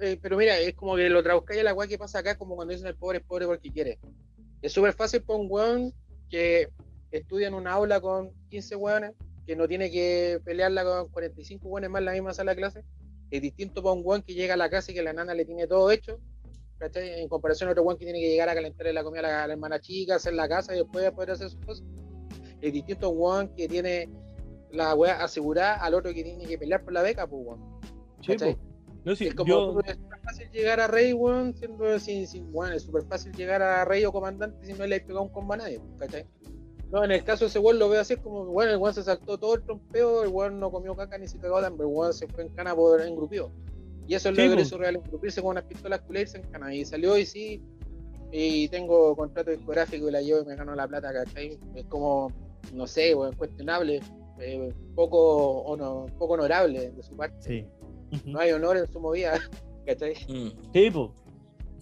eh, 0.00 0.18
pero 0.20 0.36
mira, 0.36 0.58
es 0.58 0.74
como 0.74 0.96
que 0.96 1.08
lo 1.08 1.22
traduzcáis 1.22 1.60
a 1.60 1.64
la 1.64 1.74
weá 1.74 1.86
que 1.86 1.98
pasa 1.98 2.18
acá, 2.18 2.36
como 2.36 2.56
cuando 2.56 2.72
dicen 2.72 2.88
el 2.88 2.96
pobre 2.96 3.18
es 3.18 3.24
pobre 3.24 3.46
porque 3.46 3.70
quiere. 3.70 3.98
Es 4.62 4.72
súper 4.72 4.92
fácil 4.92 5.22
para 5.22 5.38
un 5.38 5.46
weón 5.48 5.92
que 6.28 6.68
estudia 7.10 7.48
en 7.48 7.54
una 7.54 7.72
aula 7.72 8.00
con 8.00 8.30
15 8.50 8.76
weones, 8.76 9.12
que 9.46 9.56
no 9.56 9.68
tiene 9.68 9.90
que 9.90 10.40
pelearla 10.44 10.84
con 10.84 11.08
45 11.08 11.68
weones 11.68 11.90
más 11.90 12.00
en 12.00 12.06
la 12.06 12.12
misma 12.12 12.34
sala 12.34 12.52
de 12.52 12.56
clase. 12.56 12.84
Es 13.30 13.42
distinto 13.42 13.82
para 13.82 13.94
un 13.94 14.02
weón 14.04 14.22
que 14.22 14.34
llega 14.34 14.54
a 14.54 14.56
la 14.56 14.70
casa 14.70 14.90
y 14.90 14.94
que 14.94 15.02
la 15.02 15.12
nana 15.12 15.34
le 15.34 15.44
tiene 15.44 15.66
todo 15.66 15.90
hecho. 15.90 16.18
En 16.94 17.28
comparación 17.28 17.68
a 17.68 17.72
otro 17.72 17.82
weón 17.82 17.98
que 17.98 18.04
tiene 18.04 18.20
que 18.20 18.28
llegar 18.28 18.48
a 18.48 18.54
calentarle 18.54 18.92
la 18.92 19.04
comida 19.04 19.20
a 19.20 19.22
la, 19.22 19.44
a 19.44 19.46
la 19.46 19.52
hermana 19.52 19.80
chica, 19.80 20.16
hacer 20.16 20.34
la 20.34 20.48
casa 20.48 20.74
y 20.74 20.78
después 20.78 21.10
poder 21.12 21.32
hacer 21.32 21.50
sus 21.50 21.60
cosas. 21.64 21.84
Es 22.60 22.72
distinto 22.72 23.06
a 23.06 23.10
weón 23.10 23.48
que 23.54 23.68
tiene 23.68 24.08
la 24.72 24.94
weá 24.94 25.22
asegurada 25.22 25.74
al 25.76 25.94
otro 25.94 26.12
que 26.14 26.22
tiene 26.22 26.46
que 26.46 26.58
pelear 26.58 26.82
por 26.82 26.92
la 26.92 27.02
beca, 27.02 27.26
pues. 27.26 27.58
No, 29.04 29.16
sí, 29.16 29.28
es 29.28 29.34
como 29.34 29.48
yo, 29.48 29.80
es 29.80 29.96
súper 29.96 30.20
fácil 30.20 30.50
llegar 30.50 30.78
a 30.80 30.86
rey, 30.86 31.14
weón, 31.14 31.54
siendo 31.54 31.98
sin, 31.98 32.26
sin, 32.26 32.48
weón, 32.54 32.74
es 32.74 32.82
súper 32.82 33.02
fácil 33.04 33.32
llegar 33.32 33.62
a 33.62 33.84
rey 33.86 34.04
o 34.04 34.12
comandante 34.12 34.66
si 34.66 34.74
no 34.74 34.86
le 34.86 34.96
has 34.96 35.02
pegado 35.02 35.22
un 35.22 35.30
combo 35.30 35.54
a 35.54 35.56
nadie, 35.56 35.80
¿cachai? 35.98 36.26
No, 36.90 37.02
en 37.04 37.12
el 37.12 37.24
caso 37.24 37.44
de 37.44 37.48
ese 37.48 37.58
weón 37.60 37.78
lo 37.78 37.88
veo 37.88 38.00
así, 38.00 38.16
como, 38.16 38.44
bueno, 38.46 38.72
el 38.72 38.76
weón 38.76 38.92
se 38.92 39.02
saltó 39.02 39.38
todo 39.38 39.54
el 39.54 39.62
trompeo, 39.62 40.22
el 40.22 40.28
weón 40.28 40.60
no 40.60 40.70
comió 40.70 40.94
caca 40.94 41.16
ni 41.16 41.26
se 41.28 41.38
cagó 41.38 41.60
de 41.60 41.68
hambre, 41.68 41.86
el 41.86 41.94
weón 41.94 42.12
se 42.12 42.26
fue 42.28 42.42
en 42.42 42.50
cana 42.50 42.74
por 42.74 43.00
engrupió. 43.00 43.50
Y 44.06 44.14
eso 44.14 44.28
es 44.30 44.36
Sí, 44.36 44.42
lo 44.42 44.50
que 44.50 44.56
le 44.56 44.62
hizo 44.62 44.78
real, 44.78 44.96
engrupirse 44.96 45.40
con 45.40 45.50
unas 45.52 45.64
pistolas 45.64 46.00
culeras 46.00 46.34
en 46.34 46.42
cana. 46.50 46.74
Y 46.74 46.84
salió 46.84 47.16
y 47.16 47.24
sí, 47.26 47.62
y 48.32 48.68
tengo 48.68 49.14
contrato 49.16 49.50
discográfico 49.50 50.08
y 50.08 50.12
la 50.12 50.20
llevo 50.22 50.42
y 50.42 50.46
me 50.46 50.56
gano 50.56 50.74
la 50.74 50.86
plata, 50.88 51.12
¿cachai? 51.12 51.58
Es 51.74 51.84
como, 51.86 52.32
no 52.72 52.86
sé, 52.86 53.14
weón, 53.14 53.34
cuestionable, 53.36 54.00
eh, 54.40 54.72
poco, 54.94 55.62
hono- 55.64 56.06
poco 56.18 56.34
honorable 56.34 56.90
de 56.90 57.02
su 57.02 57.16
parte. 57.16 57.36
Sí. 57.40 57.66
No 58.24 58.40
hay 58.40 58.50
honor 58.52 58.76
en 58.78 58.90
su 58.90 58.98
movida, 59.00 59.32
¿cachai? 59.86 60.14
Mm. 60.28 60.48
Sí, 60.72 60.90
po. 60.90 61.14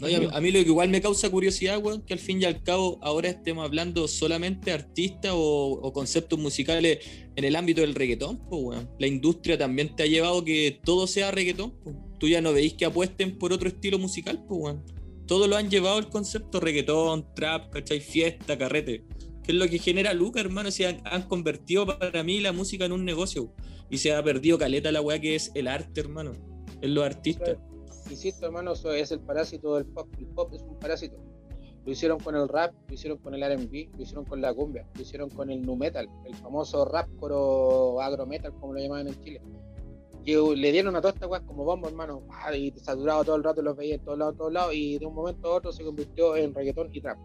A, 0.01 0.41
mí, 0.41 0.53
lo 0.53 0.61
que 0.61 0.69
igual 0.69 0.91
me 0.91 1.01
causa 1.01 1.29
curiosidad, 1.29 1.79
weón, 1.83 2.03
que 2.03 2.15
al 2.15 2.21
fin 2.21 2.41
y 2.41 2.45
al 2.45 2.63
cabo 2.63 2.99
ahora 3.03 3.31
estemos 3.31 3.65
hablando 3.65 4.07
solamente 4.07 4.67
de 4.67 4.73
artistas 4.73 5.33
o, 5.35 5.73
o 5.73 5.93
conceptos 5.93 6.39
musicales 6.39 6.99
en 7.35 7.45
el 7.45 7.57
ámbito 7.57 7.81
del 7.81 7.95
reggaetón, 7.95 8.39
pues, 8.49 8.63
weón. 8.63 8.91
La 8.99 9.07
industria 9.09 9.59
también 9.59 9.97
te 9.97 10.05
ha 10.05 10.07
llevado 10.07 10.45
que 10.45 10.81
todo 10.85 11.07
sea 11.07 11.31
reggaetón. 11.31 11.75
Tú 12.21 12.29
ya 12.29 12.41
no 12.41 12.53
veis 12.53 12.75
que 12.75 12.85
apuesten 12.85 13.39
por 13.39 13.53
otro 13.53 13.69
estilo 13.69 13.99
musical, 13.99 14.45
pues, 14.47 14.61
weón. 14.61 14.85
Todo 15.27 15.47
lo 15.47 15.57
han 15.57 15.69
llevado 15.69 15.99
el 15.99 16.09
concepto 16.09 16.61
reggaetón, 16.61 17.35
trap, 17.35 17.71
¿cachai? 17.73 18.01
Fiesta, 18.01 18.57
carrete. 18.57 19.05
Que 19.43 19.53
es 19.53 19.59
lo 19.59 19.69
que 19.69 19.79
genera 19.79 20.15
Luca, 20.15 20.41
hermano. 20.41 20.71
Se 20.71 20.87
han, 20.87 21.01
han 21.05 21.23
convertido 21.23 21.87
para 21.87 22.23
mí 22.23 22.41
la 22.41 22.53
música 22.53 22.85
en 22.85 22.93
un 22.93 23.05
negocio. 23.05 23.53
Y 23.91 23.99
se 23.99 24.13
ha 24.13 24.23
perdido 24.23 24.59
caleta 24.59 24.93
la 24.93 25.01
weá 25.01 25.21
que 25.21 25.35
es 25.35 25.51
el 25.55 25.67
arte, 25.69 26.01
hermano. 26.01 26.33
En 26.81 26.95
los 26.95 27.05
artistas. 27.05 27.59
Insisto, 28.11 28.47
hermano, 28.47 28.73
eso 28.73 28.93
es 28.93 29.11
el 29.13 29.21
parásito 29.21 29.77
del 29.77 29.87
pop. 29.87 30.09
El 30.19 30.27
pop 30.27 30.53
es 30.55 30.63
un 30.63 30.79
parásito. 30.79 31.17
Lo 31.85 31.93
hicieron 31.93 32.19
con 32.19 32.37
el 32.37 32.49
rap, 32.49 32.75
lo 32.87 32.95
hicieron 32.95 33.19
con 33.19 33.35
el 33.35 33.41
RB, 33.43 33.97
lo 33.97 34.03
hicieron 34.03 34.25
con 34.25 34.41
la 34.41 34.53
cumbia, 34.53 34.87
lo 34.95 35.01
hicieron 35.03 35.31
con 35.31 35.51
el 35.51 35.63
nu 35.63 35.75
metal, 35.75 36.09
el 36.27 36.35
famoso 36.35 36.85
rap 36.85 37.09
coro 37.19 38.01
agro 38.01 38.27
metal, 38.27 38.53
como 38.61 38.75
lo 38.75 38.81
llamaban 38.81 39.09
en 39.09 39.19
Chile. 39.23 39.41
Que 40.25 40.37
le 40.37 40.73
dieron 40.73 40.95
a 40.97 41.01
todas 41.01 41.15
estas 41.15 41.31
weas 41.31 41.43
como 41.45 41.65
bomba, 41.65 41.89
hermano, 41.89 42.23
ah, 42.31 42.55
y 42.55 42.71
saturado 42.73 43.25
todo 43.25 43.37
el 43.37 43.45
rato, 43.45 43.63
los 43.63 43.75
veía 43.75 43.95
en 43.95 44.05
todos 44.05 44.19
lados, 44.19 44.37
todos 44.37 44.53
lados, 44.53 44.75
y 44.75 44.99
de 44.99 45.07
un 45.07 45.15
momento 45.15 45.49
a 45.49 45.55
otro 45.55 45.73
se 45.73 45.83
convirtió 45.83 46.37
en 46.37 46.53
reggaetón 46.53 46.91
y 46.93 47.01
trap. 47.01 47.17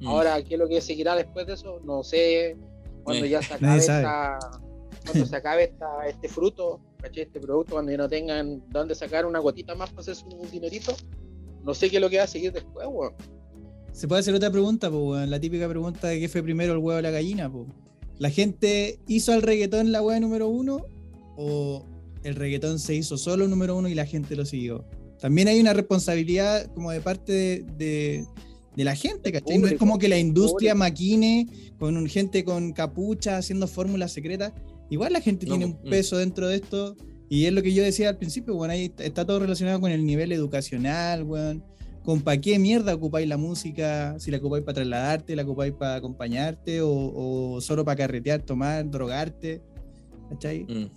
Mm. 0.00 0.06
Ahora, 0.06 0.40
¿qué 0.42 0.54
es 0.54 0.60
lo 0.60 0.68
que 0.68 0.80
seguirá 0.80 1.16
después 1.16 1.46
de 1.46 1.54
eso? 1.54 1.80
No 1.82 2.04
sé. 2.04 2.56
Cuando 3.02 3.24
Eh, 3.24 3.30
ya 3.30 3.42
se 3.42 3.54
acabe 3.54 3.78
esta, 3.78 4.38
cuando 5.04 5.26
se 5.26 5.36
acabe 5.36 5.64
esta, 5.64 6.06
este 6.06 6.28
fruto, 6.28 6.80
¿cachai? 7.00 7.24
este 7.24 7.40
producto, 7.40 7.72
cuando 7.74 7.90
ya 7.92 7.98
no 7.98 8.08
tengan 8.08 8.62
dónde 8.70 8.94
sacar 8.94 9.26
una 9.26 9.38
gotita 9.38 9.74
más 9.74 9.90
para 9.90 10.02
hacer 10.02 10.16
su 10.16 10.26
dinerito, 10.50 10.94
no 11.64 11.74
sé 11.74 11.90
qué 11.90 11.96
es 11.96 12.02
lo 12.02 12.08
que 12.10 12.18
va 12.18 12.24
a 12.24 12.28
seguir 12.28 12.52
después, 12.52 12.86
weón. 12.90 13.12
Se 13.92 14.06
puede 14.08 14.20
hacer 14.20 14.34
otra 14.34 14.50
pregunta, 14.50 14.88
pues, 14.90 15.02
weón. 15.02 15.30
La 15.30 15.40
típica 15.40 15.68
pregunta 15.68 16.08
de 16.08 16.20
qué 16.20 16.28
fue 16.28 16.42
primero 16.42 16.72
el 16.72 16.78
huevo 16.78 16.98
o 16.98 17.02
la 17.02 17.10
gallina, 17.10 17.50
pues. 17.50 17.66
¿La 18.18 18.30
gente 18.30 18.98
hizo 19.08 19.32
al 19.32 19.42
reggaetón 19.42 19.92
la 19.92 20.02
hueá 20.02 20.20
número 20.20 20.48
uno? 20.48 20.86
¿O 21.36 21.84
el 22.22 22.34
reggaetón 22.34 22.78
se 22.78 22.94
hizo 22.94 23.16
solo 23.16 23.48
número 23.48 23.76
uno 23.76 23.88
y 23.88 23.94
la 23.94 24.04
gente 24.06 24.36
lo 24.36 24.44
siguió? 24.44 24.84
También 25.20 25.48
hay 25.48 25.60
una 25.60 25.72
responsabilidad 25.72 26.66
como 26.74 26.90
de 26.90 27.00
parte 27.00 27.32
de, 27.32 27.62
de- 27.78 28.24
de 28.76 28.84
la 28.84 28.94
gente, 28.94 29.32
¿cachai? 29.32 29.58
No 29.58 29.66
es 29.66 29.74
como 29.78 29.98
que 29.98 30.08
la 30.08 30.16
industria 30.18 30.72
público. 30.74 30.78
maquine 30.78 31.48
con 31.78 31.96
un- 31.96 32.06
gente 32.08 32.44
con 32.44 32.72
capucha 32.72 33.36
haciendo 33.36 33.66
fórmulas 33.66 34.12
secretas. 34.12 34.52
Igual 34.90 35.12
la 35.12 35.20
gente 35.20 35.46
No, 35.46 35.52
tiene 35.56 35.64
un 35.72 35.78
mm. 35.82 35.88
peso 35.88 36.18
dentro 36.18 36.48
de 36.48 36.56
esto. 36.56 36.96
Y 37.28 37.46
es 37.46 37.52
lo 37.52 37.62
que 37.62 37.72
yo 37.72 37.82
decía 37.82 38.08
al 38.08 38.18
principio, 38.18 38.54
bueno, 38.54 38.72
ahí 38.74 38.86
está- 38.86 39.04
está 39.04 39.24
todo 39.24 39.38
relacionado 39.38 39.80
con 39.80 39.90
el 39.92 40.04
nivel 40.04 40.32
educacional, 40.32 41.22
weón. 41.22 41.64
¿Con 42.04 42.22
para 42.22 42.40
qué 42.40 42.58
mierda 42.58 42.94
ocupáis 42.94 43.28
la 43.28 43.36
música? 43.36 44.18
Si 44.18 44.30
la 44.30 44.38
ocupáis 44.38 44.64
para 44.64 44.76
trasladarte, 44.76 45.36
la 45.36 45.42
ocupáis 45.42 45.72
para 45.74 45.96
acompañarte 45.96 46.80
o, 46.80 46.90
o 46.90 47.60
solo 47.60 47.84
para 47.84 47.96
carretear, 47.96 48.42
tomar, 48.42 48.90
drogarte. 48.90 49.62
¿Cachai? 50.30 50.64
Mm. 50.64 50.90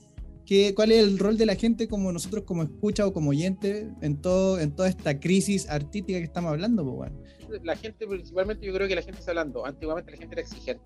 ¿Qué, 0.46 0.74
¿Cuál 0.74 0.92
es 0.92 1.04
el 1.04 1.20
rol 1.20 1.38
de 1.38 1.46
la 1.46 1.56
gente 1.56 1.88
como 1.88 2.12
nosotros 2.12 2.44
como 2.46 2.64
escucha 2.64 3.06
o 3.08 3.14
como 3.14 3.30
oyente 3.30 3.90
en, 4.02 4.18
todo, 4.22 4.60
en 4.60 4.72
toda 4.72 4.90
esta 4.90 5.20
crisis 5.20 5.70
artística 5.70 6.18
que 6.18 6.26
estamos 6.26 6.52
hablando? 6.52 6.84
Pues, 6.84 7.12
weón? 7.12 7.64
La 7.64 7.76
gente, 7.76 8.08
principalmente, 8.08 8.66
yo 8.66 8.74
creo 8.74 8.88
que 8.88 8.96
la 8.96 9.04
gente 9.04 9.20
está 9.20 9.32
hablando. 9.32 9.66
Antiguamente 9.66 10.12
la 10.12 10.18
gente 10.18 10.34
era 10.36 10.42
exigente. 10.42 10.82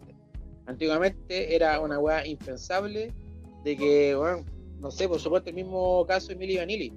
Antiguamente 0.68 1.56
era 1.56 1.80
una 1.80 1.98
weá 1.98 2.26
impensable 2.28 3.14
de 3.64 3.78
que, 3.78 4.16
bueno, 4.16 4.46
no 4.80 4.92
sé, 4.92 5.08
por 5.08 5.20
supuesto, 5.20 5.50
el 5.50 5.56
mismo 5.56 6.06
caso 6.06 6.28
de 6.28 6.36
Milli 6.36 6.58
Vanilli. 6.58 6.94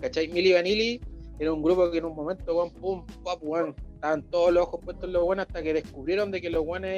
¿Cachai? 0.00 0.28
Milli 0.28 0.52
Vanilli 0.52 1.00
era 1.38 1.52
un 1.52 1.62
grupo 1.62 1.90
que 1.90 1.98
en 1.98 2.04
un 2.04 2.14
momento, 2.14 2.54
weón, 2.54 2.70
pum, 2.70 3.06
pop, 3.24 3.40
weón, 3.42 3.74
estaban 3.94 4.22
todos 4.30 4.52
los 4.52 4.64
ojos 4.64 4.80
puestos 4.84 5.04
en 5.04 5.12
los 5.14 5.24
buenos 5.24 5.46
hasta 5.46 5.62
que 5.62 5.72
descubrieron 5.72 6.30
de 6.30 6.40
que 6.40 6.50
los 6.50 6.64
buenos 6.64 6.90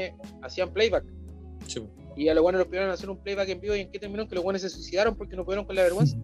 hacían 0.42 0.70
playback. 0.73 1.05
Sí. 1.66 1.87
Y 2.16 2.29
a 2.29 2.35
los 2.35 2.42
buenos 2.42 2.59
los 2.59 2.68
pidieron 2.68 2.90
a 2.90 2.94
hacer 2.94 3.09
un 3.09 3.18
playback 3.18 3.49
en 3.49 3.61
vivo 3.61 3.77
y 3.77 3.81
en 3.81 3.90
qué 3.90 3.99
terminó 3.99 4.27
que 4.27 4.35
los 4.35 4.44
buenos 4.44 4.62
se 4.62 4.68
suicidaron 4.68 5.14
porque 5.14 5.37
no 5.37 5.44
pudieron 5.44 5.64
con 5.64 5.77
la 5.77 5.83
vergüenza. 5.83 6.18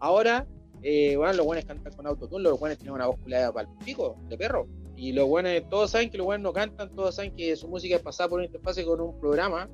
Ahora, 0.00 0.46
eh, 0.82 1.16
bueno, 1.16 1.32
los 1.34 1.46
buenos 1.46 1.64
cantan 1.64 1.92
con 1.92 2.06
autotune, 2.06 2.42
los 2.42 2.58
buenos 2.58 2.78
tienen 2.78 2.94
una 2.94 3.06
voz 3.06 3.16
culiada 3.20 3.52
para 3.52 3.68
el 3.68 3.84
pico, 3.84 4.16
de 4.28 4.36
perro. 4.36 4.66
Y 4.96 5.12
los 5.12 5.28
buenos, 5.28 5.52
todos 5.68 5.90
saben 5.90 6.10
que 6.10 6.16
los 6.16 6.24
buenos 6.24 6.42
no 6.42 6.52
cantan, 6.52 6.94
todos 6.94 7.14
saben 7.14 7.34
que 7.36 7.54
su 7.54 7.68
música 7.68 7.96
es 7.96 8.02
pasada 8.02 8.30
por 8.30 8.38
una 8.38 8.46
interfase 8.46 8.84
con 8.84 9.00
un 9.00 9.18
programa, 9.20 9.68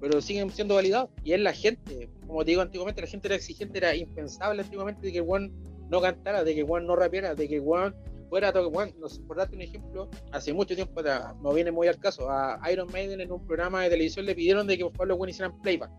pero 0.00 0.20
siguen 0.20 0.50
siendo 0.50 0.74
validados. 0.74 1.10
Y 1.22 1.32
es 1.32 1.40
la 1.40 1.52
gente, 1.52 2.10
como 2.26 2.44
te 2.44 2.50
digo 2.50 2.62
antiguamente, 2.62 3.00
la 3.00 3.06
gente 3.06 3.28
era 3.28 3.36
exigente, 3.36 3.78
era 3.78 3.94
impensable 3.94 4.62
antiguamente 4.62 5.06
de 5.06 5.12
que 5.12 5.18
el 5.18 5.24
one 5.26 5.52
no 5.88 6.00
cantara, 6.00 6.42
de 6.42 6.54
que 6.54 6.60
el 6.62 6.66
one 6.68 6.86
no 6.86 6.96
rapeara, 6.96 7.34
de 7.34 7.48
que 7.48 7.56
el 7.56 7.62
one 7.64 7.94
fuera 8.28 8.52
todo 8.52 8.68
one, 8.68 8.92
no 8.98 9.08
sé, 9.08 9.20
por 9.22 9.36
darte 9.36 9.54
un 9.54 9.62
ejemplo, 9.62 10.08
hace 10.32 10.52
mucho 10.52 10.74
tiempo 10.74 10.98
atrás, 11.00 11.34
no 11.40 11.52
viene 11.52 11.70
muy 11.70 11.86
al 11.86 11.98
caso, 11.98 12.28
a 12.28 12.60
Iron 12.72 12.90
Maiden 12.90 13.20
en 13.20 13.30
un 13.30 13.46
programa 13.46 13.82
de 13.84 13.90
televisión 13.90 14.26
le 14.26 14.34
pidieron 14.34 14.66
de 14.66 14.76
que 14.76 14.84
por 14.84 14.92
favor 14.92 15.08
los 15.08 15.18
buenos 15.18 15.36
hicieran 15.36 15.60
playback, 15.60 15.90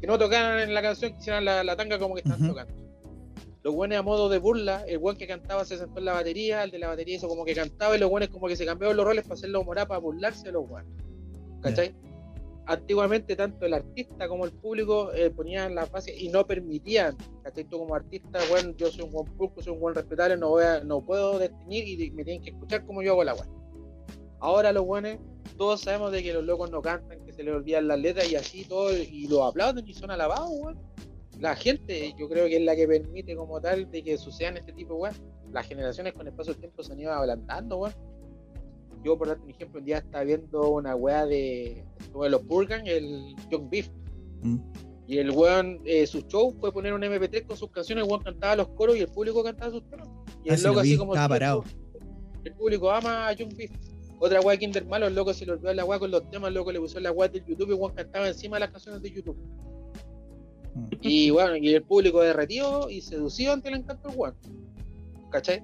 que 0.00 0.06
no 0.08 0.18
tocaran 0.18 0.58
en 0.58 0.74
la 0.74 0.82
canción, 0.82 1.12
que 1.12 1.20
hicieran 1.20 1.44
la, 1.44 1.62
la 1.62 1.76
tanga 1.76 1.98
como 1.98 2.14
que 2.14 2.22
están 2.22 2.44
tocando. 2.48 2.83
Los 3.64 3.74
buenos 3.74 3.98
a 3.98 4.02
modo 4.02 4.28
de 4.28 4.38
burla, 4.38 4.84
el 4.86 4.98
buen 4.98 5.16
que 5.16 5.26
cantaba 5.26 5.64
se 5.64 5.78
sentó 5.78 5.98
en 5.98 6.04
la 6.04 6.12
batería, 6.12 6.62
el 6.64 6.70
de 6.70 6.78
la 6.78 6.88
batería 6.88 7.16
hizo 7.16 7.28
como 7.28 7.46
que 7.46 7.54
cantaba 7.54 7.96
y 7.96 7.98
los 7.98 8.10
buenos 8.10 8.28
como 8.28 8.46
que 8.46 8.56
se 8.56 8.66
cambiaron 8.66 8.94
los 8.94 9.06
roles 9.06 9.24
para 9.24 9.34
hacerlo 9.34 9.62
humorada 9.62 9.88
para 9.88 10.00
burlarse 10.00 10.44
de 10.44 10.52
los 10.52 10.68
buenos. 10.68 10.92
¿Cachai? 11.62 11.94
Antiguamente 12.66 13.34
tanto 13.36 13.64
el 13.64 13.72
artista 13.72 14.28
como 14.28 14.44
el 14.44 14.52
público 14.52 15.12
eh, 15.14 15.30
ponían 15.30 15.74
las 15.74 15.90
bases 15.90 16.14
y 16.20 16.28
no 16.28 16.46
permitían, 16.46 17.16
¿cachai? 17.42 17.64
Tú 17.64 17.78
como 17.78 17.94
artista, 17.94 18.38
bueno, 18.50 18.74
yo 18.76 18.90
soy 18.90 19.04
un 19.04 19.10
buen 19.12 19.26
público, 19.34 19.62
soy 19.62 19.72
un 19.72 19.80
buen 19.80 19.94
respetable, 19.94 20.36
no, 20.36 20.50
voy 20.50 20.64
a- 20.64 20.80
no 20.84 21.00
puedo 21.02 21.38
definir 21.38 21.88
y 21.88 22.10
me 22.10 22.22
tienen 22.22 22.42
que 22.42 22.50
escuchar 22.50 22.84
como 22.84 23.02
yo 23.02 23.12
hago 23.12 23.24
la 23.24 23.32
weá. 23.34 23.46
Ahora 24.40 24.72
los 24.72 24.84
buenos, 24.84 25.16
todos 25.56 25.80
sabemos 25.80 26.12
de 26.12 26.22
que 26.22 26.34
los 26.34 26.44
locos 26.44 26.70
no 26.70 26.82
cantan, 26.82 27.24
que 27.24 27.32
se 27.32 27.42
les 27.42 27.54
olvidan 27.54 27.88
las 27.88 27.98
letras 27.98 28.30
y 28.30 28.36
así 28.36 28.64
todo, 28.66 28.94
y 28.94 29.26
los 29.26 29.40
aplauden 29.40 29.86
y 29.88 29.94
son 29.94 30.10
alabados, 30.10 30.50
weón. 30.50 30.78
La 31.40 31.56
gente, 31.56 32.14
yo 32.18 32.28
creo 32.28 32.46
que 32.46 32.56
es 32.56 32.62
la 32.62 32.76
que 32.76 32.86
permite 32.86 33.34
como 33.36 33.60
tal 33.60 33.90
de 33.90 34.02
que 34.02 34.16
sucedan 34.16 34.56
este 34.56 34.72
tipo 34.72 34.94
de 34.94 35.00
weón. 35.00 35.14
Las 35.52 35.66
generaciones 35.66 36.12
con 36.12 36.26
el 36.26 36.32
paso 36.32 36.52
del 36.52 36.60
tiempo 36.60 36.82
se 36.82 36.92
han 36.92 37.00
ido 37.00 37.12
ablandando, 37.12 37.78
weón. 37.78 37.94
Yo, 39.04 39.18
por 39.18 39.28
darte 39.28 39.42
un 39.44 39.50
ejemplo, 39.50 39.80
un 39.80 39.84
día 39.84 39.98
estaba 39.98 40.24
viendo 40.24 40.70
una 40.70 40.96
weá 40.96 41.26
de, 41.26 41.84
de 42.20 42.30
los 42.30 42.42
Purgan, 42.42 42.86
el 42.86 43.34
Young 43.50 43.68
Beef. 43.68 43.90
Mm. 44.42 44.56
Y 45.06 45.18
el 45.18 45.30
weón, 45.32 45.80
eh, 45.84 46.06
su 46.06 46.22
show 46.22 46.54
fue 46.58 46.72
poner 46.72 46.94
un 46.94 47.02
MP3 47.02 47.46
con 47.46 47.56
sus 47.56 47.70
canciones, 47.70 48.04
el 48.04 48.10
weón 48.10 48.24
cantaba 48.24 48.56
los 48.56 48.68
coros 48.68 48.96
y 48.96 49.00
el 49.00 49.08
público 49.08 49.44
cantaba 49.44 49.70
sus 49.70 49.86
temas. 49.90 50.08
Y 50.42 50.50
Ah, 50.50 50.54
el 50.54 50.58
sí, 50.58 50.64
loco 50.64 50.76
lo 50.76 50.82
vi, 50.82 50.88
así 50.90 50.98
como 50.98 51.14
estaba 51.14 51.28
parado. 51.28 51.64
El 52.44 52.54
público 52.54 52.90
ama 52.90 53.28
a 53.28 53.32
Young 53.32 53.54
Beef. 53.54 53.70
Otra 54.20 54.40
weá 54.40 54.56
Kinder 54.56 54.86
Malo, 54.86 55.06
el 55.06 55.14
loco 55.14 55.34
se 55.34 55.44
le 55.44 55.52
olvidó 55.52 55.74
la 55.74 55.84
weá 55.84 55.98
con 55.98 56.10
los 56.10 56.30
temas, 56.30 56.48
el 56.48 56.54
loco 56.54 56.72
le 56.72 56.80
puso 56.80 56.98
la 57.00 57.12
weá 57.12 57.28
del 57.28 57.44
YouTube 57.44 57.68
y 57.68 57.72
el 57.72 57.78
weón 57.78 57.94
cantaba 57.94 58.28
encima 58.28 58.56
de 58.56 58.60
las 58.60 58.70
canciones 58.70 59.02
de 59.02 59.10
YouTube. 59.10 59.36
Mm. 60.74 60.88
Y 61.00 61.30
bueno, 61.30 61.56
y 61.56 61.74
el 61.74 61.82
público 61.82 62.20
derretido 62.20 62.90
y 62.90 63.00
seducido 63.00 63.52
ante 63.52 63.68
el 63.68 63.76
encanto 63.76 64.08
del 64.08 64.18
weón. 64.18 64.34
¿cachai? 65.30 65.62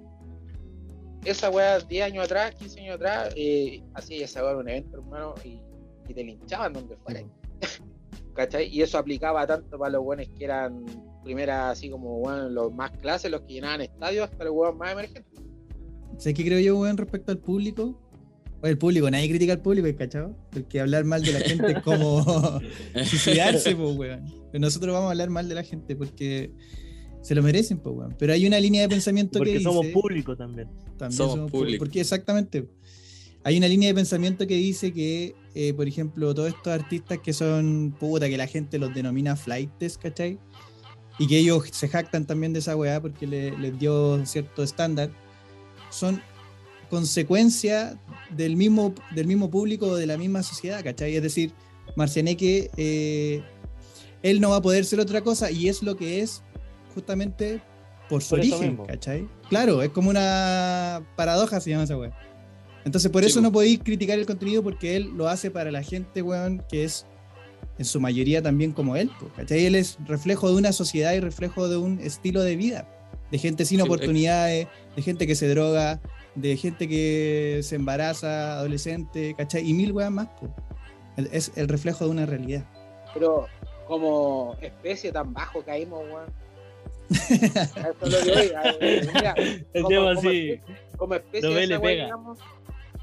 Esa 1.24 1.50
weá 1.50 1.78
10 1.78 2.04
años 2.04 2.24
atrás, 2.24 2.54
15 2.54 2.80
años 2.80 2.94
atrás, 2.96 3.32
eh, 3.36 3.82
hacía 3.94 4.24
esa 4.24 4.42
weá 4.42 4.52
en 4.52 4.58
un 4.58 4.68
evento, 4.68 4.96
hermano, 4.98 5.34
y, 5.44 5.60
y 6.08 6.14
te 6.14 6.24
linchaban 6.24 6.72
donde 6.72 6.96
fuera. 6.96 7.22
¿cachai? 8.34 8.68
Y 8.68 8.82
eso 8.82 8.98
aplicaba 8.98 9.46
tanto 9.46 9.78
para 9.78 9.92
los 9.92 10.04
buenos 10.04 10.26
que 10.36 10.44
eran 10.44 10.84
primera, 11.22 11.70
así 11.70 11.90
como 11.90 12.18
bueno, 12.20 12.48
los 12.48 12.72
más 12.72 12.90
clases, 12.98 13.30
los 13.30 13.42
que 13.42 13.54
llenaban 13.54 13.82
estadios, 13.82 14.30
hasta 14.30 14.44
los 14.44 14.54
buenos 14.54 14.76
más 14.76 14.92
emergentes. 14.92 15.40
¿Sabes 16.16 16.34
qué 16.34 16.44
creo 16.44 16.60
yo, 16.60 16.78
weón, 16.78 16.96
respecto 16.96 17.32
al 17.32 17.38
público? 17.38 17.98
Oye, 18.62 18.72
el 18.72 18.78
público, 18.78 19.10
nadie 19.10 19.28
critica 19.28 19.54
al 19.54 19.62
público, 19.62 19.88
¿cachado? 19.96 20.36
Porque 20.50 20.80
hablar 20.80 21.04
mal 21.04 21.22
de 21.22 21.32
la 21.32 21.40
gente 21.40 21.72
es 21.72 21.82
como 21.82 22.22
suicidarse, 23.04 23.74
pues, 23.74 23.96
weón. 23.96 24.24
Pero 24.52 24.60
nosotros 24.60 24.92
vamos 24.92 25.08
a 25.08 25.10
hablar 25.12 25.30
mal 25.30 25.48
de 25.48 25.54
la 25.54 25.62
gente 25.62 25.96
porque 25.96 26.52
se 27.22 27.34
lo 27.34 27.42
merecen, 27.42 27.78
pues, 27.78 27.96
weón. 27.96 28.14
Pero 28.18 28.32
hay 28.34 28.46
una 28.46 28.60
línea 28.60 28.82
de 28.82 28.88
pensamiento 28.88 29.38
Porque 29.38 29.54
que 29.54 29.60
somos 29.62 29.82
dice... 29.86 29.94
público 29.94 30.36
también. 30.36 30.68
También 30.98 31.16
Somos 31.16 31.32
somos 31.34 31.50
público. 31.50 31.58
público. 31.66 31.84
Porque 31.84 32.00
exactamente. 32.00 32.68
Hay 33.44 33.56
una 33.56 33.68
línea 33.68 33.88
de 33.88 33.94
pensamiento 33.94 34.46
que 34.46 34.56
dice 34.56 34.92
que, 34.92 35.34
eh, 35.54 35.72
por 35.72 35.88
ejemplo, 35.88 36.34
todos 36.34 36.48
estos 36.48 36.74
artistas 36.74 37.18
que 37.24 37.32
son 37.32 37.96
puta, 37.98 38.28
que 38.28 38.36
la 38.36 38.46
gente 38.46 38.78
los 38.78 38.92
denomina 38.94 39.34
flightes, 39.36 39.96
¿cachai? 39.96 40.38
Y 41.18 41.26
que 41.26 41.38
ellos 41.38 41.64
se 41.72 41.88
jactan 41.88 42.26
también 42.26 42.52
de 42.52 42.58
esa 42.58 42.76
weá 42.76 43.00
porque 43.00 43.26
le- 43.26 43.56
les 43.56 43.78
dio 43.78 44.24
cierto 44.26 44.62
estándar, 44.62 45.10
son 45.90 46.20
consecuencia 46.90 47.98
del 48.36 48.56
mismo, 48.56 48.94
del 49.14 49.26
mismo 49.26 49.50
público 49.50 49.86
o 49.86 49.96
de 49.96 50.06
la 50.06 50.18
misma 50.18 50.42
sociedad, 50.42 50.82
¿cachai? 50.84 51.16
Es 51.16 51.22
decir, 51.22 51.52
Marcianeque, 51.96 52.70
eh, 52.76 53.42
él 54.22 54.40
no 54.40 54.50
va 54.50 54.56
a 54.56 54.62
poder 54.62 54.84
ser 54.84 55.00
otra 55.00 55.22
cosa 55.22 55.50
y 55.50 55.68
es 55.68 55.82
lo 55.82 55.96
que 55.96 56.20
es 56.20 56.42
justamente 56.94 57.62
por 58.08 58.22
su 58.22 58.30
Por 58.30 58.40
origen. 58.40 58.76
¿cachai? 58.86 59.28
Claro, 59.48 59.82
es 59.82 59.90
como 59.90 60.10
una 60.10 61.02
paradoja, 61.16 61.60
se 61.60 61.70
llama 61.70 61.84
esa 61.84 61.96
weá. 61.96 62.12
Entonces, 62.84 63.10
por 63.10 63.22
Sí, 63.22 63.28
eso 63.30 63.40
no 63.40 63.52
podéis 63.52 63.78
criticar 63.80 64.18
el 64.18 64.26
contenido 64.26 64.62
porque 64.62 64.96
él 64.96 65.10
lo 65.16 65.28
hace 65.28 65.50
para 65.50 65.70
la 65.70 65.82
gente, 65.82 66.22
weón, 66.22 66.64
que 66.68 66.84
es 66.84 67.06
en 67.78 67.84
su 67.84 68.00
mayoría 68.00 68.42
también 68.42 68.72
como 68.72 68.96
él, 68.96 69.10
¿cachai? 69.36 69.66
Él 69.66 69.74
es 69.74 69.96
reflejo 70.06 70.50
de 70.50 70.56
una 70.56 70.72
sociedad 70.72 71.12
y 71.14 71.20
reflejo 71.20 71.68
de 71.68 71.76
un 71.76 72.00
estilo 72.00 72.42
de 72.42 72.56
vida, 72.56 72.88
de 73.30 73.38
gente 73.38 73.64
sin 73.64 73.78
Sí, 73.78 73.82
oportunidades, 73.82 74.66
de 74.96 75.02
gente 75.02 75.26
que 75.26 75.34
se 75.34 75.48
droga, 75.48 76.00
de 76.40 76.56
gente 76.56 76.88
que 76.88 77.60
se 77.62 77.76
embaraza, 77.76 78.58
adolescente, 78.58 79.34
¿cachai? 79.36 79.68
Y 79.68 79.72
mil 79.74 79.92
weas 79.92 80.10
más, 80.10 80.28
po. 80.40 80.54
El- 81.16 81.28
Es 81.32 81.52
el 81.56 81.68
reflejo 81.68 82.04
de 82.04 82.10
una 82.10 82.26
realidad. 82.26 82.64
Pero 83.14 83.46
como 83.86 84.56
especie 84.60 85.10
tan 85.12 85.32
bajo 85.32 85.62
caímos, 85.64 86.00
weón. 86.04 86.32
Eso 87.10 88.06
es 88.06 88.26
lo 88.26 88.32
que 88.32 88.56
a- 88.56 89.12
mira, 89.14 89.34
El 89.72 89.82
como- 89.82 89.88
tema 89.88 90.14
como 90.14 90.18
así. 90.20 90.28
especie- 90.50 90.62
como 90.96 91.14
de 91.14 91.64
esa 91.64 91.78
digamos, 91.78 92.38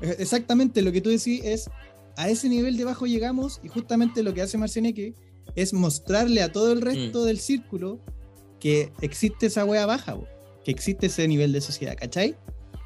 Eh, 0.01 0.15
Exactamente, 0.19 0.81
lo 0.81 0.91
que 0.91 1.01
tú 1.01 1.09
decís 1.09 1.41
es, 1.43 1.69
a 2.15 2.29
ese 2.29 2.47
nivel 2.49 2.77
de 2.77 2.85
bajo 2.85 3.05
llegamos 3.05 3.59
y 3.63 3.67
justamente 3.67 4.23
lo 4.23 4.33
que 4.33 4.41
hace 4.41 4.57
Marcianeque 4.57 5.13
es 5.55 5.73
mostrarle 5.73 6.41
a 6.41 6.51
todo 6.51 6.71
el 6.71 6.81
resto 6.81 7.25
del 7.25 7.39
círculo 7.39 7.99
que 8.59 8.91
existe 9.01 9.47
esa 9.47 9.65
wea 9.65 9.85
baja, 9.85 10.15
po, 10.15 10.27
que 10.63 10.71
existe 10.71 11.07
ese 11.07 11.27
nivel 11.27 11.51
de 11.51 11.61
sociedad, 11.61 11.95
¿cachai? 11.95 12.35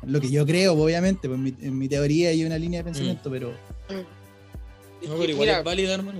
Lo 0.03 0.19
que 0.19 0.29
yo 0.29 0.45
creo, 0.45 0.73
obviamente, 0.73 1.27
pues 1.27 1.37
en 1.37 1.43
mi, 1.43 1.53
en 1.61 1.77
mi 1.77 1.87
teoría 1.87 2.29
hay 2.29 2.43
una 2.43 2.57
línea 2.57 2.79
de 2.79 2.85
pensamiento, 2.85 3.29
pero 3.29 3.51
No, 3.89 5.15
pero 5.17 5.31
igual 5.31 5.47
Mira, 5.47 5.59
es 5.59 5.63
válida, 5.63 5.93
hermano. 5.93 6.19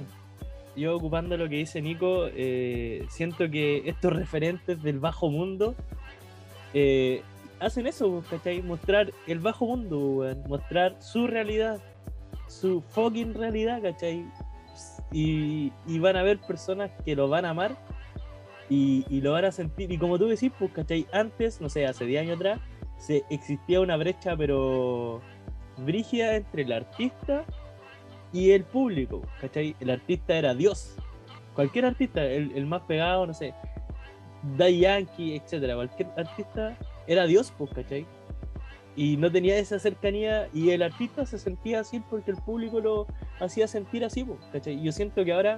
Yo 0.76 0.96
ocupando 0.96 1.36
lo 1.36 1.50
que 1.50 1.58
dice 1.58 1.82
Nico, 1.82 2.28
eh, 2.34 3.06
siento 3.10 3.50
que 3.50 3.84
estos 3.90 4.14
referentes 4.14 4.82
del 4.82 5.00
bajo 5.00 5.30
mundo 5.30 5.76
eh, 6.74 7.24
hacen 7.60 7.88
eso, 7.88 8.24
¿cachai? 8.30 8.62
Mostrar 8.62 9.12
el 9.28 9.40
bajo 9.40 9.66
mundo, 9.66 10.00
weón. 10.00 10.44
Mostrar 10.48 10.96
su 11.02 11.28
realidad, 11.28 11.82
su 12.48 12.82
fucking 12.90 13.34
realidad, 13.34 13.82
¿cachai? 13.82 14.26
Y, 15.12 15.74
y 15.88 16.00
van 16.00 16.16
a 16.16 16.22
haber 16.22 16.40
personas 16.40 16.92
que 17.04 17.16
lo 17.16 17.28
van 17.28 17.46
a 17.46 17.50
amar 17.50 17.78
y, 18.70 19.06
y 19.10 19.20
lo 19.20 19.34
van 19.34 19.46
a 19.46 19.52
sentir. 19.52 19.92
Y 19.92 19.98
como 19.98 20.18
tú 20.18 20.28
decís, 20.28 20.52
pues, 20.58 20.72
¿cachai? 20.72 21.06
Antes, 21.12 21.60
no 21.60 21.68
sé, 21.68 21.86
hace 21.86 22.06
10 22.06 22.22
años 22.22 22.36
atrás, 22.38 22.60
se, 23.02 23.24
existía 23.30 23.82
una 23.82 23.98
brecha, 23.98 24.38
pero 24.38 25.22
brígida 25.78 26.36
entre 26.36 26.62
el 26.62 26.72
artista 26.72 27.44
y 28.32 28.52
el 28.52 28.64
público, 28.64 29.22
¿cachai? 29.42 29.76
El 29.80 29.90
artista 29.90 30.36
era 30.36 30.54
Dios. 30.54 30.96
Cualquier 31.56 31.86
artista, 31.86 32.24
el, 32.24 32.52
el 32.56 32.66
más 32.68 32.84
pegado, 32.84 33.26
no 33.26 33.34
sé, 33.34 33.54
Daddy 34.58 34.80
Yankee, 34.80 35.36
etcétera, 35.36 35.76
cualquier 35.76 36.10
artista 36.16 36.78
era 37.08 37.26
Dios, 37.26 37.52
pues, 37.58 37.72
¿cachai? 37.72 38.06
Y 38.96 39.18
no 39.18 39.32
tenía 39.32 39.58
esa 39.58 39.80
cercanía 39.80 40.48
y 40.54 40.70
el 40.70 40.84
artista 40.84 41.26
se 41.26 41.40
sentía 41.40 41.80
así 41.80 42.02
porque 42.02 42.32
el 42.32 42.38
público 42.38 42.80
lo 42.82 43.08
hacía 43.40 43.68
sentir 43.68 44.06
así, 44.06 44.24
pues, 44.24 44.40
¿cachai? 44.52 44.82
Yo 44.82 44.92
siento 44.92 45.26
que 45.26 45.34
ahora 45.34 45.58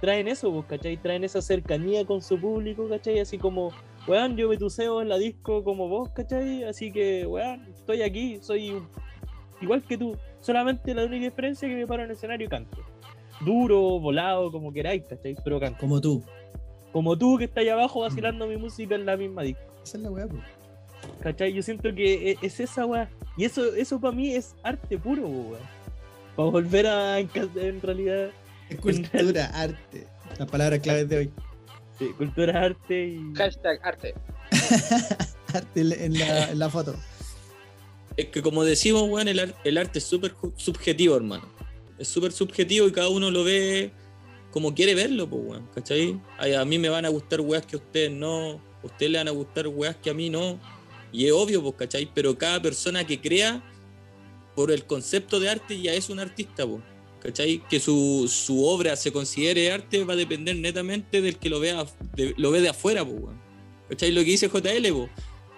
traen 0.00 0.28
eso, 0.28 0.52
pues, 0.52 0.66
¿cachai? 0.66 0.96
Traen 0.96 1.24
esa 1.24 1.42
cercanía 1.42 2.04
con 2.06 2.22
su 2.22 2.40
público, 2.40 2.88
¿cachai? 2.88 3.18
Así 3.18 3.36
como, 3.36 3.72
weón, 4.08 4.36
yo 4.36 4.48
me 4.48 4.56
tuceo 4.56 5.02
en 5.02 5.08
la 5.08 5.18
disco 5.18 5.62
como 5.62 5.88
vos, 5.88 6.08
¿cachai? 6.10 6.64
Así 6.64 6.90
que, 6.90 7.26
weón, 7.26 7.66
estoy 7.72 8.02
aquí, 8.02 8.38
soy 8.40 8.82
igual 9.60 9.82
que 9.82 9.98
tú. 9.98 10.16
Solamente 10.40 10.94
la 10.94 11.04
única 11.04 11.24
diferencia 11.26 11.68
es 11.68 11.74
que 11.74 11.80
me 11.80 11.86
paro 11.86 12.02
en 12.04 12.10
el 12.10 12.16
escenario 12.16 12.46
y 12.46 12.50
canto. 12.50 12.78
Duro, 13.40 14.00
volado, 14.00 14.50
como 14.50 14.72
queráis, 14.72 15.04
¿cachai? 15.08 15.36
Pero 15.44 15.60
canto. 15.60 15.78
como 15.78 16.00
tú. 16.00 16.22
Como 16.92 17.16
tú 17.18 17.36
que 17.38 17.44
estás 17.44 17.62
ahí 17.62 17.68
abajo 17.68 18.00
vacilando 18.00 18.46
mi 18.46 18.56
música 18.56 18.94
en 18.94 19.04
la 19.04 19.16
misma 19.16 19.42
disco. 19.42 19.62
Esa 19.84 19.98
es 19.98 20.02
la 20.02 20.10
wea, 20.10 20.26
po. 20.26 20.36
¿Cachai? 21.22 21.52
Yo 21.52 21.62
siento 21.62 21.94
que 21.94 22.32
e- 22.32 22.38
es 22.42 22.58
esa 22.60 22.86
weá. 22.86 23.10
Y 23.36 23.44
eso, 23.44 23.74
eso 23.74 24.00
para 24.00 24.14
mí 24.14 24.32
es 24.32 24.56
arte 24.62 24.98
puro, 24.98 25.22
weón. 25.22 25.78
Para 26.34 26.50
volver 26.50 26.86
a 26.86 27.18
en 27.18 27.80
realidad 27.82 28.30
Es 28.70 28.80
cultura, 28.80 29.46
arte. 29.46 30.06
Las 30.38 30.48
palabras 30.50 30.80
claves 30.80 31.08
de 31.08 31.18
hoy. 31.18 31.30
Sí, 31.98 32.06
cultura, 32.16 32.64
arte 32.64 33.08
y. 33.08 33.34
Hashtag 33.34 33.80
arte. 33.82 34.14
Arte 35.54 35.80
en 35.80 36.18
la- 36.18 36.50
en 36.50 36.58
la, 36.58 36.68
foto. 36.68 36.94
Es 38.18 38.26
que 38.26 38.42
como 38.42 38.64
decimos, 38.64 39.04
weón, 39.08 39.28
el, 39.28 39.38
ar- 39.38 39.54
el 39.64 39.78
arte 39.78 39.98
es 39.98 40.04
súper 40.04 40.34
subjetivo, 40.56 41.16
hermano. 41.16 41.48
Es 41.98 42.08
súper 42.08 42.32
subjetivo 42.32 42.86
y 42.86 42.92
cada 42.92 43.08
uno 43.08 43.30
lo 43.30 43.44
ve 43.44 43.90
como 44.50 44.74
quiere 44.74 44.94
verlo, 44.94 45.28
pues, 45.28 45.42
weón, 45.44 45.66
¿cachai? 45.74 46.20
Ay, 46.38 46.52
A 46.54 46.64
mí 46.66 46.78
me 46.78 46.88
van 46.90 47.04
a 47.06 47.08
gustar 47.08 47.40
weas 47.40 47.64
que 47.64 47.76
a 47.76 47.78
ustedes 47.78 48.10
no, 48.10 48.60
a 48.82 48.86
ustedes 48.86 49.10
le 49.12 49.18
van 49.18 49.28
a 49.28 49.30
gustar 49.30 49.68
weas 49.68 49.96
que 49.96 50.10
a 50.10 50.14
mí 50.14 50.28
no. 50.28 50.58
Y 51.12 51.24
es 51.26 51.32
obvio, 51.32 51.62
pues, 51.62 51.74
¿cachai? 51.76 52.10
Pero 52.14 52.36
cada 52.36 52.60
persona 52.60 53.06
que 53.06 53.18
crea 53.20 53.62
por 54.54 54.70
el 54.70 54.84
concepto 54.84 55.40
de 55.40 55.48
arte 55.48 55.80
ya 55.80 55.94
es 55.94 56.10
un 56.10 56.20
artista, 56.20 56.66
pues. 56.66 56.82
¿Cachai? 57.20 57.62
Que 57.68 57.80
su, 57.80 58.26
su 58.32 58.64
obra 58.64 58.94
se 58.96 59.10
considere 59.12 59.72
arte 59.72 60.04
va 60.04 60.12
a 60.14 60.16
depender 60.16 60.54
netamente 60.56 61.20
del 61.20 61.36
que 61.36 61.48
lo 61.48 61.58
vea 61.60 61.84
de- 62.14 62.34
lo 62.36 62.50
ve 62.50 62.60
de 62.60 62.68
afuera, 62.68 63.02
weón. 63.02 63.40
¿Cachai? 63.88 64.12
Lo 64.12 64.20
que 64.20 64.30
dice 64.30 64.48
JL, 64.48 64.92
pues. 64.92 65.10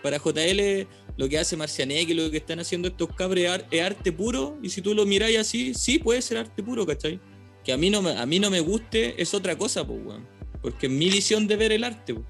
Para 0.03 0.19
JL 0.19 0.87
lo 1.19 1.29
que 1.29 1.39
hace 1.39 1.57
Marcianeque, 1.59 2.15
lo 2.15 2.31
que 2.31 2.39
están 2.39 2.61
haciendo 2.61 2.89
estos 2.89 3.15
cabres 3.15 3.51
es 3.51 3.65
es 3.71 3.83
arte 3.83 4.11
puro, 4.13 4.57
y 4.63 4.71
si 4.71 4.81
tú 4.81 4.95
lo 4.95 5.05
miráis 5.05 5.39
así, 5.39 5.75
sí 5.75 5.99
puede 5.99 6.23
ser 6.23 6.39
arte 6.39 6.63
puro, 6.63 6.87
¿cachai? 6.87 7.21
Que 7.63 7.73
a 7.75 7.77
mí 7.77 7.91
no 7.91 8.01
me, 8.01 8.13
a 8.17 8.25
mí 8.25 8.39
no 8.39 8.49
me 8.51 8.61
guste 8.61 9.21
es 9.21 9.35
otra 9.35 9.59
cosa, 9.59 9.83
weón. 9.83 10.27
Porque 10.63 10.89
mi 10.89 11.11
visión 11.11 11.47
de 11.47 11.57
ver 11.57 11.73
el 11.73 11.85
arte, 11.85 12.15
pues. 12.15 12.27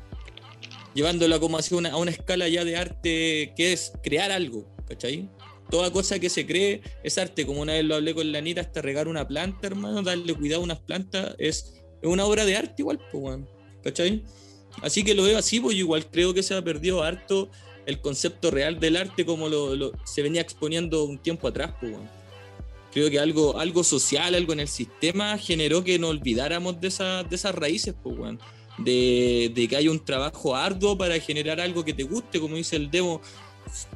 Llevándolo 0.95 1.39
como 1.39 1.57
hacia 1.57 1.77
una, 1.77 1.91
a 1.91 1.97
una 1.99 2.11
escala 2.11 2.49
ya 2.49 2.65
de 2.65 2.77
arte 2.77 3.53
que 3.57 3.73
es 3.73 3.93
crear 4.03 4.33
algo, 4.33 4.67
¿cachai? 4.89 5.29
Toda 5.71 5.91
cosa 5.93 6.19
que 6.19 6.29
se 6.29 6.47
cree 6.47 6.81
es 7.05 7.17
arte, 7.19 7.47
como 7.47 7.61
una 7.61 7.75
vez 7.75 7.85
lo 7.85 7.95
hablé 7.95 8.15
con 8.15 8.31
la 8.33 8.39
Anita, 8.39 8.61
hasta 8.61 8.83
regar 8.83 9.09
una 9.09 9.27
planta, 9.29 9.67
hermano, 9.67 10.03
darle 10.03 10.35
cuidado 10.35 10.63
a 10.63 10.65
unas 10.65 10.81
plantas, 10.81 11.35
es, 11.39 11.75
una 12.03 12.25
obra 12.25 12.45
de 12.45 12.57
arte 12.57 12.75
igual, 12.79 12.99
pues. 13.13 13.39
Así 14.83 15.05
que 15.05 15.15
lo 15.15 15.23
veo 15.25 15.39
así, 15.39 15.61
pues 15.61 15.77
yo 15.77 15.81
igual 15.81 16.07
creo 16.11 16.33
que 16.35 16.43
se 16.43 16.55
ha 16.55 16.63
perdido 16.63 17.03
harto 17.03 17.51
el 17.87 18.01
concepto 18.01 18.51
real 18.51 18.79
del 18.79 18.97
arte 18.97 19.25
como 19.25 19.49
lo, 19.49 19.93
se 20.05 20.23
venía 20.23 20.41
exponiendo 20.43 21.05
un 21.05 21.19
tiempo 21.19 21.49
atrás, 21.49 21.73
pues. 21.81 21.95
Creo 22.93 23.09
que 23.09 23.21
algo, 23.21 23.59
algo 23.59 23.85
social, 23.85 24.35
algo 24.35 24.53
en 24.53 24.61
el 24.61 24.69
sistema 24.69 25.39
generó 25.39 25.85
que 25.85 25.99
nos 25.99 26.11
olvidáramos 26.11 26.81
de, 26.81 26.89
esa- 26.89 27.23
de 27.23 27.37
esas 27.37 27.55
raíces, 27.55 27.95
pues, 28.03 28.19
de 28.79 29.67
que 29.69 29.77
hay 29.77 29.89
un 29.89 30.05
trabajo 30.05 30.57
arduo 30.57 30.97
para 30.99 31.19
generar 31.21 31.61
algo 31.61 31.85
que 31.85 31.93
te 31.93 32.03
guste, 32.03 32.41
como 32.41 32.57
dice 32.57 32.77
el 32.77 32.91
demo. 32.91 33.21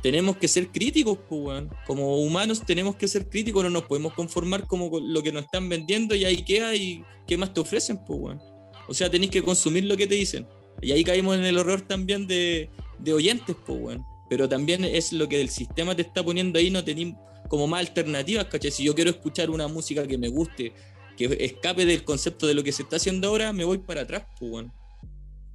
Tenemos 0.03 0.37
que 0.37 0.49
ser 0.49 0.69
críticos, 0.69 1.19
pues. 1.29 1.65
Como 1.87 2.19
humanos 2.19 2.63
tenemos 2.65 2.97
que 2.97 3.09
ser 3.09 3.29
críticos, 3.29 3.65
no 3.65 3.71
nos 3.71 3.85
podemos 3.85 4.13
conformar 4.15 4.67
como 4.67 5.01
lo 5.01 5.23
que 5.23 5.33
nos 5.33 5.45
están 5.45 5.69
vendiendo 5.69 6.15
y 6.15 6.25
ahí 6.25 6.43
queda 6.43 6.75
y 6.75 7.05
qué 7.27 7.37
más 7.37 7.53
te 7.53 7.61
ofrecen, 7.61 7.99
pues, 8.05 8.19
weón. 8.21 8.43
O 8.89 8.95
sea, 8.95 9.11
tenéis 9.11 9.31
que 9.31 9.43
consumir 9.43 9.85
lo 9.85 9.97
que 9.97 10.07
te 10.07 10.15
dicen. 10.15 10.47
Y 10.83 10.93
ahí 10.93 11.05
caímos 11.05 11.37
en 11.37 11.45
el 11.45 11.57
horror 11.59 11.81
también 11.83 12.27
de, 12.27 12.69
oyentes, 13.13 13.57
pues, 13.67 13.81
weón. 13.81 14.05
Pero 14.29 14.49
también 14.49 14.85
es 14.85 15.13
lo 15.13 15.29
que 15.29 15.41
el 15.41 15.49
sistema 15.49 15.95
te 15.95 16.03
está 16.03 16.23
poniendo 16.23 16.59
ahí, 16.59 16.71
no 16.71 16.85
tenéis 16.85 17.15
como 17.49 17.67
más 17.67 17.81
alternativas, 17.81 18.47
¿cachai? 18.47 18.71
Si 18.71 18.85
yo 18.85 18.95
quiero 18.95 19.11
escuchar 19.11 19.51
una 19.51 19.69
música 19.69 20.07
que 20.07 20.19
me 20.19 20.29
guste, 20.29 20.73
que 21.17 21.37
escape 21.41 21.87
del 21.87 22.05
concepto 22.05 22.47
de 22.47 22.55
lo 22.55 22.65
que 22.65 22.73
se 22.73 22.83
está 22.83 22.97
haciendo 22.97 23.29
ahora, 23.29 23.53
me 23.53 23.65
voy 23.65 23.79
para 23.79 24.03
atrás, 24.03 24.25
pues. 24.39 24.67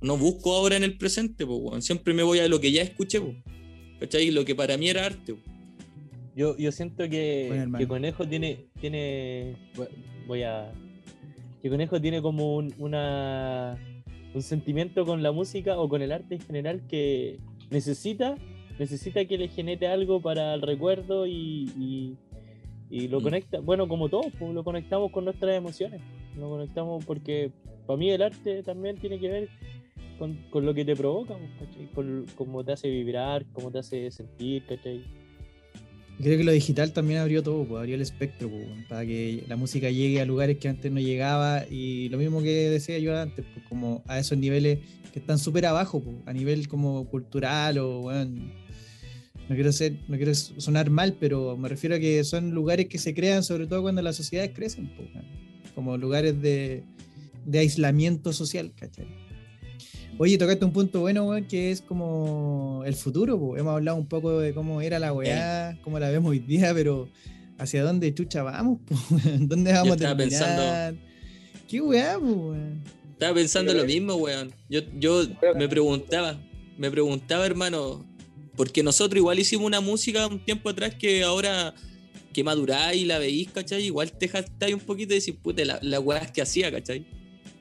No 0.02 0.18
busco 0.18 0.56
ahora 0.56 0.78
en 0.78 0.84
el 0.84 0.98
presente, 0.98 1.46
pues. 1.46 1.86
Siempre 1.86 2.14
me 2.14 2.24
voy 2.24 2.40
a 2.40 2.48
lo 2.48 2.60
que 2.60 2.72
ya 2.72 2.82
escuché, 2.82 3.20
pues. 3.20 3.36
¿Cachai? 4.00 4.32
Lo 4.32 4.46
que 4.46 4.56
para 4.56 4.78
mí 4.78 4.90
era 4.90 5.06
arte. 5.06 5.36
Yo, 6.36 6.56
yo 6.58 6.72
siento 6.72 7.10
que, 7.10 7.48
Bueno, 7.50 7.78
que 7.78 7.88
Conejo 7.88 8.28
tiene, 8.28 8.66
tiene. 8.80 9.56
Voy 10.28 10.44
a. 10.44 10.72
Que 11.62 11.70
Conejo 11.70 12.00
tiene 12.00 12.22
como 12.22 12.56
un, 12.56 12.74
una, 12.78 13.78
un 14.34 14.42
sentimiento 14.42 15.06
con 15.06 15.22
la 15.22 15.32
música 15.34 15.78
o 15.78 15.90
con 15.90 16.02
el 16.02 16.12
arte 16.14 16.36
en 16.36 16.42
general 16.42 16.82
que 16.88 17.40
necesita, 17.70 18.36
necesita 18.80 19.26
que 19.26 19.38
le 19.38 19.50
genere 19.50 19.88
algo 19.88 20.22
para 20.22 20.54
el 20.54 20.62
recuerdo 20.62 21.28
y, 21.28 21.70
y, 21.78 22.16
y 22.90 23.08
lo 23.10 23.20
Mm. 23.20 23.24
conecta. 23.24 23.60
Bueno, 23.60 23.90
como 23.90 24.08
todos, 24.08 24.28
pues, 24.40 24.54
lo 24.54 24.64
conectamos 24.64 25.12
con 25.12 25.26
nuestras 25.26 25.56
emociones. 25.58 26.00
Lo 26.38 26.50
conectamos 26.50 27.04
porque 27.06 27.52
para 27.86 27.98
mí 27.98 28.10
el 28.12 28.22
arte 28.22 28.64
también 28.64 28.96
tiene 28.96 29.20
que 29.20 29.28
ver 29.28 29.50
con, 30.20 30.36
con 30.52 30.66
lo 30.66 30.74
que 30.76 30.86
te 30.86 30.96
provoca, 30.96 31.36
pues, 31.38 31.70
¿cachai? 31.70 31.88
Con 31.94 32.26
cómo 32.36 32.64
te 32.64 32.74
hace 32.74 32.90
vibrar, 32.90 33.46
cómo 33.54 33.72
te 33.72 33.80
hace 33.80 34.12
sentir, 34.12 34.66
¿cachai? 34.68 35.04
Creo 36.22 36.38
que 36.38 36.44
lo 36.44 36.52
digital 36.52 36.92
también 36.92 37.22
abrió 37.22 37.42
todo, 37.42 37.64
pues, 37.64 37.80
abrió 37.80 37.96
el 37.96 38.02
espectro, 38.02 38.50
pues, 38.50 38.68
para 38.90 39.06
que 39.06 39.46
la 39.48 39.56
música 39.56 39.90
llegue 39.90 40.20
a 40.20 40.26
lugares 40.26 40.58
que 40.58 40.68
antes 40.68 40.92
no 40.92 41.00
llegaba 41.00 41.66
y 41.70 42.10
lo 42.10 42.18
mismo 42.18 42.44
que 42.44 42.70
decía 42.70 43.00
yo 43.00 43.18
antes, 43.18 43.46
pues, 43.54 43.66
como 43.68 44.04
a 44.06 44.20
esos 44.20 44.38
niveles 44.38 44.80
que 45.14 45.20
están 45.20 45.40
súper 45.40 45.66
abajo, 45.66 46.02
pues, 46.02 46.18
a 46.26 46.34
nivel 46.34 46.68
como 46.68 47.08
cultural 47.08 47.78
o, 47.78 48.02
bueno, 48.02 48.52
no 49.48 49.56
quiero 49.56 49.72
ser, 49.72 49.98
no 50.10 50.18
quiero 50.18 50.36
sonar 50.36 50.90
mal, 50.90 51.16
pero 51.20 51.56
me 51.58 51.70
refiero 51.70 51.96
a 51.96 52.00
que 52.00 52.24
son 52.26 52.52
lugares 52.52 52.88
que 52.88 53.00
se 53.00 53.16
crean 53.16 53.44
sobre 53.44 53.66
todo 53.66 53.82
cuando 53.82 54.02
las 54.02 54.18
sociedades 54.18 54.52
crecen, 54.54 54.92
pues, 54.96 55.10
como 55.74 55.98
lugares 55.98 56.42
de, 56.42 56.84
de 57.46 57.60
aislamiento 57.60 58.34
social, 58.34 58.74
¿cachai? 58.76 59.29
Oye, 60.22 60.38
tocaste 60.38 60.66
un 60.66 60.74
punto 60.74 61.00
bueno, 61.00 61.24
weón, 61.24 61.46
que 61.46 61.72
es 61.72 61.80
como 61.80 62.84
el 62.86 62.94
futuro. 62.94 63.40
po. 63.40 63.56
Hemos 63.56 63.72
hablado 63.72 63.96
un 63.96 64.06
poco 64.06 64.38
de 64.38 64.54
cómo 64.54 64.82
era 64.82 65.00
la 65.00 65.14
weá, 65.14 65.80
cómo 65.82 65.98
la 65.98 66.10
vemos 66.10 66.32
hoy 66.32 66.40
día, 66.40 66.74
pero 66.74 67.08
¿hacia 67.58 67.84
dónde 67.86 68.14
chucha 68.14 68.44
vamos? 68.44 68.80
weón? 69.10 69.48
¿Dónde 69.48 69.72
vamos 69.72 69.92
a 69.92 69.96
estaba 69.96 70.18
terminar? 70.18 70.96
¿Qué 71.70 71.80
weá, 71.80 72.18
weón? 72.18 72.84
Estaba 73.14 73.34
pensando 73.34 73.72
Pero 73.72 73.84
lo 73.84 73.88
mismo, 73.88 74.16
weón. 74.16 74.54
Yo, 74.70 74.82
yo 75.00 75.26
me 75.56 75.70
preguntaba, 75.70 76.38
me 76.78 76.92
preguntaba, 76.92 77.46
hermano, 77.46 78.06
porque 78.58 78.84
nosotros 78.84 79.20
igual 79.20 79.40
hicimos 79.40 79.68
una 79.68 79.80
música 79.80 80.28
un 80.28 80.44
tiempo 80.44 80.68
atrás 80.68 80.96
que 80.96 81.24
ahora 81.24 81.74
que 82.34 82.44
maduráis 82.44 83.04
y 83.04 83.06
la 83.06 83.20
veís, 83.20 83.52
¿cachai? 83.52 83.86
Igual 83.86 84.12
te 84.12 84.28
jactáis 84.28 84.74
un 84.74 84.82
poquito 84.82 85.14
y 85.14 85.20
decís, 85.20 85.36
puta, 85.42 85.64
la, 85.64 85.80
la 85.82 86.02
weá 86.02 86.26
que 86.26 86.42
hacía, 86.42 86.70
¿cachai? 86.70 87.06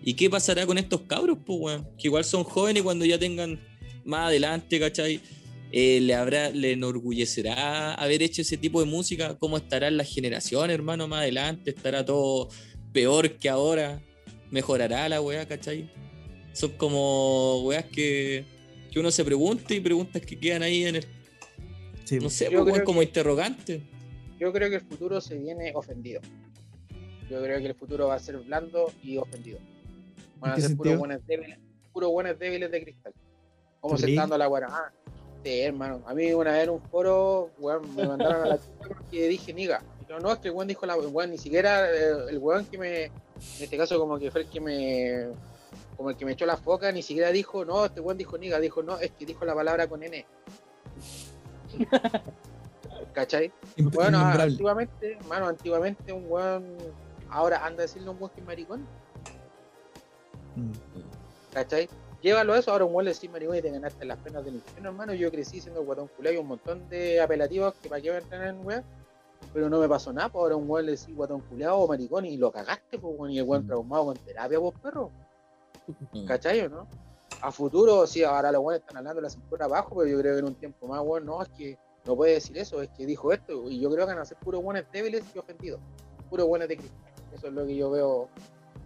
¿Y 0.08 0.14
qué 0.14 0.30
pasará 0.30 0.64
con 0.64 0.78
estos 0.78 1.02
cabros, 1.02 1.36
pues, 1.44 1.58
weón? 1.60 1.84
Que 1.98 2.08
igual 2.08 2.24
son 2.24 2.42
jóvenes 2.42 2.80
y 2.80 2.82
cuando 2.82 3.04
ya 3.04 3.18
tengan 3.18 3.60
más 4.06 4.28
adelante, 4.28 4.80
¿cachai? 4.80 5.20
Eh, 5.70 6.00
le 6.00 6.14
habrá, 6.14 6.48
le 6.48 6.72
enorgullecerá 6.72 7.92
haber 7.92 8.22
hecho 8.22 8.40
ese 8.40 8.56
tipo 8.56 8.80
de 8.80 8.86
música, 8.86 9.36
cómo 9.38 9.58
estarán 9.58 9.98
las 9.98 10.08
generaciones, 10.08 10.72
hermano, 10.72 11.08
más 11.08 11.20
adelante, 11.20 11.72
estará 11.72 12.06
todo 12.06 12.48
peor 12.90 13.32
que 13.32 13.50
ahora, 13.50 14.02
mejorará 14.50 15.06
la 15.10 15.20
weá, 15.20 15.46
¿cachai? 15.46 15.90
Son 16.54 16.70
como 16.78 17.60
weas 17.64 17.84
que, 17.84 18.46
que 18.90 18.98
uno 18.98 19.10
se 19.10 19.22
pregunta 19.26 19.74
y 19.74 19.80
preguntas 19.80 20.22
que 20.22 20.40
quedan 20.40 20.62
ahí 20.62 20.84
en 20.84 20.96
el, 20.96 21.04
Sí, 22.04 22.16
no 22.18 22.30
sé, 22.30 22.50
pues, 22.50 22.82
como 22.82 23.00
que- 23.00 23.04
interrogante. 23.08 23.82
Yo 24.40 24.50
creo 24.54 24.70
que 24.70 24.76
el 24.76 24.86
futuro 24.86 25.20
se 25.20 25.36
viene 25.36 25.72
ofendido. 25.74 26.22
Yo 27.28 27.42
creo 27.42 27.58
que 27.60 27.66
el 27.66 27.74
futuro 27.74 28.06
va 28.08 28.14
a 28.14 28.18
ser 28.18 28.38
blando 28.38 28.90
y 29.04 29.18
ofendido. 29.18 29.58
Van 30.38 30.52
¿En 30.52 30.58
a 30.58 30.60
ser 30.68 30.76
puros 30.76 30.98
buenos 30.98 31.26
débiles, 31.26 31.58
puros 31.92 32.10
buenos 32.10 32.38
débiles 32.38 32.70
de 32.70 32.82
cristal. 32.82 33.12
Como 33.80 33.94
¿Tú 33.94 33.98
se 33.98 34.04
creí? 34.04 34.14
está 34.14 34.22
dando 34.22 34.38
la 34.38 34.46
guara. 34.46 34.68
Ah, 34.70 34.92
sí, 35.44 35.60
hermano. 35.60 36.02
A 36.06 36.14
mí 36.14 36.32
una 36.32 36.52
vez 36.52 36.64
en 36.64 36.70
un 36.70 36.82
foro, 36.82 37.50
weón, 37.58 37.94
me 37.94 38.06
mandaron 38.06 38.42
a 38.42 38.46
la 38.46 38.56
chucha 38.56 38.88
porque 38.88 39.28
dije 39.28 39.52
niga. 39.52 39.82
Pero 40.06 40.20
no, 40.20 40.32
es 40.32 40.38
que 40.38 40.48
el 40.48 40.54
weón 40.54 40.68
dijo 40.68 40.86
la 40.86 40.96
weón, 40.96 41.30
ni 41.30 41.38
siquiera 41.38 41.90
eh, 41.90 42.30
el 42.30 42.38
weón 42.38 42.64
que 42.66 42.78
me, 42.78 43.04
en 43.04 43.12
este 43.60 43.76
caso 43.76 43.98
como 43.98 44.18
que 44.18 44.30
fue 44.30 44.42
el 44.42 44.48
que 44.48 44.60
me, 44.60 45.26
como 45.96 46.10
el 46.10 46.16
que 46.16 46.24
me 46.24 46.32
echó 46.32 46.46
la 46.46 46.56
foca, 46.56 46.90
ni 46.92 47.02
siquiera 47.02 47.30
dijo, 47.30 47.64
no, 47.64 47.84
este 47.84 48.00
weón 48.00 48.16
dijo 48.16 48.38
niga, 48.38 48.58
dijo, 48.58 48.82
no, 48.82 48.98
es 48.98 49.10
que 49.10 49.26
dijo 49.26 49.44
la 49.44 49.54
palabra 49.54 49.86
con 49.86 50.02
N. 50.02 50.24
¿Cachai? 53.12 53.52
Bueno, 53.76 54.18
antiguamente, 54.20 55.18
mano, 55.28 55.46
antiguamente 55.48 56.12
un 56.12 56.24
weón, 56.28 56.76
ahora 57.28 57.64
anda 57.66 57.82
a 57.82 57.86
decirle 57.86 58.08
a 58.08 58.12
un 58.12 58.16
weón 58.18 58.30
que 58.34 58.40
es 58.40 58.46
maricón, 58.46 58.86
Mm. 60.58 61.52
¿cachai? 61.52 61.88
Llévalo 62.20 62.54
a 62.54 62.58
eso, 62.58 62.72
ahora 62.72 62.84
un 62.84 63.04
decís 63.04 63.30
maricón 63.30 63.56
y 63.56 63.62
te 63.62 63.70
ganaste 63.70 64.04
las 64.04 64.18
penas 64.18 64.44
del 64.44 64.54
infierno, 64.56 64.88
hermano. 64.88 65.14
Yo 65.14 65.30
crecí 65.30 65.60
siendo 65.60 65.84
guatón 65.84 66.08
culé, 66.16 66.30
hay 66.30 66.36
un 66.36 66.48
montón 66.48 66.88
de 66.88 67.20
apelativos 67.20 67.74
que 67.80 67.88
para 67.88 68.00
qué 68.00 68.10
van 68.10 68.24
a 68.24 68.28
tener 68.28 68.54
weón, 68.54 68.82
pero 69.52 69.70
no 69.70 69.78
me 69.78 69.88
pasó 69.88 70.12
nada, 70.12 70.28
pues 70.28 70.42
ahora 70.42 70.56
un 70.56 70.68
weón 70.68 70.86
le 70.86 70.92
decís 70.92 71.14
guatón 71.14 71.40
culeado 71.42 71.78
o 71.78 71.86
maricón 71.86 72.24
y 72.24 72.36
lo 72.36 72.50
cagaste, 72.50 72.98
pues 72.98 73.14
weón, 73.16 73.30
y 73.30 73.38
el 73.38 73.44
weón 73.44 73.64
Mm. 73.64 73.68
traumado 73.68 74.06
con 74.06 74.16
terapia, 74.16 74.58
pues 74.58 74.74
perro, 74.82 75.10
¿cachai 76.26 76.60
o 76.62 76.68
no? 76.68 76.86
A 77.40 77.52
futuro, 77.52 78.04
sí, 78.06 78.24
ahora 78.24 78.50
los 78.50 78.62
weones 78.62 78.80
están 78.80 78.96
hablando 78.96 79.20
de 79.20 79.22
la 79.22 79.30
cintura 79.30 79.66
abajo, 79.66 79.94
pero 79.96 80.08
yo 80.08 80.18
creo 80.18 80.34
que 80.34 80.38
en 80.40 80.44
un 80.46 80.54
tiempo 80.56 80.88
más, 80.88 81.00
weón, 81.04 81.24
no, 81.24 81.40
es 81.40 81.48
que 81.50 81.78
no 82.04 82.16
puede 82.16 82.32
decir 82.34 82.58
eso, 82.58 82.82
es 82.82 82.88
que 82.90 83.06
dijo 83.06 83.32
esto, 83.32 83.70
y 83.70 83.78
yo 83.78 83.90
creo 83.90 84.06
que 84.06 84.12
van 84.14 84.22
a 84.22 84.24
ser 84.24 84.38
puros 84.38 84.60
buenos 84.60 84.82
débiles 84.92 85.22
y 85.32 85.38
ofendidos, 85.38 85.78
puros 86.28 86.48
buenos 86.48 86.66
de 86.66 86.78
cristal. 86.78 87.12
Eso 87.32 87.46
es 87.46 87.52
lo 87.52 87.64
que 87.64 87.76
yo 87.76 87.90
veo 87.90 88.28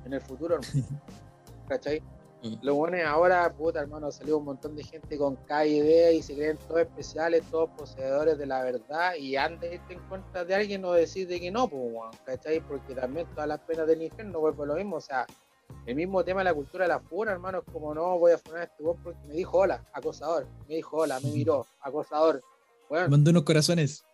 en 0.04 0.12
el 0.12 0.20
futuro, 0.20 0.56
hermano. 0.56 0.86
¿cachai? 1.72 2.02
Mm. 2.42 2.54
Los 2.62 2.76
buenos 2.76 3.00
ahora, 3.06 3.52
puta 3.52 3.80
hermano, 3.80 4.10
salió 4.10 4.38
un 4.38 4.44
montón 4.44 4.74
de 4.74 4.82
gente 4.82 5.16
con 5.16 5.36
KID 5.46 6.10
y 6.10 6.22
se 6.22 6.34
creen 6.34 6.58
todos 6.68 6.80
especiales, 6.80 7.42
todos 7.50 7.70
poseedores 7.70 8.36
de 8.36 8.46
la 8.46 8.62
verdad, 8.62 9.14
y 9.14 9.36
antes 9.36 9.70
de 9.70 9.76
irte 9.76 9.94
en 9.94 10.00
contra 10.00 10.44
de 10.44 10.54
alguien 10.54 10.82
no 10.82 10.92
decir 10.92 11.28
de 11.28 11.40
que 11.40 11.50
no, 11.50 11.68
pues, 11.68 11.82
¿cachai? 12.24 12.60
Porque 12.60 12.94
también 12.94 13.26
todas 13.28 13.48
las 13.48 13.60
penas 13.60 13.86
del 13.86 14.02
infierno 14.02 14.40
vuelve 14.40 14.66
lo 14.66 14.74
mismo, 14.74 14.96
o 14.96 15.00
sea, 15.00 15.26
el 15.86 15.94
mismo 15.94 16.22
tema 16.24 16.40
de 16.40 16.44
la 16.44 16.54
cultura 16.54 16.84
de 16.84 16.88
la 16.88 17.00
funa, 17.00 17.32
hermano, 17.32 17.58
es 17.58 17.72
como 17.72 17.94
no 17.94 18.18
voy 18.18 18.32
a 18.32 18.38
funar 18.38 18.60
a 18.60 18.64
este 18.64 18.82
weón 18.82 19.02
porque 19.02 19.20
me 19.26 19.34
dijo 19.34 19.58
hola, 19.58 19.84
acosador, 19.92 20.46
me 20.68 20.76
dijo 20.76 20.98
hola, 20.98 21.18
me 21.20 21.30
miró, 21.30 21.66
acosador. 21.80 22.42
Bueno, 22.88 23.08
Mandó 23.08 23.30
unos 23.30 23.44
corazones. 23.44 24.04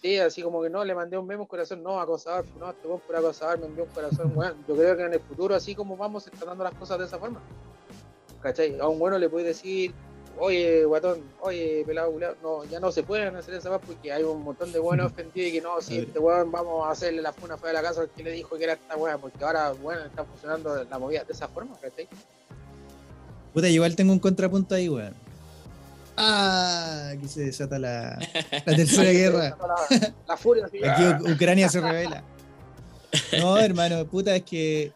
Sí, 0.00 0.18
así 0.18 0.42
como 0.42 0.62
que 0.62 0.70
no, 0.70 0.84
le 0.84 0.94
mandé 0.94 1.18
un 1.18 1.26
memo 1.26 1.42
un 1.42 1.48
corazón, 1.48 1.82
no, 1.82 2.00
acosador, 2.00 2.44
no, 2.58 2.70
este 2.70 2.86
buen 2.86 3.00
por 3.00 3.16
acosador 3.16 3.58
me 3.58 3.66
envió 3.66 3.84
un 3.84 3.90
corazón, 3.90 4.32
weón. 4.34 4.54
Yo 4.66 4.76
creo 4.76 4.96
que 4.96 5.02
en 5.02 5.12
el 5.14 5.20
futuro, 5.20 5.54
así 5.54 5.74
como 5.74 5.96
vamos, 5.96 6.26
están 6.26 6.48
dando 6.48 6.64
las 6.64 6.74
cosas 6.74 6.98
de 6.98 7.04
esa 7.06 7.18
forma. 7.18 7.40
¿Cachai? 8.40 8.78
A 8.78 8.88
un 8.88 8.98
bueno 8.98 9.18
le 9.18 9.28
puedes 9.28 9.48
decir, 9.48 9.92
oye, 10.38 10.84
guatón, 10.84 11.20
oye, 11.40 11.82
pelado 11.86 12.12
culiao. 12.12 12.34
No, 12.42 12.64
ya 12.64 12.80
no 12.80 12.92
se 12.92 13.02
pueden 13.02 13.34
hacer 13.36 13.54
esa 13.54 13.70
más 13.70 13.80
porque 13.84 14.12
hay 14.12 14.22
un 14.22 14.42
montón 14.42 14.72
de 14.72 14.78
buenos 14.78 15.12
ofendidos 15.12 15.48
y 15.48 15.52
que 15.52 15.60
no, 15.60 15.80
si 15.80 15.98
este 15.98 16.18
weón 16.18 16.50
vamos 16.50 16.86
a 16.86 16.90
hacerle 16.90 17.22
la 17.22 17.32
funa 17.32 17.56
fuera 17.56 17.78
de 17.78 17.82
la 17.82 17.88
casa 17.88 18.02
al 18.02 18.10
que 18.10 18.22
le 18.22 18.32
dijo 18.32 18.56
que 18.56 18.64
era 18.64 18.74
esta 18.74 18.96
weá, 18.96 19.18
porque 19.18 19.44
ahora, 19.44 19.72
bueno, 19.72 20.04
está 20.04 20.24
funcionando 20.24 20.84
la 20.84 20.98
movida 20.98 21.24
de 21.24 21.32
esa 21.32 21.48
forma, 21.48 21.74
¿cachai? 21.80 22.08
Puta, 23.52 23.68
igual 23.68 23.96
tengo 23.96 24.12
un 24.12 24.18
contrapunto 24.18 24.74
ahí, 24.74 24.88
weón. 24.88 25.25
Ah, 26.16 27.10
aquí 27.14 27.28
se 27.28 27.42
desata 27.42 27.78
la, 27.78 28.18
la 28.66 28.76
tercera 28.76 29.10
guerra. 29.12 29.56
La, 29.90 30.14
la 30.28 30.36
furia, 30.36 30.66
Aquí. 30.66 30.82
U- 31.24 31.32
Ucrania 31.32 31.68
se 31.68 31.80
revela. 31.80 32.24
No, 33.38 33.58
hermano, 33.58 34.06
puta, 34.06 34.34
es 34.36 34.42
que, 34.42 34.92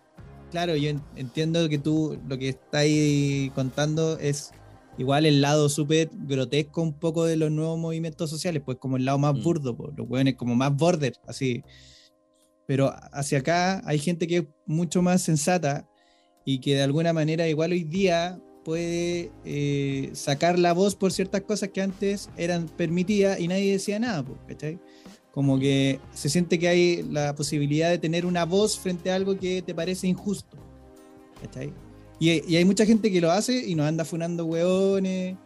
claro, 0.50 0.76
yo 0.76 0.90
en- 0.90 1.02
entiendo 1.16 1.68
que 1.68 1.78
tú 1.78 2.18
lo 2.28 2.38
que 2.38 2.50
estás 2.50 2.80
ahí 2.82 3.50
contando 3.54 4.18
es 4.18 4.50
igual 4.98 5.24
el 5.26 5.40
lado 5.40 5.68
súper 5.68 6.10
grotesco 6.12 6.82
un 6.82 6.92
poco 6.92 7.24
de 7.24 7.36
los 7.36 7.50
nuevos 7.50 7.78
movimientos 7.78 8.28
sociales, 8.28 8.62
pues 8.64 8.78
como 8.78 8.96
el 8.96 9.04
lado 9.04 9.18
más 9.18 9.34
Mm. 9.34 9.42
burdo, 9.42 9.76
pues, 9.76 9.90
los 9.96 10.08
hueones 10.08 10.34
como 10.36 10.54
más 10.54 10.74
border, 10.74 11.14
así. 11.26 11.62
Pero 12.66 12.94
hacia 13.12 13.38
acá 13.38 13.82
hay 13.84 13.98
gente 13.98 14.26
que 14.26 14.36
es 14.38 14.44
mucho 14.66 15.02
más 15.02 15.22
sensata 15.22 15.88
y 16.44 16.60
que 16.60 16.76
de 16.76 16.82
alguna 16.82 17.12
manera 17.12 17.46
igual 17.48 17.72
hoy 17.72 17.84
día 17.84 18.38
puede 18.64 19.30
eh, 19.44 20.10
sacar 20.12 20.58
la 20.58 20.72
voz 20.72 20.94
por 20.94 21.12
ciertas 21.12 21.42
cosas 21.42 21.70
que 21.70 21.82
antes 21.82 22.30
eran 22.36 22.68
permitidas 22.68 23.40
y 23.40 23.48
nadie 23.48 23.72
decía 23.72 23.98
nada, 23.98 24.24
¿cachai? 24.46 24.78
Como 25.32 25.58
que 25.58 26.00
se 26.12 26.28
siente 26.28 26.58
que 26.58 26.68
hay 26.68 27.02
la 27.02 27.34
posibilidad 27.34 27.90
de 27.90 27.98
tener 27.98 28.26
una 28.26 28.44
voz 28.44 28.78
frente 28.78 29.10
a 29.10 29.14
algo 29.14 29.38
que 29.38 29.62
te 29.62 29.74
parece 29.74 30.06
injusto. 30.08 30.56
¿Cachai? 31.40 31.72
Y, 32.18 32.52
y 32.52 32.56
hay 32.56 32.64
mucha 32.64 32.84
gente 32.84 33.10
que 33.10 33.20
lo 33.20 33.30
hace 33.30 33.66
y 33.66 33.74
nos 33.74 33.86
anda 33.86 34.04
funando 34.04 34.44
hueones. 34.44 35.36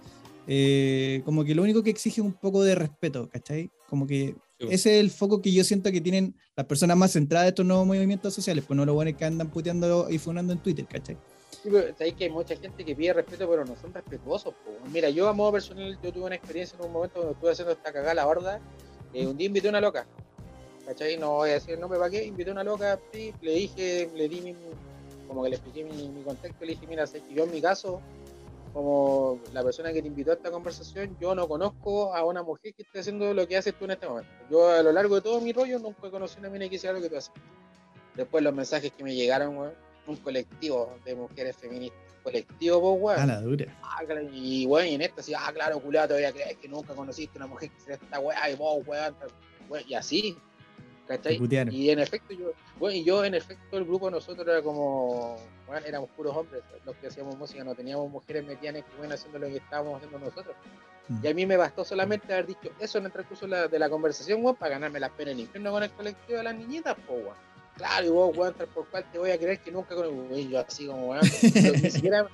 eh, 0.47 1.23
como 1.25 1.45
que 1.45 1.55
lo 1.55 1.63
único 1.63 1.83
que 1.83 1.91
exige 1.91 2.21
es 2.21 2.27
un 2.27 2.33
poco 2.33 2.65
de 2.65 2.75
respeto, 2.75 3.29
¿cachai? 3.29 3.71
Como 3.89 4.07
que 4.07 4.35
ese 4.59 4.95
es 4.95 5.01
el 5.01 5.11
foco 5.11 5.43
que 5.43 5.53
yo 5.53 5.63
siento 5.65 5.91
que 5.93 6.01
tienen 6.01 6.35
las 6.57 6.67
personas 6.67 6.97
más 6.97 7.13
centradas 7.13 7.47
de 7.47 7.49
estos 7.51 7.67
nuevos 7.67 7.87
movimientos 7.87 8.35
sociales, 8.35 8.65
pues 8.67 8.77
no 8.77 8.85
los 8.87 8.95
buenos 8.95 9.15
que 9.15 9.25
andan 9.25 9.51
puteando 9.51 10.09
y 10.11 10.19
funando 10.19 10.53
en 10.53 10.63
Twitter, 10.63 10.87
¿cachai? 10.87 11.17
Sí, 11.65 11.71
sabéis 11.71 12.15
que 12.15 12.25
hay 12.25 12.31
mucha 12.31 12.55
gente 12.57 12.85
que 12.85 12.95
pide 12.95 13.15
respeto, 13.15 13.49
pero 13.49 13.65
no 13.65 13.75
son 13.75 13.95
respetuosos. 13.95 14.53
Mira, 14.93 15.09
yo 15.09 15.27
a 15.31 15.33
modo 15.33 15.53
personal, 15.53 15.99
yo 16.03 16.13
tuve 16.13 16.27
una 16.27 16.35
experiencia 16.35 16.79
en 16.79 16.85
un 16.85 16.93
momento 16.93 17.15
cuando 17.15 17.33
estuve 17.33 17.53
haciendo 17.53 17.73
esta 17.73 17.91
cagada 17.91 18.13
la 18.13 18.27
horda. 18.27 18.61
eh, 19.15 19.27
un 19.27 19.35
día 19.39 19.47
invité 19.47 19.69
a 19.69 19.71
una 19.71 19.81
loca. 19.81 20.07
¿Cachai? 20.85 21.17
No 21.17 21.37
voy 21.37 21.49
a 21.49 21.55
decir 21.55 21.73
el 21.73 21.81
nombre 21.81 21.99
para 21.99 22.11
qué. 22.11 22.23
Invité 22.23 22.51
a 22.51 22.53
una 22.53 22.65
loca, 22.65 23.01
sí, 23.11 23.33
le 23.41 23.53
dije, 23.53 24.11
le 24.15 24.29
di 24.29 24.43
mi, 24.43 24.55
como 25.27 25.43
que 25.43 25.49
le 25.49 25.57
expliqué 25.57 25.85
mi, 25.85 26.07
mi 26.11 26.23
contexto, 26.23 26.67
le 26.67 26.73
dije, 26.73 26.87
mira, 26.87 27.07
sé 27.07 27.23
que 27.23 27.33
yo 27.33 27.45
en 27.45 27.51
mi 27.51 27.63
caso, 27.63 28.03
como 28.75 29.41
la 29.55 29.63
persona 29.63 29.91
que 29.91 30.03
te 30.03 30.09
invitó 30.09 30.33
a 30.33 30.35
esta 30.35 30.51
conversación, 30.51 31.17
yo 31.19 31.35
no 31.35 31.49
conozco 31.49 32.15
a 32.15 32.25
una 32.27 32.43
mujer 32.43 32.75
que 32.75 32.83
esté 32.83 32.99
haciendo 32.99 33.33
lo 33.33 33.49
que 33.49 33.57
haces 33.57 33.73
tú 33.79 33.87
en 33.87 33.93
este 33.93 34.07
momento. 34.07 34.31
Yo 34.51 34.69
a 34.69 34.83
lo 34.83 34.93
largo 34.93 35.15
de 35.15 35.23
todo 35.23 35.41
mi 35.41 35.55
rollo 35.55 35.79
nunca 35.79 36.11
conocí 36.11 36.39
una 36.41 36.51
mina 36.51 36.69
que 36.69 36.75
hiciera 36.75 36.95
lo 36.95 37.01
que 37.01 37.09
tú 37.09 37.17
haces. 37.17 37.33
Después 38.17 38.45
los 38.45 38.53
mensajes 38.53 38.93
que 38.93 39.03
me 39.03 39.15
llegaron, 39.15 39.57
weón, 39.57 39.84
un 40.07 40.17
colectivo 40.17 40.97
de 41.05 41.15
mujeres 41.15 41.57
feministas. 41.57 41.99
Colectivo, 42.23 42.81
pues, 42.81 43.19
weón. 43.19 43.31
A 43.31 43.35
la 43.35 43.41
dura. 43.41 43.67
Ah, 43.83 44.03
claro, 44.05 44.23
y 44.33 44.65
bueno, 44.67 44.89
y 44.89 44.95
en 44.95 45.03
esta, 45.03 45.21
así, 45.21 45.35
ah, 45.35 45.51
claro, 45.53 45.79
culiado, 45.79 46.09
todavía 46.09 46.33
crees 46.33 46.57
que 46.57 46.69
nunca 46.69 46.95
conociste 46.95 47.37
una 47.37 47.47
mujer 47.47 47.71
que 47.71 47.77
hiciera 47.77 47.95
esta 48.03 48.19
weá, 48.19 48.51
y 48.51 48.57
vos, 48.57 48.83
weón, 48.87 49.15
weón, 49.69 49.85
y 49.87 49.95
así, 49.95 50.37
¿cachai? 51.07 51.39
Y 51.71 51.91
en 51.91 51.99
efecto, 51.99 52.33
yo, 52.33 52.53
bueno, 52.79 52.97
y 52.97 53.05
yo 53.05 53.25
en 53.25 53.35
efecto, 53.35 53.77
el 53.77 53.85
grupo 53.85 54.11
nosotros 54.11 54.47
era 54.49 54.63
como, 54.63 55.37
bueno, 55.67 55.87
éramos 55.87 56.09
puros 56.11 56.35
hombres, 56.35 56.63
los 56.87 56.97
que 56.97 57.09
hacíamos 57.09 57.37
música, 57.37 57.63
no 57.63 57.75
teníamos 57.75 58.11
mujeres 58.11 58.45
metidas 58.47 58.77
que 58.77 58.97
bueno 58.97 59.15
haciendo 59.15 59.39
lo 59.39 59.47
que 59.47 59.57
estábamos 59.59 59.97
haciendo 59.97 60.19
nosotros. 60.19 60.57
Mm. 61.09 61.19
Y 61.23 61.29
a 61.29 61.35
mí 61.35 61.45
me 61.45 61.59
bastó 61.59 61.85
solamente 61.85 62.33
haber 62.33 62.47
dicho 62.47 62.71
eso 62.81 62.97
en 62.97 63.05
el 63.05 63.13
transcurso 63.13 63.45
de 63.45 63.51
la, 63.51 63.69
de 63.69 63.79
la 63.79 63.91
conversación, 63.91 64.43
weón, 64.43 64.57
para 64.57 64.73
ganarme 64.73 64.99
las 64.99 65.11
penas 65.11 65.35
en 65.35 65.41
infierno 65.41 65.73
con 65.73 65.83
el 65.83 65.91
colectivo 65.91 66.39
de 66.39 66.45
las 66.45 66.55
niñitas, 66.55 66.97
weón. 67.07 67.37
Claro, 67.77 68.07
y 68.07 68.11
vos, 68.11 68.37
weón, 68.37 68.55
tal 68.55 68.69
por 68.69 68.87
cual 68.89 69.05
te 69.11 69.19
voy 69.19 69.31
a 69.31 69.39
creer 69.39 69.59
que 69.61 69.73
nunca 69.73 69.95
con 69.97 70.33
y 70.33 70.49
yo 70.49 70.61
así 70.61 70.87
como, 70.87 71.09
weón, 71.09 71.23
ni 71.23 71.91
siquiera, 71.91 72.27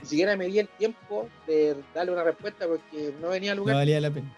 ni 0.00 0.08
siquiera 0.08 0.36
me 0.36 0.46
di 0.46 0.58
el 0.60 0.68
tiempo 0.68 1.28
de 1.46 1.76
darle 1.94 2.12
una 2.12 2.24
respuesta 2.24 2.66
porque 2.66 3.12
no 3.20 3.28
venía 3.28 3.52
al 3.52 3.58
No 3.58 3.62
lugar. 3.62 3.76
valía 3.76 4.00
la 4.00 4.10
pena. 4.10 4.34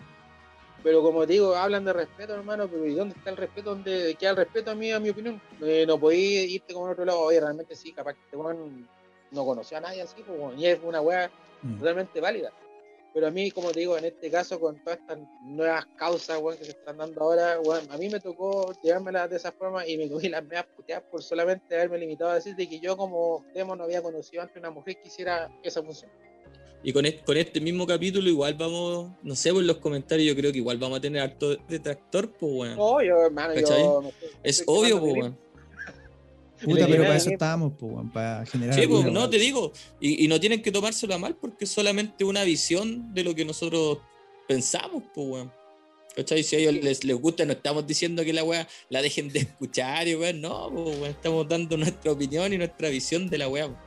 Pero 0.83 1.03
como 1.03 1.27
te 1.27 1.35
digo, 1.35 1.55
hablan 1.55 1.85
de 1.85 1.93
respeto, 1.93 2.35
hermano, 2.35 2.67
pero 2.67 2.87
¿y 2.87 2.95
dónde 2.95 3.15
está 3.17 3.31
el 3.31 3.37
respeto? 3.37 3.71
¿Dónde 3.75 4.17
queda 4.19 4.31
el 4.31 4.37
respeto 4.37 4.71
a 4.71 4.75
mí, 4.75 4.91
a 4.91 4.99
mi 4.99 5.11
opinión? 5.11 5.41
Eh, 5.61 5.85
no 5.87 5.99
podí 6.01 6.55
irte 6.55 6.73
con 6.73 6.91
otro 6.91 7.05
lado. 7.05 7.21
Oye, 7.21 7.39
realmente 7.39 7.77
sí, 7.77 7.93
capaz 7.93 8.15
que 8.15 8.21
este 8.25 8.37
weón 8.39 8.89
no 9.31 9.45
conoció 9.45 9.77
a 9.77 9.81
nadie 9.81 10.01
así, 10.03 10.23
pues, 10.27 10.59
y 10.59 10.67
es 10.67 10.81
una 10.83 11.01
weá 11.01 11.31
Mm. 11.63 11.79
totalmente 11.79 12.19
válida. 12.23 12.51
Pero 13.13 13.27
a 13.27 13.31
mí, 13.31 13.51
como 13.51 13.73
te 13.73 13.81
digo, 13.81 13.99
en 13.99 14.05
este 14.05 14.31
caso, 14.31 14.61
con 14.61 14.83
todas 14.83 14.99
estas 15.01 15.19
nuevas 15.43 15.85
causas, 15.97 16.41
weón, 16.41 16.59
que 16.59 16.65
se 16.65 16.71
están 16.71 16.99
dando 16.99 17.21
ahora, 17.21 17.59
weón, 17.61 17.91
a 17.91 17.99
mí 17.99 18.09
me 18.09 18.21
tocó 18.21 18.73
llevármelas 18.83 19.31
de 19.31 19.37
esa 19.37 19.51
forma 19.53 19.87
y 19.87 19.97
me 19.97 20.09
cogí 20.09 20.29
las 20.29 20.45
medias 20.45 20.67
puteadas 20.77 21.05
por 21.11 21.23
solamente 21.23 21.75
haberme 21.75 21.99
limitado 21.99 22.31
a 22.31 22.35
decir 22.37 22.55
de 22.55 22.69
que 22.69 22.79
yo 22.79 22.97
como 22.97 23.45
demo 23.53 23.75
no 23.75 23.85
había 23.85 24.03
conocido 24.03 24.43
antes 24.43 24.57
una 24.59 24.71
mujer 24.71 24.97
que 25.03 25.09
hiciera 25.09 25.51
esa 25.63 25.83
función. 25.83 26.11
Y 26.83 26.93
con 26.93 27.05
este, 27.05 27.23
con 27.25 27.37
este 27.37 27.61
mismo 27.61 27.87
capítulo 27.87 28.29
igual 28.29 28.55
vamos, 28.55 29.11
no 29.23 29.35
sé, 29.35 29.53
por 29.53 29.63
los 29.63 29.79
comentarios 29.79 30.29
yo 30.29 30.41
creo 30.41 30.51
que 30.53 30.59
igual 30.59 30.79
vamos 30.79 30.99
a 30.99 31.01
tener 31.01 31.21
harto 31.21 31.57
detractor, 31.69 32.31
pues 32.33 32.77
weón. 32.77 33.07
Yo, 33.07 33.27
hermano, 33.27 33.55
yo... 33.55 34.11
es 34.43 34.63
obvio, 34.67 35.01
pues 35.01 35.13
weón. 35.15 35.50
Puta, 36.65 36.87
Pero 36.87 37.03
para 37.05 37.17
eso 37.17 37.31
estábamos, 37.31 37.73
pues, 37.79 37.95
para 38.13 38.45
generar. 38.47 38.75
Sí, 38.75 38.87
pues, 38.87 39.11
no, 39.11 39.29
te 39.31 39.39
digo. 39.39 39.73
Y, 40.01 40.25
y 40.25 40.29
no 40.29 40.39
tienen 40.41 40.63
que 40.63 40.71
tomárselo 40.71 41.15
a 41.15 41.19
mal 41.19 41.37
porque 41.37 41.65
es 41.65 41.71
solamente 41.71 42.25
una 42.25 42.45
visión 42.45 43.15
de 43.15 43.25
lo 43.25 43.35
que 43.35 43.45
nosotros 43.45 43.99
pensamos, 44.47 45.03
pues, 45.15 45.27
weón. 45.29 45.53
¿Cachai? 46.17 46.43
Si 46.43 46.57
a 46.57 46.59
ellos 46.59 46.75
les, 46.83 47.05
les 47.05 47.17
gusta, 47.17 47.45
no 47.45 47.53
estamos 47.53 47.87
diciendo 47.87 48.25
que 48.25 48.33
la 48.33 48.43
weá 48.43 48.67
la 48.89 49.01
dejen 49.01 49.29
de 49.29 49.39
escuchar 49.41 50.09
y 50.09 50.17
weón, 50.17 50.41
no, 50.41 50.69
pues, 50.73 50.99
weón, 50.99 51.11
estamos 51.11 51.49
dando 51.49 51.77
nuestra 51.77 52.11
opinión 52.13 52.53
y 52.53 52.59
nuestra 52.59 52.89
visión 52.89 53.29
de 53.31 53.39
la 53.39 53.49
weá. 53.49 53.67
pues. 53.69 53.79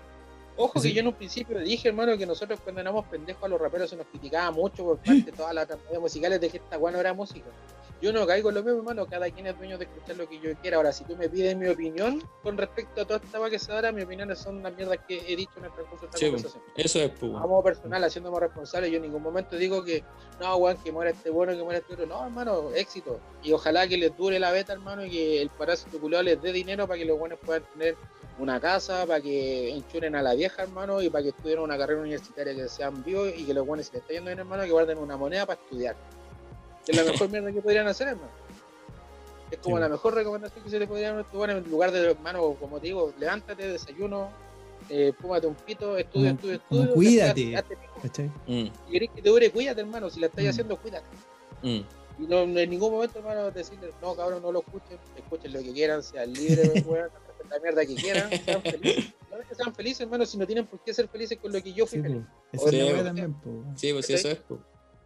Ojo 0.56 0.80
Sí. 0.80 0.90
que 0.90 0.94
yo 0.94 1.02
en 1.02 1.08
un 1.08 1.14
principio 1.16 1.60
dije, 1.60 1.88
hermano, 1.90 2.16
que 2.18 2.26
nosotros 2.28 2.60
cuando 2.64 2.80
éramos 2.80 3.06
pendejos 3.08 3.44
a 3.44 3.48
los 3.48 3.60
raperos 3.60 3.90
se 3.90 3.96
nos 3.98 4.06
criticaba 4.08 4.52
mucho 4.52 4.84
por 4.84 4.98
parte 4.98 5.24
de 5.24 5.32
todas 5.32 5.54
las 5.54 5.68
musicales 6.00 6.40
de 6.40 6.50
que 6.50 6.58
esta 6.58 6.78
weá 6.78 6.94
no 6.94 7.00
era 7.00 7.14
música. 7.14 7.48
Yo 8.04 8.12
no 8.12 8.28
caigo 8.28 8.50
en 8.50 8.56
lo 8.56 8.64
mismo, 8.64 8.80
hermano, 8.80 9.06
cada 9.06 9.30
quien 9.32 9.48
es 9.48 9.58
dueño 9.58 9.78
de 9.78 9.86
escuchar 9.86 10.18
lo 10.18 10.28
que 10.28 10.38
yo 10.38 10.54
quiera. 10.56 10.76
Ahora, 10.76 10.92
si 10.92 11.06
tú 11.06 11.16
me 11.16 11.30
pides 11.30 11.56
mi 11.56 11.70
opinión 11.70 12.22
con 12.44 12.58
respecto 12.58 13.00
a 13.00 13.06
toda 13.06 13.22
esta 13.24 13.40
weá 13.40 13.50
que 13.50 13.58
se 13.58 13.72
ahora, 13.72 13.94
mis 13.94 14.04
opiniones 14.04 14.40
son 14.40 14.62
las 14.62 14.76
mierdas 14.76 14.98
que 15.08 15.20
he 15.26 15.38
dicho 15.38 15.54
en 15.56 15.64
el 15.64 15.72
transcurso 15.72 16.02
de 16.02 16.08
esta 16.08 16.18
Sí, 16.18 16.30
pues. 16.30 16.44
conversación. 16.44 16.64
Eso 16.76 17.00
es, 17.00 17.10
pues, 17.12 17.32
A 17.32 17.36
weón. 17.38 17.50
modo 17.50 17.64
personal, 17.64 18.04
haciéndome 18.04 18.38
responsable, 18.42 18.92
yo 18.92 18.98
en 18.98 19.04
ningún 19.04 19.24
momento 19.24 19.56
digo 19.56 19.86
que 19.86 20.04
no, 20.42 20.58
weón, 20.58 20.76
que 20.84 20.92
muera 20.92 21.12
este 21.12 21.30
bueno, 21.30 21.54
que 21.54 21.64
muera 21.64 21.80
este 21.80 21.94
otro. 21.94 22.06
No, 22.06 22.26
hermano, 22.26 22.72
éxito. 22.76 23.22
Y 23.42 23.54
ojalá 23.54 23.88
que 23.88 23.96
les 23.98 24.18
dure 24.18 24.38
la 24.38 24.52
beta, 24.52 24.74
hermano, 24.74 25.06
y 25.06 25.10
que 25.10 25.42
el 25.42 25.50
parásito 25.50 25.98
culiao 25.98 26.24
les 26.24 26.42
dé 26.42 26.52
dinero 26.52 26.86
para 26.86 27.00
que 27.00 27.06
los 27.06 27.18
buenos 27.18 27.40
puedan 27.40 27.64
tener 27.72 27.96
una 28.38 28.60
casa, 28.60 29.06
para 29.06 29.22
que 29.22 29.70
enchuren 29.70 30.14
a 30.18 30.22
la 30.22 30.34
vieja, 30.34 30.64
hermano, 30.64 31.02
y 31.02 31.10
para 31.10 31.24
que 31.24 31.30
estudien 31.30 31.60
una 31.60 31.78
carrera 31.78 32.02
universitaria 32.02 32.54
que 32.54 32.68
sean 32.68 33.02
vivos 33.02 33.32
y 33.34 33.46
que 33.46 33.54
los 33.54 33.66
buenos, 33.66 33.86
si 33.86 33.94
les 33.94 34.02
está 34.02 34.14
yendo 34.14 34.28
bien, 34.28 34.40
hermano, 34.40 34.64
que 34.64 34.72
guarden 34.72 34.98
una 34.98 35.16
moneda 35.16 35.46
para 35.46 35.62
estudiar. 35.62 35.96
Que 36.86 36.92
es 36.92 36.98
la 36.98 37.12
mejor 37.12 37.30
mierda 37.30 37.52
que 37.52 37.62
podrían 37.62 37.88
hacer, 37.88 38.10
hermano. 38.10 38.32
Es 39.52 39.60
como 39.60 39.78
Sí. 39.78 39.82
la 39.82 39.90
mejor 39.90 40.16
recomendación 40.16 40.64
que 40.64 40.70
se 40.70 40.80
le 40.80 40.88
podría 40.88 41.14
dar 41.14 41.26
buenos, 41.32 41.64
en 41.64 41.70
lugar 41.72 41.92
de, 41.92 42.12
hermano, 42.12 42.56
como 42.60 42.80
te 42.80 42.88
digo, 42.88 43.14
levántate, 43.20 43.68
desayuno, 43.68 44.30
eh, 44.90 45.14
fúmate 45.22 45.48
un 45.48 45.56
pito, 45.56 45.98
estudia, 45.98 46.36
Como- 46.36 46.52
estudia, 46.52 46.56
estudia. 46.56 46.94
cuídate. 46.94 47.56
hazte-. 47.58 47.78
¿Cachai? 48.02 48.28
Mm, 48.48 48.66
Si 48.86 48.92
querés 48.92 49.10
que 49.16 49.22
te 49.22 49.30
dure, 49.30 49.50
cuídate, 49.52 49.82
hermano. 49.82 50.10
Si 50.10 50.20
la 50.20 50.28
estás 50.28 50.44
Mm. 50.44 50.48
haciendo, 50.50 50.78
cuídate. 50.78 51.06
mm. 51.62 51.80
Y 52.20 52.28
no, 52.28 52.42
en 52.42 52.70
ningún 52.70 52.92
momento, 52.92 53.20
hermano, 53.20 53.50
decirle, 53.52 53.92
no, 54.02 54.16
cabrón, 54.16 54.42
no 54.42 54.52
lo 54.52 54.60
escuchen. 54.60 54.98
Escuchen 55.18 55.54
lo 55.54 55.60
que 55.62 55.72
quieran, 55.74 56.04
sean 56.04 56.32
libres, 56.34 56.72
weón, 56.88 57.10
la 57.50 57.60
mierda 57.60 57.86
que 57.86 57.96
quieran, 57.96 58.30
sean 58.46 58.62
felices. 58.62 59.06
Solamente 59.30 59.56
sean 59.56 59.74
felices, 59.76 60.02
hermano, 60.02 60.26
si 60.26 60.38
no 60.38 60.46
tienen 60.46 60.66
por 60.68 60.80
qué 60.84 60.94
ser 60.94 61.08
felices 61.08 61.38
con 61.42 61.52
lo 61.54 61.62
que 61.62 61.74
yo 61.74 61.86
fui 61.88 62.00
Sí, 62.00 62.04
feliz. 62.04 62.22
pues. 62.52 62.62
Esa 62.64 62.70
es 62.76 62.84
la 62.86 62.92
pues. 62.92 63.04
también. 63.04 63.36
Sí, 63.76 63.94
pues 63.94 64.06
sí, 64.06 64.14
eso 64.14 64.30
es, 64.30 64.38
pues. 64.48 64.60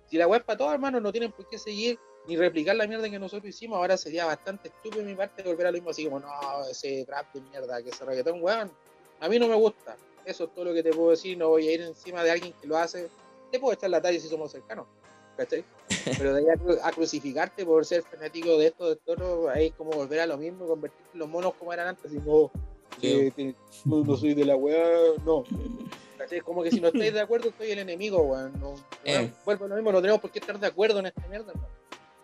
Si 0.10 0.18
la 0.18 0.26
es 0.36 0.44
para 0.44 0.58
todos, 0.58 0.74
hermano, 0.74 1.00
no 1.00 1.12
tienen 1.12 1.32
por 1.32 1.48
qué 1.48 1.58
seguir 1.58 2.00
ni 2.28 2.36
replicar 2.36 2.76
la 2.76 2.88
mierda 2.88 3.10
que 3.10 3.20
nosotros 3.20 3.50
hicimos. 3.50 3.78
Ahora 3.78 3.96
sería 3.98 4.26
bastante 4.26 4.70
estúpido 4.70 5.02
de 5.04 5.10
mi 5.10 5.16
parte 5.16 5.44
volver 5.44 5.68
a 5.68 5.72
lo 5.72 5.76
mismo, 5.76 5.90
así 5.92 6.06
como, 6.06 6.20
no, 6.20 6.30
ese 6.70 7.06
trap 7.06 7.34
de 7.34 7.42
mierda, 7.42 7.82
que 7.82 7.90
ese 7.90 8.04
reggaetón, 8.06 8.42
weón. 8.42 8.72
A 9.20 9.30
mí 9.30 9.40
no 9.40 9.48
me 9.48 9.56
gusta. 9.56 9.96
Eso 10.26 10.46
es 10.46 10.54
todo 10.54 10.66
lo 10.66 10.74
que 10.74 10.84
te 10.84 10.92
puedo 10.92 11.12
decir. 11.12 11.38
No 11.38 11.50
voy 11.50 11.68
a 11.68 11.72
ir 11.74 11.82
encima 11.82 12.24
de 12.24 12.32
alguien 12.32 12.54
que 12.62 12.68
lo 12.68 12.78
hace. 12.78 13.08
Te 13.52 13.60
puedo 13.60 13.74
echar 13.74 13.90
la 13.90 14.02
talla 14.02 14.20
si 14.20 14.28
somos 14.28 14.52
cercanos. 14.52 14.86
¿Cachai? 15.38 15.64
Pero 16.18 16.34
de 16.34 16.40
ahí 16.42 16.50
a, 16.50 16.56
cru- 16.56 16.80
a 16.84 16.92
crucificarte 16.92 17.66
por 17.66 17.86
ser 17.86 18.04
fanático 18.04 18.58
de 18.58 18.68
esto, 18.68 18.90
de 18.96 19.00
ahí 19.54 19.68
es 19.68 19.74
como 19.76 19.92
volver 19.92 20.20
a 20.22 20.26
lo 20.28 20.38
mismo, 20.38 20.66
convertirte 20.68 21.10
en 21.14 21.20
los 21.20 21.30
monos 21.30 21.54
como 21.54 21.72
eran 21.74 21.88
antes. 21.90 22.06
Así 22.06 22.18
como, 22.20 22.52
Sí. 23.00 23.08
eh, 23.08 23.32
te- 23.36 23.56
no, 23.86 24.04
no 24.04 24.18
soy 24.18 24.34
de 24.34 24.44
la 24.46 24.56
weá, 24.56 24.86
no. 25.26 25.44
¿Cachai? 26.18 26.40
Como 26.42 26.64
que 26.64 26.72
si 26.72 26.80
no 26.82 26.88
estáis 26.88 27.14
de 27.14 27.22
acuerdo, 27.22 27.52
soy 27.58 27.72
el 27.72 27.80
enemigo, 27.80 28.20
weón. 28.22 28.60
No, 28.60 28.74
Eh. 29.04 29.16
weón, 29.18 29.34
vuelvo 29.46 29.66
a 29.66 29.68
lo 29.70 29.76
mismo, 29.76 29.92
no 29.92 30.02
tenemos 30.02 30.22
por 30.22 30.32
qué 30.32 30.40
estar 30.40 30.60
de 30.60 30.68
acuerdo 30.68 31.00
en 31.00 31.08
esta 31.08 31.28
mierda, 31.28 31.52
hermano. 31.52 31.68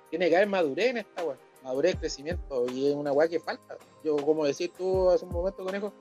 Tiene 0.09 0.29
que 0.29 0.35
haber 0.35 0.47
madurez 0.47 0.87
en 0.91 0.97
esta 0.97 1.23
weá. 1.23 1.37
Madurez, 1.63 1.95
crecimiento, 1.95 2.65
y 2.71 2.89
es 2.89 2.95
una 2.95 3.11
weá 3.11 3.27
que 3.27 3.39
falta. 3.39 3.77
Yo, 4.03 4.17
como 4.17 4.45
decís 4.45 4.71
tú 4.77 5.09
hace 5.09 5.23
un 5.25 5.31
momento, 5.31 5.63
conejo, 5.63 5.93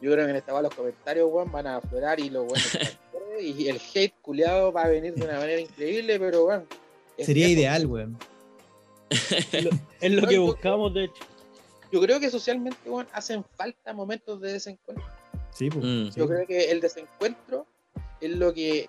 yo 0.00 0.12
creo 0.12 0.24
que 0.26 0.30
en 0.30 0.36
esta 0.36 0.52
weá 0.52 0.62
los 0.62 0.74
comentarios, 0.74 1.30
weón, 1.32 1.50
van 1.50 1.66
a 1.66 1.76
aflorar 1.76 2.20
y 2.20 2.28
los 2.30 2.44
weones 2.44 2.98
y 3.40 3.68
el 3.68 3.80
hate 3.94 4.14
culiado 4.22 4.72
va 4.72 4.84
a 4.84 4.88
venir 4.88 5.14
de 5.14 5.24
una 5.24 5.38
manera 5.38 5.60
increíble, 5.60 6.18
pero 6.18 6.44
weón. 6.46 6.66
Sería 7.18 7.46
tiempo. 7.46 7.60
ideal, 7.60 7.86
weón. 7.86 8.18
Es 9.08 10.12
lo 10.12 10.22
No, 10.22 10.28
que 10.28 10.38
buscamos, 10.38 10.92
de 10.94 11.04
hecho. 11.04 11.22
Yo 11.92 12.00
creo 12.00 12.18
que 12.20 12.30
socialmente, 12.30 12.78
weón, 12.90 13.06
hacen 13.12 13.44
falta 13.56 13.92
momentos 13.92 14.40
de 14.40 14.52
desencuentro. 14.52 15.04
Sí, 15.56 15.70
pues. 15.70 15.84
Mm. 15.84 16.10
sí. 16.12 16.20
Yo 16.20 16.28
creo 16.28 16.46
que 16.46 16.70
el 16.70 16.80
desencuentro 16.80 17.66
es 18.20 18.30
lo 18.30 18.52
que 18.52 18.88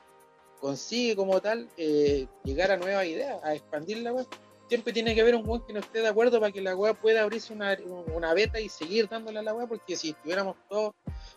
consigue 0.59 1.15
como 1.15 1.39
tal 1.39 1.68
eh, 1.78 2.28
llegar 2.43 2.72
a 2.72 2.78
nuevas 2.78 3.05
ideas, 3.05 3.38
a 3.43 3.53
expandir 3.55 3.99
la 3.99 4.11
web. 4.11 4.26
Siempre 4.68 4.91
tiene 4.91 5.15
que 5.15 5.22
haber 5.22 5.36
un 5.36 5.47
weón 5.47 5.65
que 5.65 5.72
no 5.72 5.80
esté 5.80 5.99
de 6.01 6.07
acuerdo 6.07 6.41
para 6.41 6.51
que 6.51 6.59
la 6.61 6.76
web 6.76 6.95
pueda 6.97 7.22
abrirse 7.24 7.53
una, 7.53 7.78
una 8.13 8.34
beta 8.34 8.59
y 8.59 8.68
seguir 8.68 9.07
dándole 9.07 9.39
a 9.39 9.43
la 9.43 9.53
web, 9.53 9.70
porque 9.70 9.95
si 9.95 10.09
estuviéramos 10.09 10.57
todos 10.68 10.93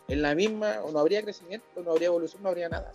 en 0.09 0.21
la 0.21 0.35
misma, 0.35 0.81
o 0.83 0.91
no 0.91 0.99
habría 0.99 1.21
crecimiento, 1.23 1.65
no 1.81 1.91
habría 1.91 2.07
evolución, 2.07 2.43
no 2.43 2.49
habría 2.49 2.67
nada. 2.67 2.91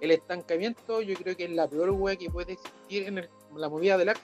El 0.00 0.12
estancamiento 0.12 1.02
yo 1.02 1.16
creo 1.16 1.36
que 1.36 1.44
es 1.44 1.50
la 1.50 1.66
peor 1.68 1.90
web 1.90 2.16
que 2.16 2.30
puede 2.30 2.52
existir 2.52 3.08
en, 3.08 3.18
el- 3.18 3.28
en 3.50 3.60
la 3.60 3.68
movida 3.68 3.98
del 3.98 4.10
arte. 4.10 4.22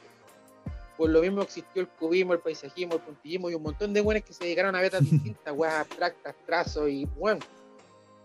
Por 0.97 1.11
lo 1.11 1.21
mismo 1.21 1.43
existió 1.43 1.83
el 1.83 1.89
cubismo, 1.89 2.33
el 2.33 2.41
paisajismo, 2.41 2.95
el 2.95 3.01
puntillismo 3.01 3.51
y 3.51 3.55
un 3.55 3.63
montón 3.63 3.93
de 3.93 4.01
buenos 4.01 4.25
que 4.25 4.33
se 4.33 4.45
dedicaron 4.45 4.75
a 4.75 4.81
betas 4.81 5.01
distintas, 5.11 5.55
weas 5.55 5.75
abstractas, 5.75 6.35
trazos 6.47 6.89
y 6.89 7.05
bueno. 7.05 7.41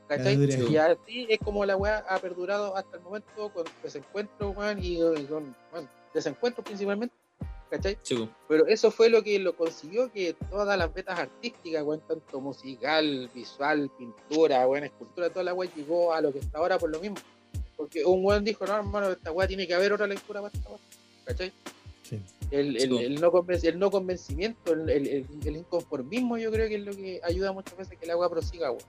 ¿Cachai? 0.08 0.36
Y 0.70 0.76
así 0.76 1.26
es 1.30 1.40
como 1.40 1.66
la 1.66 1.78
wea 1.78 2.04
ha 2.10 2.20
perdurado 2.20 2.76
hasta 2.76 2.98
el 2.98 3.04
momento 3.04 3.50
con 3.54 3.64
desencuentros, 3.82 4.58
weón, 4.58 4.84
y, 4.84 4.96
y 4.98 5.24
con 5.24 5.56
bueno, 5.72 5.88
desencuentros 6.14 6.66
principalmente. 6.66 7.16
¿Cachai? 7.70 7.98
Sí. 8.04 8.30
Pero 8.50 8.68
eso 8.68 8.92
fue 8.92 9.08
lo 9.08 9.24
que 9.24 9.40
lo 9.40 9.56
consiguió 9.56 10.12
que 10.12 10.36
todas 10.50 10.78
las 10.78 10.94
betas 10.94 11.18
artísticas, 11.18 11.84
weón, 11.84 12.02
tanto 12.06 12.42
musical, 12.42 13.30
visual, 13.34 13.90
pintura, 13.98 14.68
weón, 14.68 14.84
escultura, 14.84 15.30
toda 15.30 15.46
la 15.46 15.54
weá 15.54 15.72
llegó 15.74 16.14
a 16.14 16.20
lo 16.20 16.34
que 16.34 16.40
está 16.40 16.58
ahora 16.58 16.78
por 16.78 16.90
lo 16.90 17.00
mismo. 17.00 17.16
Porque 17.78 18.04
un 18.04 18.26
weón 18.26 18.44
dijo, 18.44 18.66
no, 18.66 18.76
hermano, 18.76 19.12
esta 19.12 19.32
weá 19.32 19.48
tiene 19.48 19.66
que 19.66 19.74
haber 19.74 19.94
otra 19.94 20.08
lectura 20.08 20.42
para 20.42 20.54
esta 20.54 20.70
weá. 20.70 20.80
¿Cachai? 21.24 21.54
Sí. 22.12 22.20
El, 22.51 22.76
el, 22.78 22.84
el 22.84 22.89
no, 23.22 23.32
el 23.39 23.80
no 23.80 23.89
convencimiento, 23.91 24.74
el, 24.74 24.89
el- 24.89 25.07
el- 25.07 25.26
el 25.45 25.55
inconformismo, 25.57 26.38
yo 26.38 26.51
creo 26.51 26.68
que 26.70 26.76
es 26.76 26.82
lo 26.82 26.91
que 26.95 27.20
ayuda 27.24 27.51
muchas 27.53 27.76
veces 27.78 27.93
a 27.97 27.99
que 27.99 28.05
la 28.05 28.16
weá 28.18 28.30
prosiga, 28.30 28.70
weón. 28.72 28.84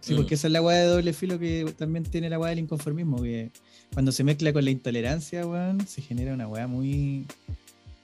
Sí, 0.00 0.12
Mm. 0.12 0.16
porque 0.16 0.34
esa 0.34 0.48
es 0.48 0.52
la 0.52 0.60
weá 0.60 0.78
de 0.80 0.86
doble 0.86 1.12
filo 1.14 1.38
que 1.38 1.72
también 1.78 2.04
tiene 2.04 2.28
la 2.28 2.38
weá 2.38 2.50
del 2.50 2.58
inconformismo, 2.58 3.22
que 3.22 3.50
cuando 3.94 4.12
se 4.12 4.22
mezcla 4.24 4.52
con 4.52 4.62
la 4.64 4.70
intolerancia, 4.70 5.46
weón, 5.46 5.86
se 5.86 6.02
genera 6.02 6.34
una 6.34 6.46
weá 6.48 6.66
muy 6.66 7.26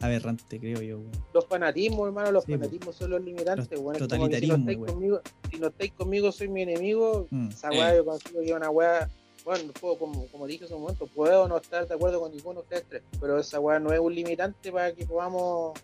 aberrante, 0.00 0.58
creo 0.58 0.80
yo, 0.80 0.98
weón. 0.98 1.10
Los 1.34 1.46
fanatismos, 1.46 2.06
hermano, 2.06 2.32
los 2.32 2.44
Sí, 2.44 2.52
fanatismos 2.52 2.96
son 2.96 3.10
los 3.10 3.22
limitantes, 3.22 3.68
Los 3.72 3.80
weón. 3.80 3.98
Que 3.98 4.08
si 4.08 4.16
no 4.16 4.24
estáis 4.56 4.78
conmigo, 4.78 5.20
si 5.50 5.58
no 5.58 5.66
estáis 5.66 5.92
conmigo, 5.92 6.32
soy 6.32 6.48
mi 6.48 6.62
enemigo. 6.62 7.26
Mm. 7.30 7.48
Esa 7.48 7.68
Eh. 7.68 7.78
weá 7.78 7.96
yo 7.96 8.04
consigo 8.04 8.40
que 8.40 8.46
es 8.46 8.52
una 8.52 8.70
weá 8.70 9.10
bueno, 9.45 9.72
puedo, 9.80 9.99
como, 9.99 10.26
como 10.28 10.47
dije 10.47 10.64
hace 10.64 10.74
un 10.74 10.82
momento, 10.82 11.07
puedo 11.07 11.49
no 11.49 11.57
estar 11.59 11.86
de 11.86 11.95
acuerdo 11.95 12.20
con 12.20 12.32
ninguno 12.32 12.61
de 12.61 12.64
ustedes 12.64 12.84
tres, 12.88 13.03
pero 13.20 13.38
esa 13.38 13.59
weá 13.61 13.78
no 13.78 13.93
es 13.93 13.99
un 14.01 14.14
limitante 14.14 14.70
para 14.72 14.93
que 14.93 15.07
podamos 15.07 15.78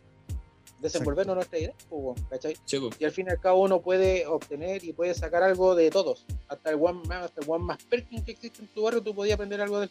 desenvolvernos 0.81 1.37
nuestra 1.37 1.59
idea, 1.59 1.73
pues, 1.89 2.21
¿cachai? 2.29 2.57
Sí, 2.67 2.79
po. 2.79 2.91
Y 2.99 3.05
al 3.05 3.11
fin 3.13 3.27
y 3.29 3.31
al 3.31 3.41
cabo 3.41 3.63
uno 3.63 3.81
puede 3.81 4.27
obtener 4.27 4.85
y 4.85 4.93
puede 4.93 5.15
sacar 5.15 5.43
algo 5.43 5.75
de 5.75 5.91
todos. 5.91 6.25
Hasta 6.49 6.71
el 6.71 6.77
one 6.81 7.01
más, 7.09 7.25
hasta 7.25 7.41
el 7.41 7.51
one 7.51 7.65
más 7.65 7.83
Perkin 7.85 8.23
que 8.25 8.33
existe 8.33 8.61
en 8.61 8.69
tu 8.69 8.83
barrio, 8.83 9.03
tú 9.03 9.15
podías 9.15 9.35
aprender 9.35 9.61
algo 9.61 9.79
de 9.81 9.87
él. 9.87 9.91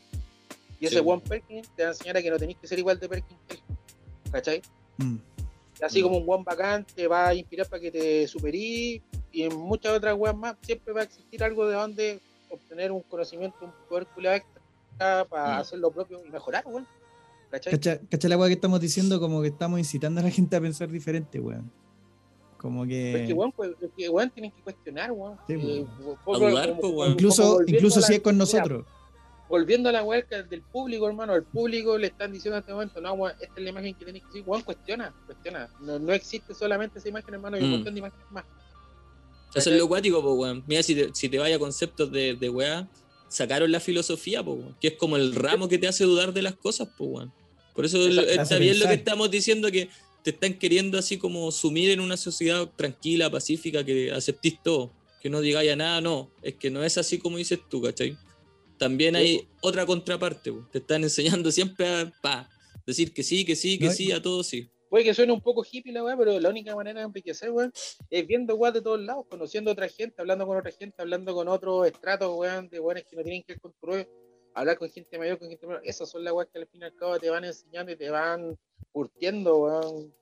Y 0.79 0.85
ese 0.85 0.99
Sí. 0.99 1.03
one 1.05 1.21
Perkin 1.27 1.63
te 1.75 1.83
va 1.83 1.89
a 1.89 1.91
enseñar 1.93 2.17
a 2.17 2.21
que 2.21 2.29
no 2.29 2.37
tenéis 2.37 2.57
que 2.59 2.67
ser 2.67 2.77
igual 2.79 2.99
de 2.99 3.09
Perkin 3.09 3.37
que 3.47 3.55
él. 3.55 3.59
¿Cachai? 4.31 4.61
Mm. 4.97 5.15
Así 5.81 5.99
Mm. 6.01 6.03
como 6.03 6.17
un 6.17 6.25
one 6.27 6.43
bacán 6.45 6.85
te 6.85 7.07
va 7.07 7.27
a 7.29 7.33
inspirar 7.33 7.67
para 7.67 7.81
que 7.81 7.91
te 7.91 8.27
superí 8.27 9.01
y 9.31 9.43
en 9.43 9.55
muchas 9.57 9.97
otras 9.97 10.15
weas 10.17 10.35
más 10.35 10.55
siempre 10.61 10.93
va 10.93 11.01
a 11.01 11.03
existir 11.05 11.43
algo 11.43 11.67
de 11.67 11.75
donde 11.75 12.19
obtener 12.49 12.91
un 12.91 13.01
conocimiento, 13.01 13.57
un 13.61 13.71
poder 13.89 14.07
culiado 14.07 14.37
extra 14.37 15.25
para 15.25 15.57
Mm. 15.57 15.59
hacer 15.61 15.79
lo 15.79 15.91
propio 15.91 16.21
y 16.25 16.29
mejorar, 16.29 16.63
weón. 16.67 16.87
¿Cachai? 17.51 17.73
¿Cacha, 17.73 17.99
cacha 18.09 18.27
la 18.27 18.37
weá 18.37 18.47
que 18.47 18.53
estamos 18.55 18.79
diciendo? 18.79 19.19
Como 19.19 19.41
que 19.41 19.49
estamos 19.49 19.79
incitando 19.79 20.19
a 20.21 20.23
la 20.23 20.31
gente 20.31 20.55
a 20.55 20.61
pensar 20.61 20.89
diferente, 20.89 21.39
weón. 21.39 21.71
Como 22.57 22.79
Porque, 22.81 23.25
que. 23.27 23.33
weón, 23.33 23.51
pues, 23.51 23.71
es 23.81 23.89
que, 23.95 24.09
weón, 24.09 24.29
tienen 24.31 24.51
que 24.51 24.61
cuestionar, 24.61 25.11
weón. 25.11 25.37
Sí, 25.47 25.53
Eh, 25.53 25.85
weón. 25.99 26.17
poco- 26.25 26.45
Hablar, 26.47 26.69
como- 26.69 26.81
pues, 26.81 26.93
weón. 26.93 27.11
Incluso, 27.11 27.59
incluso 27.67 28.01
si 28.01 28.13
es 28.15 28.21
con 28.21 28.35
mira, 28.35 28.39
nosotros. 28.43 28.85
volviendo 29.47 29.89
a 29.89 29.91
la 29.91 30.03
huelga 30.03 30.41
del 30.43 30.61
público, 30.63 31.07
hermano, 31.07 31.33
al 31.33 31.43
público 31.43 31.97
le 31.97 32.07
están 32.07 32.31
diciendo 32.31 32.57
en 32.57 32.61
este 32.61 32.73
momento, 32.73 32.99
no, 33.01 33.13
weón, 33.13 33.35
esta 33.39 33.53
es 33.55 33.63
la 33.63 33.69
imagen 33.69 33.93
que 33.95 34.05
tenéis 34.05 34.23
que 34.25 34.31
seguir, 34.31 34.49
weón, 34.49 34.63
cuestiona, 34.63 35.13
cuestiona. 35.27 35.69
No, 35.81 35.99
no 35.99 36.13
existe 36.13 36.53
solamente 36.55 36.97
esa 36.99 37.09
imagen, 37.09 37.33
hermano, 37.35 37.57
hay 37.57 37.63
un 37.63 37.69
Mm. 37.69 37.73
montón 37.73 37.93
de 37.93 37.99
imágenes 37.99 38.25
más. 38.31 38.45
Eso 39.55 39.71
es 39.71 39.77
lo 39.77 39.87
cuático, 39.87 40.21
po, 40.21 40.33
weón. 40.33 40.63
Mira, 40.67 40.83
si 40.83 40.95
te, 40.95 41.09
si 41.13 41.29
te 41.29 41.37
vaya 41.39 41.55
a 41.55 41.59
conceptos 41.59 42.11
de, 42.11 42.35
de 42.35 42.49
weá, 42.49 42.89
sacaron 43.29 43.71
la 43.71 43.79
filosofía, 43.79 44.43
po, 44.43 44.53
weón, 44.53 44.75
que 44.79 44.89
es 44.89 44.93
como 44.95 45.15
el 45.17 45.33
ramo 45.33 45.67
que 45.67 45.77
te 45.77 45.87
hace 45.87 46.03
dudar 46.03 46.33
de 46.33 46.41
las 46.41 46.55
cosas, 46.55 46.89
po, 46.97 47.05
weón. 47.05 47.33
Por 47.73 47.85
eso 47.85 47.97
Exacto. 48.07 48.21
lo- 48.21 48.67
está 48.69 48.87
que 48.89 48.93
estamos 48.95 49.31
diciendo, 49.31 49.71
que 49.71 49.89
te 50.23 50.31
están 50.31 50.53
queriendo 50.55 50.97
así 50.97 51.17
como 51.17 51.51
sumir 51.51 51.89
en 51.91 51.99
una 51.99 52.17
sociedad 52.17 52.69
tranquila, 52.75 53.29
pacífica, 53.29 53.83
que 53.83 54.11
aceptís 54.11 54.61
todo, 54.63 54.91
que 55.21 55.29
no 55.29 55.41
digáis 55.41 55.71
a 55.71 55.75
nada, 55.75 56.01
no. 56.01 56.31
Es 56.41 56.55
que 56.55 56.69
no 56.71 56.83
es 56.83 56.97
así 56.97 57.17
como 57.17 57.37
dices 57.37 57.59
tú, 57.69 57.81
¿cachai? 57.81 58.17
También 58.77 59.15
Sí, 59.15 59.21
hay 59.21 59.47
otra 59.61 59.85
contraparte, 59.85 60.51
po. 60.51 60.67
te 60.71 60.79
están 60.79 61.03
enseñando 61.03 61.51
siempre 61.51 61.87
a 61.87 62.11
pa, 62.21 62.49
decir 62.85 63.13
que 63.13 63.23
sí, 63.23 63.45
que 63.45 63.55
sí, 63.55 63.77
que 63.77 63.85
No, 63.87 63.91
sí, 63.93 64.11
a 64.11 64.21
todo 64.21 64.43
sí. 64.43 64.67
Puede 64.95 65.03
que 65.03 65.13
suene 65.13 65.33
un 65.33 65.41
poco 65.41 65.61
hippie 65.69 65.91
la 65.91 66.05
weá, 66.05 66.15
pero 66.15 66.39
la 66.39 66.47
única 66.47 66.73
manera 66.73 67.01
de 67.01 67.05
enriquecer, 67.07 67.51
weón, 67.51 67.69
es 68.09 68.25
viendo 68.25 68.55
weá 68.55 68.71
de 68.71 68.81
todos 68.81 69.01
lados, 69.01 69.25
conociendo 69.29 69.69
a 69.69 69.73
otra 69.73 69.89
gente, 69.89 70.21
hablando 70.21 70.47
con 70.47 70.55
otra 70.55 70.71
gente, 70.71 70.95
hablando 71.01 71.35
con 71.35 71.49
otros 71.49 71.85
estratos, 71.85 72.33
weón, 72.33 72.69
de 72.69 72.79
weones 72.79 73.03
que 73.03 73.17
no 73.17 73.21
tienen 73.21 73.43
que 73.43 73.55
ver 73.55 73.59
con 73.59 73.73
tu 73.73 73.87
rollo, 73.87 74.07
hablar 74.53 74.77
con 74.77 74.89
gente 74.89 75.19
mayor, 75.19 75.37
con 75.37 75.49
gente 75.49 75.67
menor. 75.67 75.81
Esas 75.83 76.09
son 76.09 76.23
las 76.23 76.31
weas 76.31 76.47
que 76.49 76.59
al 76.59 76.67
fin 76.67 76.79
y 76.79 76.85
al 76.85 76.95
cabo 76.95 77.19
te 77.19 77.29
van 77.29 77.43
enseñando 77.43 77.91
y 77.91 77.97
te 77.97 78.09
van 78.09 78.57
curtiendo, 78.93 79.57
weón, 79.57 80.13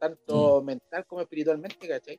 tanto 0.00 0.62
mental 0.62 1.04
como 1.06 1.20
espiritualmente, 1.20 1.86
¿cachai? 1.86 2.18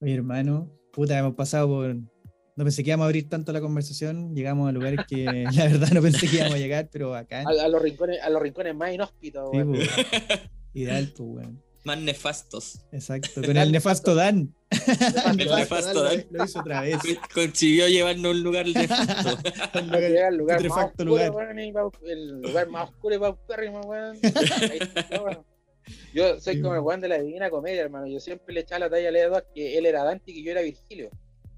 Oye, 0.00 0.14
hermano, 0.14 0.68
puta, 0.92 1.16
hemos 1.16 1.36
pasado 1.36 1.68
por. 1.68 1.94
No 1.94 2.64
pensé 2.64 2.82
que 2.82 2.90
íbamos 2.90 3.04
a 3.04 3.06
abrir 3.06 3.28
tanto 3.28 3.52
la 3.52 3.60
conversación. 3.60 4.34
Llegamos 4.34 4.68
a 4.68 4.72
lugares 4.72 4.98
que 5.08 5.26
la 5.54 5.64
verdad 5.68 5.90
no 5.92 6.02
pensé 6.02 6.26
que 6.26 6.38
íbamos 6.38 6.54
a 6.54 6.58
llegar, 6.58 6.88
pero 6.90 7.14
acá. 7.14 7.44
A, 7.46 7.66
a 7.66 7.68
los 7.68 7.80
rincones, 7.80 8.20
a 8.20 8.28
los 8.30 8.42
rincones 8.42 8.74
más 8.74 8.92
inhóspitos, 8.92 9.48
Sí, 9.52 9.58
weón. 9.58 9.78
Ideal, 10.74 11.12
pues, 11.16 11.28
weón. 11.28 11.62
Más 11.84 11.98
nefastos. 11.98 12.80
Exacto. 12.92 13.42
Con 13.44 13.56
el 13.56 13.72
nefasto 13.72 14.14
Dan. 14.14 14.54
El 14.70 15.36
nefasto 15.48 16.02
Dan. 16.02 16.26
Lo 16.30 16.44
hizo 16.44 16.60
otra 16.60 16.82
vez. 16.82 16.96
Consiguió 17.34 17.88
llevarnos 17.88 18.26
a 18.26 18.30
un 18.30 18.42
lugar 18.42 18.66
nefasto. 18.66 19.38
Al 19.72 20.36
lugar 20.36 20.62
más 20.68 20.86
oscuro, 20.86 21.18
el 22.06 22.40
lugar 22.40 22.68
más 22.68 22.88
oscuro 22.88 23.14
y 23.16 23.18
paupérrimo, 23.18 23.80
weón. 23.80 24.16
Ahí 24.22 24.78
está, 24.80 25.22
weón. 25.22 25.44
Yo 26.14 26.38
soy 26.40 26.54
Sí, 26.54 26.62
como 26.62 26.74
el 26.74 26.80
weón. 26.80 27.00
de 27.00 27.08
la 27.08 27.18
Divina 27.20 27.50
Comedia, 27.50 27.82
hermano. 27.82 28.06
Yo 28.06 28.20
siempre 28.20 28.54
le 28.54 28.60
echaba 28.60 28.80
la 28.80 28.90
talla 28.90 29.08
a 29.08 29.12
Leo 29.12 29.30
2 29.30 29.42
que 29.54 29.76
él 29.78 29.86
era 29.86 30.04
Dante 30.04 30.30
y 30.30 30.34
que 30.34 30.42
yo 30.44 30.52
era 30.52 30.60
Virgilio. 30.62 31.10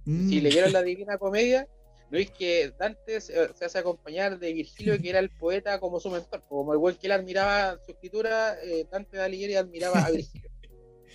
Mm. 0.06 0.28
Si 0.30 0.40
leyeron 0.40 0.72
la 0.72 0.82
Divina 0.82 1.18
Comedia, 1.18 1.68
veis 2.14 2.30
que 2.30 2.72
Dante 2.78 3.20
se, 3.20 3.54
se 3.54 3.64
hace 3.64 3.78
acompañar 3.78 4.38
de 4.38 4.52
Virgilio, 4.52 5.00
que 5.00 5.10
era 5.10 5.18
el 5.18 5.30
poeta 5.30 5.78
como 5.80 6.00
su 6.00 6.10
mentor. 6.10 6.42
Como 6.48 6.72
el 6.72 6.78
weón 6.78 6.96
que 6.96 7.06
él 7.06 7.12
admiraba 7.12 7.78
su 7.84 7.92
escritura, 7.92 8.56
eh, 8.62 8.86
Dante 8.90 9.16
de 9.16 9.22
Alighieri 9.22 9.56
admiraba 9.56 9.98
a 10.04 10.10
Virgilio. 10.10 10.50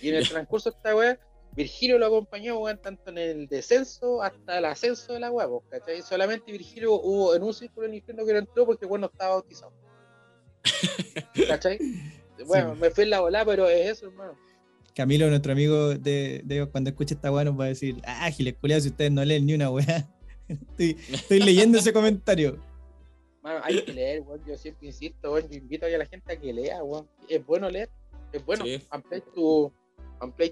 Y 0.02 0.08
en 0.08 0.14
el 0.16 0.28
transcurso 0.28 0.70
de 0.70 0.76
esta 0.76 0.96
weá, 0.96 1.18
Virgilio 1.52 1.98
lo 1.98 2.06
acompañó, 2.06 2.58
weón, 2.58 2.78
tanto 2.80 3.10
en 3.10 3.18
el 3.18 3.46
descenso 3.48 4.22
hasta 4.22 4.58
el 4.58 4.64
ascenso 4.64 5.12
de 5.14 5.20
la 5.20 5.30
weá, 5.30 5.48
¿cachai? 5.68 6.00
Solamente 6.02 6.52
Virgilio 6.52 6.94
hubo 6.94 7.34
en 7.34 7.42
un 7.42 7.52
círculo 7.52 7.86
del 7.86 7.96
infierno 7.96 8.24
que 8.24 8.32
no 8.32 8.38
entró 8.38 8.66
porque 8.66 8.84
el 8.84 8.90
weón 8.90 9.00
no 9.02 9.08
estaba 9.08 9.34
bautizado. 9.34 9.72
¿Cachai? 11.48 11.78
Bueno, 12.46 12.74
Sí. 12.74 12.80
me 12.80 12.90
fui 12.90 13.04
en 13.04 13.10
la 13.10 13.20
volada, 13.20 13.44
pero 13.44 13.68
es 13.68 13.90
eso, 13.98 14.06
hermano. 14.06 14.34
Camilo, 14.94 15.28
nuestro 15.28 15.52
amigo 15.52 15.90
de, 15.90 16.40
de 16.42 16.66
cuando 16.70 16.88
escuche 16.88 17.12
esta 17.14 17.30
weá, 17.30 17.44
nos 17.44 17.60
va 17.60 17.64
a 17.64 17.68
decir: 17.68 17.96
Ah, 18.06 18.30
giles 18.30 18.54
culiados, 18.58 18.84
si 18.84 18.88
ustedes 18.88 19.12
no 19.12 19.22
leen 19.22 19.44
ni 19.44 19.52
una 19.52 19.70
weá. 19.70 20.08
Estoy, 20.50 20.98
estoy 21.12 21.40
leyendo 21.40 21.78
ese 21.78 21.92
comentario. 21.92 22.58
Mano, 23.42 23.60
hay 23.62 23.82
que 23.82 23.92
leer, 23.92 24.22
weón. 24.22 24.42
Yo 24.46 24.56
siempre 24.56 24.88
insisto, 24.88 25.32
weón. 25.32 25.48
Yo 25.48 25.56
invito 25.58 25.86
a 25.86 25.88
la 25.90 26.06
gente 26.06 26.32
a 26.32 26.36
que 26.36 26.52
lea, 26.52 26.82
weón. 26.82 27.08
Es 27.28 27.44
bueno 27.44 27.70
leer. 27.70 27.88
Es 28.32 28.44
bueno. 28.44 28.64
Sí. 28.64 28.82
Tu, 29.34 29.72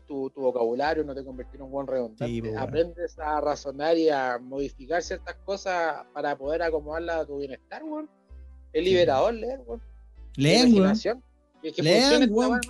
tu, 0.06 0.30
tu 0.30 0.40
vocabulario, 0.40 1.04
no 1.04 1.14
te 1.14 1.24
convertir 1.24 1.56
en 1.56 1.62
un 1.62 1.70
buen 1.70 1.86
redundante. 1.86 2.26
Sí, 2.26 2.40
pues. 2.40 2.56
Aprendes 2.56 3.18
a 3.18 3.40
razonar 3.40 3.96
y 3.98 4.08
a 4.08 4.38
modificar 4.38 5.02
ciertas 5.02 5.34
cosas 5.44 6.06
para 6.14 6.36
poder 6.36 6.62
acomodarlas 6.62 7.16
a 7.16 7.26
tu 7.26 7.38
bienestar, 7.38 7.84
weón. 7.84 8.08
Es 8.72 8.82
Sí. 8.84 8.90
liberador 8.90 9.34
leer, 9.34 9.60
weón. 9.66 9.82
Lean, 10.36 10.72
weón. 10.74 10.94
Lean, 11.82 12.30
weón. 12.32 12.60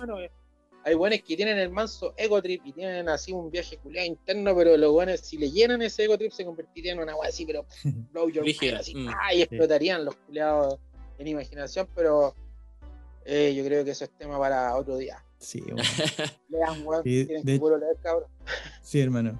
Hay 0.89 0.95
buenos 0.95 1.19
que 1.19 1.35
tienen 1.35 1.59
el 1.59 1.69
manso 1.69 2.15
ego 2.17 2.41
trip 2.41 2.63
y 2.65 2.71
tienen 2.71 3.07
así 3.09 3.31
un 3.31 3.51
viaje 3.51 3.77
culiado 3.77 4.07
interno, 4.07 4.55
pero 4.55 4.75
los 4.75 4.91
buenos, 4.91 5.19
si 5.19 5.37
le 5.37 5.51
llenan 5.51 5.83
ese 5.83 6.05
ego 6.05 6.17
trip, 6.17 6.31
se 6.31 6.43
convertirían 6.43 6.97
en 6.97 7.03
una 7.03 7.15
weá 7.15 7.29
así, 7.29 7.45
pero 7.45 7.63
blow 8.11 8.27
your 8.29 8.43
mind, 8.43 8.73
así, 8.73 8.95
mm. 8.95 9.07
y 9.35 9.41
explotarían 9.43 10.03
los 10.03 10.15
culiados 10.15 10.79
en 11.19 11.27
imaginación, 11.27 11.87
pero 11.93 12.33
eh, 13.23 13.53
yo 13.55 13.63
creo 13.65 13.85
que 13.85 13.91
eso 13.91 14.05
es 14.05 14.09
tema 14.17 14.39
para 14.39 14.75
otro 14.75 14.97
día. 14.97 15.23
Sí, 15.37 15.61
weón. 15.67 15.77
Lean, 16.49 16.87
weón, 16.87 17.03
Sí, 17.03 17.25
tienen 17.25 17.45
de- 17.45 17.53
que 17.53 17.59
puro 17.59 17.77
leer, 17.77 17.95
cabrón. 18.01 18.27
Sí, 18.81 18.99
hermano. 18.99 19.39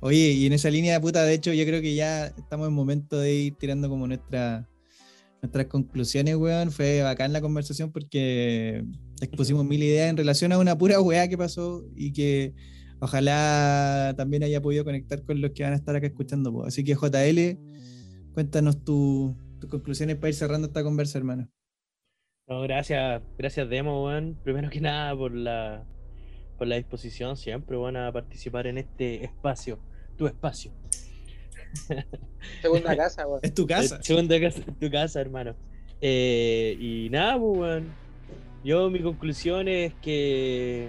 Oye, 0.00 0.30
y 0.30 0.46
en 0.46 0.54
esa 0.54 0.70
línea, 0.70 0.98
puta, 0.98 1.24
de 1.24 1.34
hecho, 1.34 1.52
yo 1.52 1.66
creo 1.66 1.82
que 1.82 1.94
ya 1.94 2.28
estamos 2.28 2.68
en 2.68 2.72
momento 2.72 3.18
de 3.18 3.34
ir 3.34 3.56
tirando 3.56 3.90
como 3.90 4.06
nuestra, 4.06 4.66
nuestras 5.42 5.66
conclusiones, 5.66 6.36
weón. 6.36 6.70
Fue 6.70 7.02
bacán 7.02 7.34
la 7.34 7.42
conversación 7.42 7.92
porque 7.92 8.82
expusimos 9.20 9.64
mil 9.64 9.82
ideas 9.82 10.10
en 10.10 10.16
relación 10.16 10.52
a 10.52 10.58
una 10.58 10.76
pura 10.76 11.00
weá 11.00 11.28
que 11.28 11.38
pasó 11.38 11.84
y 11.94 12.12
que 12.12 12.54
ojalá 13.00 14.14
también 14.16 14.42
haya 14.42 14.60
podido 14.60 14.84
conectar 14.84 15.22
con 15.24 15.40
los 15.40 15.50
que 15.52 15.62
van 15.62 15.72
a 15.72 15.76
estar 15.76 15.94
acá 15.96 16.06
escuchando. 16.06 16.52
po. 16.52 16.64
Así 16.64 16.84
que, 16.84 16.94
JL, 16.94 17.58
cuéntanos 18.32 18.84
tu- 18.84 19.36
tus 19.60 19.70
conclusiones 19.70 20.16
para 20.16 20.28
ir 20.28 20.34
cerrando 20.34 20.66
esta 20.68 20.82
conversa, 20.82 21.18
hermano. 21.18 21.48
No, 22.48 22.60
gracias, 22.62 23.22
gracias 23.36 23.68
Demo, 23.68 24.04
weón. 24.04 24.38
Primero 24.44 24.70
que 24.70 24.80
nada 24.80 25.16
por 25.16 25.34
la 25.34 25.84
por 26.58 26.66
la 26.66 26.76
disposición 26.76 27.36
siempre, 27.36 27.76
van 27.76 27.96
a 27.96 28.10
participar 28.12 28.66
en 28.66 28.78
este 28.78 29.24
espacio, 29.24 29.78
tu 30.16 30.26
espacio. 30.26 30.72
Segunda 32.62 32.96
casa, 32.96 33.26
weón. 33.26 33.40
Es 33.42 33.52
tu 33.52 33.66
casa. 33.66 34.02
Segunda 34.02 34.40
casa, 34.40 34.62
tu 34.80 34.90
casa, 34.90 35.20
hermano. 35.20 35.54
Eh, 36.00 36.76
y 36.80 37.10
nada, 37.10 37.38
pues, 37.38 37.58
weón. 37.58 38.05
Yo 38.64 38.90
mi 38.90 39.00
conclusión 39.00 39.68
es 39.68 39.94
que, 40.02 40.88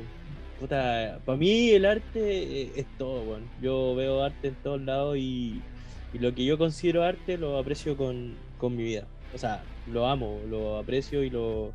para 0.67 1.37
mí 1.37 1.69
el 1.69 1.85
arte 1.85 2.61
eh, 2.63 2.71
es 2.75 2.85
todo. 2.97 3.39
Yo 3.61 3.95
veo 3.95 4.23
arte 4.23 4.49
en 4.49 4.55
todos 4.55 4.81
lados 4.81 5.17
y, 5.17 5.61
lo 6.13 6.33
que 6.33 6.45
yo 6.45 6.57
considero 6.57 7.03
arte 7.03 7.37
lo 7.37 7.59
aprecio 7.59 7.95
con, 7.95 8.35
con 8.57 8.75
mi 8.75 8.83
vida. 8.83 9.05
O 9.35 9.37
sea, 9.37 9.63
lo 9.91 10.07
amo, 10.07 10.39
lo 10.49 10.77
aprecio 10.77 11.23
y 11.23 11.29
lo, 11.29 11.73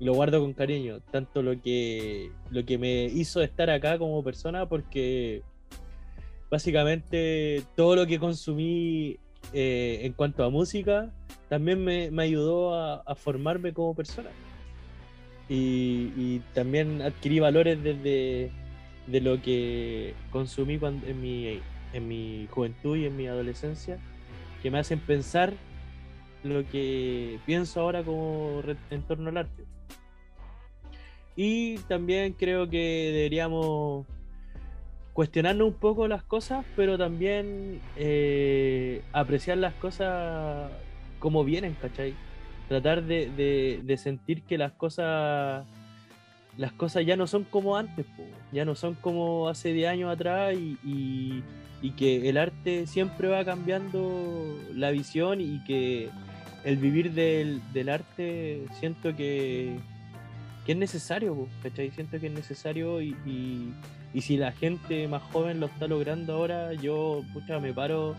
lo 0.00 0.14
guardo 0.14 0.40
con 0.40 0.54
cariño. 0.54 1.00
Tanto 1.10 1.42
lo 1.42 1.60
que, 1.60 2.30
lo 2.50 2.64
que 2.64 2.78
me 2.78 3.04
hizo 3.04 3.42
estar 3.42 3.68
acá 3.68 3.98
como 3.98 4.22
persona, 4.22 4.66
porque 4.66 5.42
básicamente 6.50 7.62
todo 7.76 7.96
lo 7.96 8.06
que 8.06 8.18
consumí 8.18 9.18
eh, 9.52 10.00
en 10.02 10.12
cuanto 10.14 10.44
a 10.44 10.50
música 10.50 11.12
también 11.48 11.84
me, 11.84 12.10
me 12.10 12.22
ayudó 12.22 12.74
a 12.74 13.14
formarme 13.14 13.74
como 13.74 13.94
persona. 13.94 14.30
Y, 15.48 16.40
también 16.54 17.02
adquirí 17.02 17.38
valores 17.40 17.82
desde 17.82 18.50
de 19.06 19.20
lo 19.20 19.42
que 19.42 20.14
consumí 20.30 20.78
cuando, 20.78 21.06
en, 21.06 21.20
mi, 21.20 21.60
en 21.92 22.08
mi 22.08 22.48
juventud 22.50 22.96
y 22.96 23.06
en 23.06 23.16
mi 23.16 23.26
adolescencia, 23.26 23.98
que 24.62 24.70
me 24.70 24.78
hacen 24.78 24.98
pensar 24.98 25.52
lo 26.42 26.66
que 26.68 27.38
pienso 27.44 27.80
ahora 27.80 28.02
como 28.02 28.62
en 28.90 29.02
torno 29.02 29.28
al 29.28 29.38
arte. 29.38 29.64
Y 31.36 31.78
también 31.88 32.32
creo 32.32 32.70
que 32.70 33.10
deberíamos 33.12 34.06
cuestionarnos 35.12 35.68
un 35.68 35.74
poco 35.74 36.08
las 36.08 36.22
cosas, 36.22 36.64
pero 36.76 36.98
también 36.98 37.80
eh, 37.96 39.02
apreciar 39.12 39.58
las 39.58 39.74
cosas 39.74 40.70
como 41.18 41.44
vienen, 41.44 41.76
¿cachai? 41.80 42.14
Tratar 42.68 43.02
de, 43.04 43.30
de- 43.84 43.96
sentir 43.98 44.42
que 44.42 44.56
las 44.58 44.72
cosas 44.72 45.64
las 46.56 46.72
cosas 46.72 47.04
ya 47.04 47.16
no 47.16 47.26
son 47.26 47.42
como 47.44 47.76
antes, 47.76 48.06
po, 48.16 48.22
ya 48.52 48.64
no 48.64 48.74
son 48.76 48.94
como 48.94 49.48
hace 49.48 49.72
10 49.72 49.88
años 49.90 50.12
atrás 50.12 50.54
y, 50.54 50.78
y- 50.84 51.42
que 51.96 52.28
el 52.30 52.38
arte 52.38 52.86
siempre 52.86 53.28
va 53.28 53.44
cambiando 53.44 54.56
la 54.74 54.90
visión 54.90 55.40
y 55.42 55.62
que 55.64 56.08
el 56.64 56.76
vivir 56.78 57.12
del, 57.12 57.60
del 57.74 57.88
arte 57.90 58.64
siento 58.80 59.14
que, 59.14 59.76
que 60.64 60.72
es 60.72 60.78
necesario, 60.78 61.34
po. 61.34 61.48
Siento 61.74 62.18
que 62.18 62.28
es 62.28 62.32
necesario 62.32 63.02
y, 63.02 63.10
y- 63.26 63.74
y 64.14 64.20
si 64.22 64.36
la 64.38 64.52
gente 64.52 65.06
más 65.08 65.22
joven 65.32 65.58
lo 65.60 65.66
está 65.66 65.86
logrando 65.88 66.34
ahora, 66.34 66.72
yo, 66.72 67.22
pucha, 67.34 67.58
me 67.58 67.72
paro, 67.74 68.14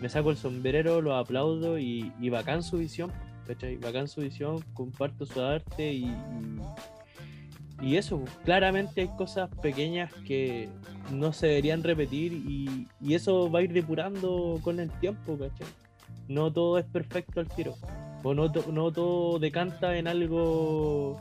me 0.00 0.08
saco 0.08 0.30
el 0.30 0.36
sombrero, 0.36 1.02
lo 1.02 1.16
aplaudo 1.16 1.76
y, 1.78 2.12
y 2.20 2.28
bacán 2.30 2.62
su 2.62 2.78
visión, 2.78 3.10
¿cachai? 3.46 3.76
Bacán 3.76 4.08
su 4.08 4.20
visión, 4.20 4.62
comparto 4.74 5.26
su 5.26 5.40
arte 5.40 5.92
y, 5.92 6.14
y- 7.82 7.96
eso, 7.96 8.18
pues, 8.20 8.32
claramente 8.44 9.02
hay 9.02 9.08
cosas 9.16 9.50
pequeñas 9.62 10.12
que 10.26 10.68
no 11.12 11.32
se 11.32 11.48
deberían 11.48 11.82
repetir 11.82 12.32
y, 12.32 12.86
y 13.00 13.14
eso 13.14 13.50
va 13.50 13.58
a 13.58 13.62
ir 13.62 13.72
depurando 13.72 14.58
con 14.62 14.80
el 14.80 14.90
tiempo, 15.00 15.36
¿cachai? 15.38 15.66
No 16.28 16.52
todo 16.52 16.78
es 16.78 16.84
perfecto 16.86 17.40
al 17.40 17.48
tiro. 17.48 17.74
O 18.22 18.32
no, 18.32 18.50
to- 18.50 18.72
no 18.72 18.90
todo 18.90 19.38
decanta 19.38 19.98
en 19.98 20.08
algo 20.08 21.20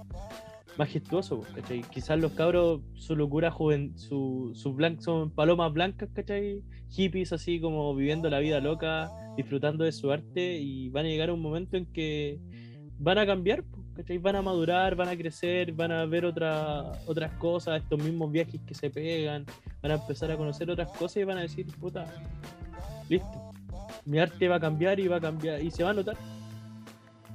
majestuoso, 0.78 1.42
pues, 1.42 1.52
¿cachai? 1.54 1.82
Quizás 1.82 2.18
los 2.20 2.32
cabros, 2.32 2.82
su 2.96 3.16
locura 3.16 3.52
joven, 3.52 3.98
su, 3.98 4.52
su 4.56 4.74
blan- 4.74 5.00
son 5.02 5.30
palomas 5.32 5.74
blancas, 5.74 6.10
¿cachai? 6.14 6.62
Hippies 6.90 7.34
así 7.34 7.60
como 7.60 7.94
viviendo 7.96 8.30
la 8.30 8.40
vida 8.40 8.60
loca, 8.62 9.12
disfrutando 9.36 9.84
de 9.84 9.92
su 9.92 10.12
arte 10.12 10.58
y 10.58 10.90
van 10.90 11.06
a 11.06 11.10
llegar 11.10 11.30
a 11.30 11.34
un 11.34 11.42
momento 11.42 11.78
en 11.78 11.86
que 11.88 12.40
van 13.00 13.18
a 13.18 13.26
cambiar, 13.26 13.64
¿cachai? 13.96 14.18
Van 14.18 14.36
a 14.36 14.42
madurar, 14.42 14.96
van 14.96 15.10
a 15.10 15.18
crecer, 15.18 15.72
van 15.74 15.92
a 15.92 16.06
ver 16.06 16.26
otra, 16.26 16.92
otras 17.06 17.32
cosas, 17.34 17.82
estos 17.82 18.04
mismos 18.04 18.32
viajes 18.32 18.62
que 18.66 18.74
se 18.74 18.90
pegan, 18.90 19.46
van 19.82 19.92
a 19.92 19.96
empezar 19.96 20.32
a 20.32 20.38
conocer 20.38 20.70
otras 20.70 20.92
cosas 20.92 21.18
y 21.18 21.24
van 21.24 21.38
a 21.38 21.42
decir, 21.42 21.66
puta, 21.80 22.06
listo, 23.10 23.52
mi 24.06 24.20
arte 24.20 24.48
va 24.48 24.58
a 24.58 24.60
cambiar 24.60 25.00
y 25.00 25.08
va 25.08 25.18
a 25.18 25.22
cambiar 25.22 25.62
y 25.62 25.72
se 25.72 25.84
va 25.84 25.92
a 25.92 25.94
notar. 25.94 26.18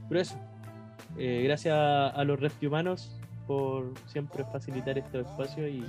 Pero 0.08 0.20
eso, 0.20 0.38
eh, 1.18 1.42
gracias 1.44 1.74
a 1.76 2.24
los 2.24 2.40
reptihumanos 2.40 3.18
por 3.48 3.94
siempre 4.06 4.44
facilitar 4.44 4.98
estos 4.98 5.26
espacios 5.26 5.70
y 5.70 5.82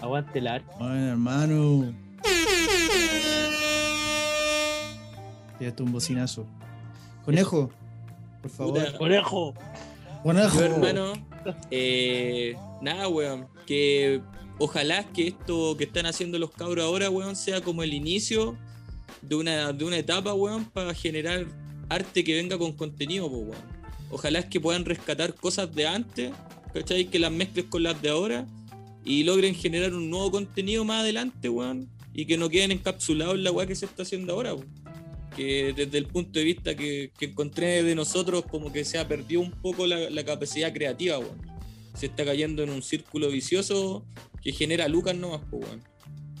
aguante 0.00 0.38
el 0.38 0.46
arte. 0.46 0.72
Bueno, 0.78 1.10
hermano. 1.10 2.03
Tírate 5.58 5.82
un 5.82 5.92
bocinazo. 5.92 6.46
Conejo, 7.24 7.70
por 8.42 8.50
favor. 8.50 8.74
Puta. 8.74 8.98
¡Conejo! 8.98 9.54
Conejo. 10.22 10.58
Yo, 10.58 10.64
hermano, 10.64 11.12
eh, 11.70 12.56
nada, 12.80 13.08
weón. 13.08 13.46
Que 13.66 14.20
ojalá 14.58 15.04
que 15.04 15.28
esto 15.28 15.76
que 15.76 15.84
están 15.84 16.06
haciendo 16.06 16.38
los 16.38 16.50
cabros 16.50 16.84
ahora, 16.84 17.10
weón, 17.10 17.36
sea 17.36 17.60
como 17.60 17.82
el 17.82 17.94
inicio 17.94 18.56
de 19.22 19.36
una, 19.36 19.72
de 19.72 19.84
una 19.84 19.96
etapa, 19.96 20.34
weón, 20.34 20.64
para 20.64 20.94
generar 20.94 21.46
arte 21.88 22.24
que 22.24 22.34
venga 22.34 22.58
con 22.58 22.72
contenido, 22.72 23.30
pues, 23.30 23.42
weón. 23.42 23.74
Ojalá 24.10 24.38
es 24.40 24.46
que 24.46 24.60
puedan 24.60 24.84
rescatar 24.84 25.34
cosas 25.34 25.74
de 25.74 25.86
antes, 25.86 26.32
¿cachai? 26.72 27.06
Que 27.06 27.18
las 27.18 27.32
mezcles 27.32 27.66
con 27.66 27.82
las 27.82 28.00
de 28.00 28.10
ahora 28.10 28.46
y 29.04 29.24
logren 29.24 29.54
generar 29.54 29.92
un 29.94 30.08
nuevo 30.08 30.30
contenido 30.30 30.84
más 30.84 31.00
adelante, 31.00 31.48
weón. 31.48 31.88
Y 32.12 32.26
que 32.26 32.38
no 32.38 32.48
queden 32.48 32.70
encapsulados 32.70 33.34
en 33.34 33.44
la 33.44 33.50
weá 33.50 33.66
que 33.66 33.74
se 33.74 33.86
está 33.86 34.02
haciendo 34.02 34.34
ahora, 34.34 34.54
weón. 34.54 34.83
Que 35.36 35.72
desde 35.74 35.98
el 35.98 36.06
punto 36.06 36.38
de 36.38 36.44
vista 36.44 36.74
que, 36.74 37.10
encontré 37.20 37.82
de 37.82 37.94
nosotros, 37.94 38.44
como 38.46 38.72
que 38.72 38.84
se 38.84 38.98
ha 38.98 39.08
perdido 39.08 39.40
un 39.40 39.50
poco 39.50 39.86
la, 39.86 40.10
la 40.10 40.24
capacidad 40.24 40.72
creativa, 40.72 41.18
weón. 41.18 41.40
Se 41.94 42.06
está 42.06 42.24
cayendo 42.24 42.62
en 42.62 42.70
un 42.70 42.82
círculo 42.82 43.28
vicioso 43.28 44.04
que 44.42 44.52
genera 44.52 44.88
lucas 44.88 45.16
nomás, 45.16 45.40
pues, 45.50 45.64
weón. 45.64 45.82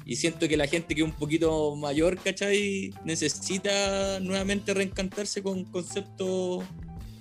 Y 0.06 0.16
siento 0.16 0.46
que 0.48 0.56
la 0.56 0.66
gente 0.66 0.94
que 0.94 1.00
es 1.00 1.06
un 1.06 1.14
poquito 1.14 1.74
mayor, 1.76 2.18
¿cachai? 2.22 2.92
Necesita 3.04 4.20
nuevamente 4.20 4.74
reencantarse 4.74 5.42
con 5.42 5.64
conceptos 5.64 6.62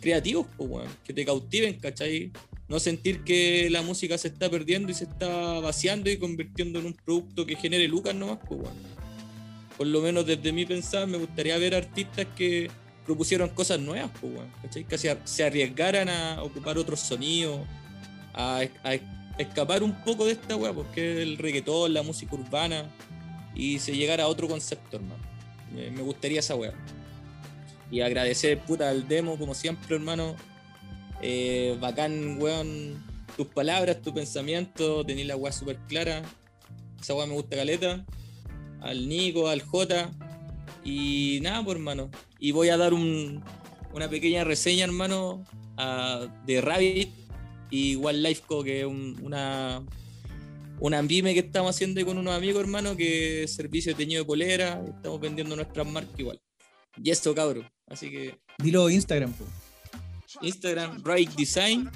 creativos, 0.02 0.46
pues, 0.58 0.70
weón. 0.70 0.90
Que 1.06 1.14
te 1.14 1.26
cautiven, 1.26 1.80
¿cachai? 1.80 2.32
No 2.68 2.80
sentir 2.80 3.24
que 3.24 3.70
la 3.70 3.82
música 3.82 4.18
se 4.18 4.28
está 4.28 4.50
perdiendo 4.50 4.92
y 4.92 4.96
se 4.96 5.06
está 5.06 5.60
vaciando 5.62 6.10
y 6.10 6.18
convirtiendo 6.18 6.80
en 6.80 6.88
un 6.88 6.94
producto 6.94 7.46
que 7.46 7.56
genere 7.56 7.88
lucas 7.88 8.14
nomás, 8.14 8.40
pues, 8.48 8.62
weón. 8.62 9.03
Por 9.84 9.90
lo 9.90 10.00
menos 10.00 10.26
desde 10.26 10.54
mi 10.54 10.66
pensar, 10.66 11.06
me 11.08 11.18
gustaría 11.18 11.58
ver 11.58 11.76
artistas 11.76 12.26
que 12.38 12.72
propusieron 13.06 13.50
cosas 13.50 13.82
nuevas, 13.82 14.10
pues, 14.22 14.32
¿cachai? 14.62 14.86
Que 14.86 14.98
se, 14.98 15.44
arriesgaran 15.44 16.08
a 16.08 16.42
ocupar 16.42 16.78
otros 16.78 17.02
sonidos, 17.02 17.60
a, 18.34 18.62
escapar 19.38 19.84
un 19.84 19.94
poco 20.06 20.24
de 20.26 20.32
esta 20.32 20.56
weá, 20.56 20.72
porque 20.72 21.22
el 21.22 21.38
reggaetón, 21.38 21.94
la 21.94 22.02
música 22.02 22.34
urbana, 22.34 22.90
y 23.54 23.80
se 23.80 23.94
llegara 23.94 24.24
a 24.24 24.28
otro 24.30 24.48
concepto, 24.48 24.96
hermano. 24.96 25.22
Me, 25.76 25.92
me 25.92 26.02
gustaría 26.02 26.40
esa 26.40 26.56
weá. 26.56 26.74
Y 27.92 28.00
agradecer, 28.00 28.60
puta, 28.60 28.88
al 28.88 29.06
demo, 29.06 29.38
como 29.38 29.54
siempre, 29.54 29.98
hermano. 29.98 30.38
Eh, 31.22 31.78
bacán, 31.82 32.42
weón, 32.42 33.04
tus 33.36 33.48
palabras, 33.48 34.02
tu 34.02 34.14
pensamiento, 34.14 35.06
tenés 35.06 35.26
la 35.26 35.36
weá 35.36 35.52
súper 35.52 35.76
clara. 35.90 36.22
Esa 37.02 37.16
weá 37.16 37.28
me 37.28 37.34
gusta 37.34 37.58
caleta. 37.58 38.06
Al 38.84 39.08
Nico, 39.10 39.48
al 39.48 39.62
J. 39.62 40.12
Y 40.84 41.40
nada, 41.42 41.64
pues, 41.64 41.76
hermano. 41.78 42.12
Y 42.40 42.52
voy 42.52 42.70
a 42.70 42.78
dar 42.78 42.94
un- 42.94 43.42
una 43.94 44.10
pequeña 44.10 44.44
reseña, 44.44 44.84
hermano, 44.86 45.44
a- 45.78 46.28
de 46.46 46.62
Rabbit 46.62 47.10
y 47.72 47.96
Wildlife 47.96 48.44
Co, 48.46 48.64
que 48.64 48.82
es 48.82 48.86
un- 48.86 49.18
una, 49.24 49.84
una 50.80 51.02
pyme 51.04 51.34
que 51.34 51.40
estamos 51.40 51.76
haciendo 51.76 52.06
con 52.06 52.18
unos 52.18 52.34
amigos, 52.36 52.62
hermano, 52.62 52.96
que 52.98 53.44
es 53.44 53.54
servicio 53.56 53.94
de 53.94 53.98
teñido 53.98 54.22
de 54.24 54.28
polera. 54.28 54.84
Estamos 54.86 55.20
vendiendo 55.22 55.56
nuestras 55.56 55.88
marcas 55.88 56.20
igual. 56.20 56.40
Y 57.02 57.10
esto, 57.10 57.34
cabrón. 57.34 57.68
Así 57.88 58.12
que 58.12 58.38
Dilo 58.60 58.90
Instagram, 58.90 59.34
po. 59.34 59.46
Instagram, 60.42 61.02
Rabbit 61.04 61.32
Design. 61.36 61.90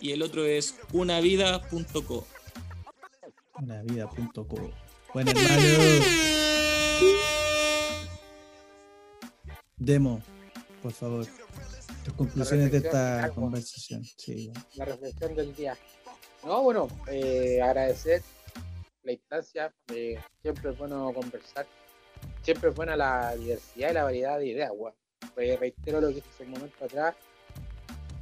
Y 0.00 0.10
el 0.12 0.22
otro 0.22 0.44
es 0.44 0.74
unavida.co. 0.92 2.26
Unavida.co. 3.60 4.70
Bueno, 5.14 5.30
hermano. 5.30 6.04
Demo, 9.76 10.22
por 10.82 10.92
favor. 10.92 11.26
Tus 12.04 12.14
conclusiones 12.14 12.72
de 12.72 12.78
esta 12.78 13.30
conversación. 13.34 14.02
Sí, 14.04 14.48
bueno. 14.48 14.66
la 14.74 14.84
reflexión 14.86 15.34
del 15.34 15.54
día. 15.54 15.76
No, 16.44 16.62
bueno, 16.62 16.88
eh, 17.08 17.60
agradecer 17.62 18.22
la 19.02 19.12
instancia. 19.12 19.72
eh, 19.92 20.18
siempre 20.40 20.70
es 20.70 20.78
bueno 20.78 21.12
conversar. 21.12 21.66
Siempre 22.42 22.70
es 22.70 22.74
buena 22.74 22.96
la 22.96 23.36
diversidad 23.36 23.90
y 23.90 23.94
la 23.94 24.04
variedad 24.04 24.38
de 24.38 24.46
ideas, 24.46 24.70
weón. 24.74 24.94
Reitero 25.36 26.00
lo 26.00 26.08
que 26.08 26.20
hace 26.20 26.44
un 26.44 26.50
momento 26.50 26.84
atrás. 26.84 27.14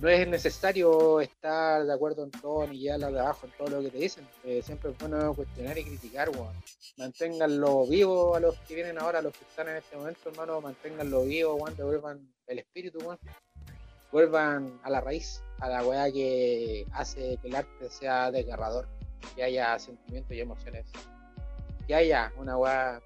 No 0.00 0.08
es 0.08 0.26
necesario 0.26 1.20
estar 1.20 1.84
de 1.84 1.92
acuerdo 1.92 2.24
en 2.24 2.30
todo 2.30 2.66
ni 2.66 2.78
llevarla 2.78 3.10
de 3.10 3.20
abajo 3.20 3.46
en 3.46 3.52
todo 3.52 3.68
lo 3.68 3.82
que 3.82 3.90
te 3.90 3.98
dicen. 3.98 4.26
Eh, 4.44 4.62
siempre 4.62 4.90
es 4.90 4.98
bueno 4.98 5.34
cuestionar 5.34 5.76
y 5.78 5.84
criticar, 5.84 6.30
weón. 6.30 6.54
Manténganlo 6.96 7.86
vivo 7.86 8.34
a 8.34 8.40
los 8.40 8.58
que 8.60 8.74
vienen 8.74 8.98
ahora, 8.98 9.18
a 9.18 9.22
los 9.22 9.32
que 9.36 9.44
están 9.44 9.68
en 9.68 9.76
este 9.76 9.96
momento, 9.96 10.30
hermano. 10.30 10.60
Manténganlo 10.60 11.24
vivo, 11.24 11.54
weón. 11.54 11.76
Devuelvan 11.76 12.26
el 12.46 12.58
espíritu, 12.58 12.98
weón 12.98 13.18
vuelvan 14.12 14.80
a 14.82 14.90
la 14.90 15.00
raíz, 15.00 15.42
a 15.60 15.68
la 15.68 15.84
weá 15.84 16.10
que 16.10 16.86
hace 16.92 17.38
que 17.40 17.48
el 17.48 17.54
arte 17.54 17.90
sea 17.90 18.30
desgarrador, 18.30 18.88
que 19.34 19.42
haya 19.42 19.78
sentimientos 19.78 20.36
y 20.36 20.40
emociones, 20.40 20.86
que 21.86 21.94
haya 21.94 22.32
una 22.36 22.56
weá 22.56 23.00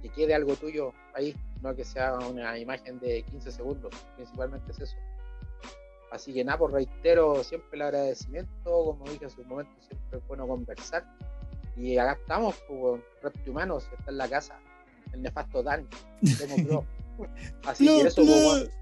que 0.00 0.08
quede 0.10 0.34
algo 0.34 0.54
tuyo 0.56 0.92
ahí, 1.14 1.34
no 1.60 1.74
que 1.74 1.84
sea 1.84 2.14
una 2.14 2.58
imagen 2.58 2.98
de 3.00 3.22
15 3.22 3.52
segundos, 3.52 3.94
principalmente 4.16 4.70
es 4.72 4.80
eso. 4.80 4.96
Así 6.12 6.32
que 6.34 6.44
nada, 6.44 6.58
por 6.58 6.72
reitero 6.72 7.42
siempre 7.42 7.70
el 7.72 7.82
agradecimiento, 7.82 8.50
como 8.64 9.04
dije 9.10 9.24
en 9.24 9.30
su 9.30 9.42
momento, 9.44 9.72
siempre 9.80 10.18
es 10.18 10.28
bueno 10.28 10.46
conversar. 10.46 11.04
Y 11.74 11.96
acá 11.96 12.18
estamos, 12.20 12.54
pues, 12.68 13.00
Repti 13.22 13.48
Humanos, 13.48 13.88
está 13.98 14.10
en 14.10 14.18
la 14.18 14.28
casa, 14.28 14.58
el 15.14 15.22
nefasto 15.22 15.62
Dan, 15.62 15.88
Pro. 16.68 16.84
Así 17.64 17.86
que 17.86 18.08
eso, 18.08 18.22
pues, 18.22 18.28
weón. 18.28 18.81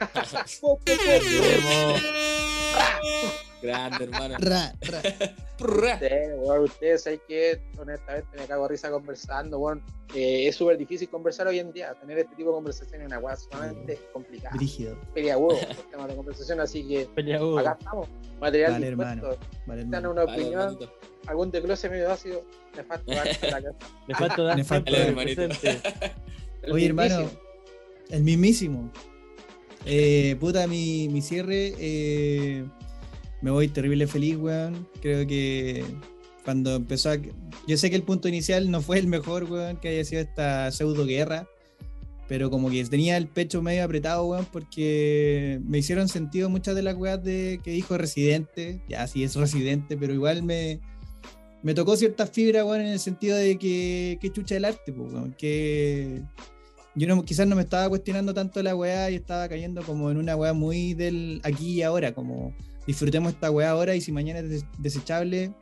Grande, 3.60 4.04
hermano. 4.04 4.36
Ra, 4.38 4.72
ra. 4.82 5.02
Prrra. 5.58 5.98
Sí, 5.98 6.06
weón, 6.36 6.62
ustedes 6.62 7.04
hay 7.08 7.18
que, 7.26 7.60
honestamente, 7.76 8.28
me 8.38 8.46
cago 8.46 8.62
de 8.64 8.68
risa 8.68 8.88
conversando, 8.90 9.58
weón. 9.58 9.82
Eh, 10.14 10.46
es 10.46 10.54
súper 10.56 10.78
difícil 10.78 11.08
conversar 11.10 11.48
hoy 11.48 11.58
en 11.58 11.72
día, 11.72 11.92
tener 11.94 12.18
este 12.18 12.34
tipo 12.36 12.50
de 12.50 12.54
conversaciones 12.54 13.00
es 13.02 13.06
una 13.08 13.18
weá 13.18 13.36
sumamente 13.36 13.98
complicada. 14.12 14.54
Brígido. 14.56 14.96
Pelea 15.12 15.36
huevo, 15.36 15.60
los 15.68 15.90
temas 15.90 16.08
de 16.08 16.14
conversación, 16.16 16.60
así 16.60 16.86
que 16.86 17.06
Peleagudo. 17.14 17.58
acá 17.58 17.76
estamos. 17.78 18.08
Material 18.40 18.72
Vale, 18.72 18.86
dispuesto. 18.86 19.38
Vale, 19.66 19.84
Dan 19.84 19.94
hermano. 19.94 20.10
una 20.12 20.24
Vale, 20.24 20.40
opinión, 20.40 20.60
hermanito. 20.62 20.92
algún 21.26 21.50
desglose 21.50 21.90
medio 21.90 22.10
ácido, 22.12 22.44
nefasto 22.76 23.12
Dark 23.12 23.38
en 23.42 23.50
la 23.50 23.62
casa. 23.62 23.78
Le 24.06 24.14
falta 24.14 24.42
dar 24.44 24.56
Nefasto. 24.56 24.92
El 26.62 26.72
Oye, 26.72 26.86
hermano, 26.86 27.18
mismísimo. 27.18 27.40
el 28.10 28.22
mismísimo. 28.22 28.92
Eh, 29.90 30.36
puta, 30.38 30.66
mi, 30.66 31.08
mi 31.08 31.22
cierre. 31.22 31.72
eh, 31.78 32.64
me 33.40 33.50
voy 33.50 33.68
terrible 33.68 34.06
feliz, 34.06 34.36
weón. 34.36 34.86
Creo 35.00 35.26
que 35.26 35.82
cuando 36.44 36.76
empezó 36.76 37.10
a. 37.10 37.16
Yo 37.66 37.76
sé 37.76 37.88
que 37.88 37.96
el 37.96 38.02
punto 38.02 38.28
inicial 38.28 38.70
no 38.70 38.82
fue 38.82 38.98
el 38.98 39.06
mejor, 39.06 39.44
weón, 39.44 39.78
que 39.78 39.88
haya 39.88 40.04
sido 40.04 40.20
esta 40.20 40.70
pseudo 40.72 41.06
guerra. 41.06 41.48
Pero 42.28 42.50
como 42.50 42.68
que 42.68 42.84
tenía 42.84 43.16
el 43.16 43.28
pecho 43.28 43.62
medio 43.62 43.82
apretado, 43.84 44.26
weón, 44.26 44.46
porque 44.52 45.58
me 45.64 45.78
hicieron 45.78 46.08
sentido 46.08 46.50
muchas 46.50 46.74
de 46.74 46.82
las 46.82 46.94
weas 46.94 47.24
de, 47.24 47.58
que 47.64 47.70
dijo 47.70 47.96
Residente. 47.96 48.82
Ya, 48.90 49.06
sí 49.06 49.24
es 49.24 49.34
Residente, 49.36 49.96
pero 49.96 50.12
igual 50.12 50.42
me, 50.42 50.80
me 51.62 51.72
tocó 51.72 51.96
ciertas 51.96 52.30
fibras, 52.30 52.64
weón, 52.64 52.82
en 52.82 52.88
el 52.88 53.00
sentido 53.00 53.38
de 53.38 53.56
que, 53.56 54.18
que 54.20 54.30
chucha 54.30 54.56
el 54.56 54.66
arte, 54.66 54.92
weón, 54.92 55.34
que 55.38 56.22
yo 56.98 57.06
no, 57.08 57.24
quizás 57.24 57.46
no 57.46 57.56
me 57.56 57.62
estaba 57.62 57.88
cuestionando 57.88 58.34
tanto 58.34 58.62
la 58.62 58.74
weá 58.74 59.10
y 59.10 59.14
estaba 59.14 59.48
cayendo 59.48 59.82
como 59.82 60.10
en 60.10 60.16
una 60.16 60.36
weá 60.36 60.52
muy 60.52 60.94
del 60.94 61.40
aquí 61.44 61.74
y 61.74 61.82
ahora, 61.82 62.12
como 62.12 62.52
disfrutemos 62.86 63.32
esta 63.32 63.50
weá 63.50 63.70
ahora 63.70 63.94
y 63.94 64.00
si 64.00 64.12
mañana 64.12 64.40
es 64.40 64.48
des- 64.50 64.64
desechable, 64.78 65.52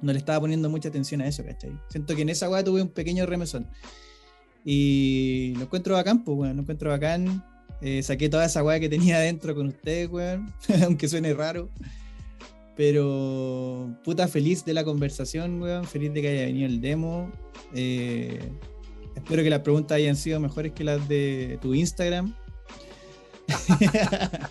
no 0.00 0.12
le 0.12 0.18
estaba 0.18 0.40
poniendo 0.40 0.68
mucha 0.70 0.88
atención 0.88 1.20
a 1.20 1.28
eso, 1.28 1.44
¿cachai? 1.44 1.72
Siento 1.88 2.16
que 2.16 2.22
en 2.22 2.28
esa 2.30 2.48
weá 2.50 2.64
tuve 2.64 2.82
un 2.82 2.88
pequeño 2.88 3.24
remesón. 3.26 3.68
Y 4.64 5.54
lo 5.56 5.62
encuentro 5.62 5.94
bacán, 5.94 6.24
pues, 6.24 6.36
weón, 6.38 6.56
lo 6.56 6.62
encuentro 6.62 6.90
bacán. 6.90 7.44
Eh, 7.80 8.02
saqué 8.02 8.28
toda 8.28 8.44
esa 8.44 8.62
weá 8.62 8.78
que 8.80 8.88
tenía 8.88 9.16
adentro 9.16 9.54
con 9.54 9.66
ustedes, 9.68 10.08
weón, 10.08 10.52
aunque 10.84 11.08
suene 11.08 11.34
raro. 11.34 11.68
Pero 12.76 13.94
puta 14.02 14.28
feliz 14.28 14.64
de 14.64 14.72
la 14.72 14.84
conversación, 14.84 15.60
weón, 15.60 15.84
feliz 15.84 16.12
de 16.14 16.22
que 16.22 16.28
haya 16.28 16.46
venido 16.46 16.66
el 16.66 16.80
demo. 16.80 17.30
Eh, 17.74 18.40
espero 19.14 19.42
que 19.42 19.50
las 19.50 19.60
preguntas 19.60 19.96
hayan 19.96 20.16
sido 20.16 20.40
mejores 20.40 20.72
que 20.72 20.84
las 20.84 21.06
de 21.08 21.58
tu 21.60 21.74
Instagram. 21.74 22.34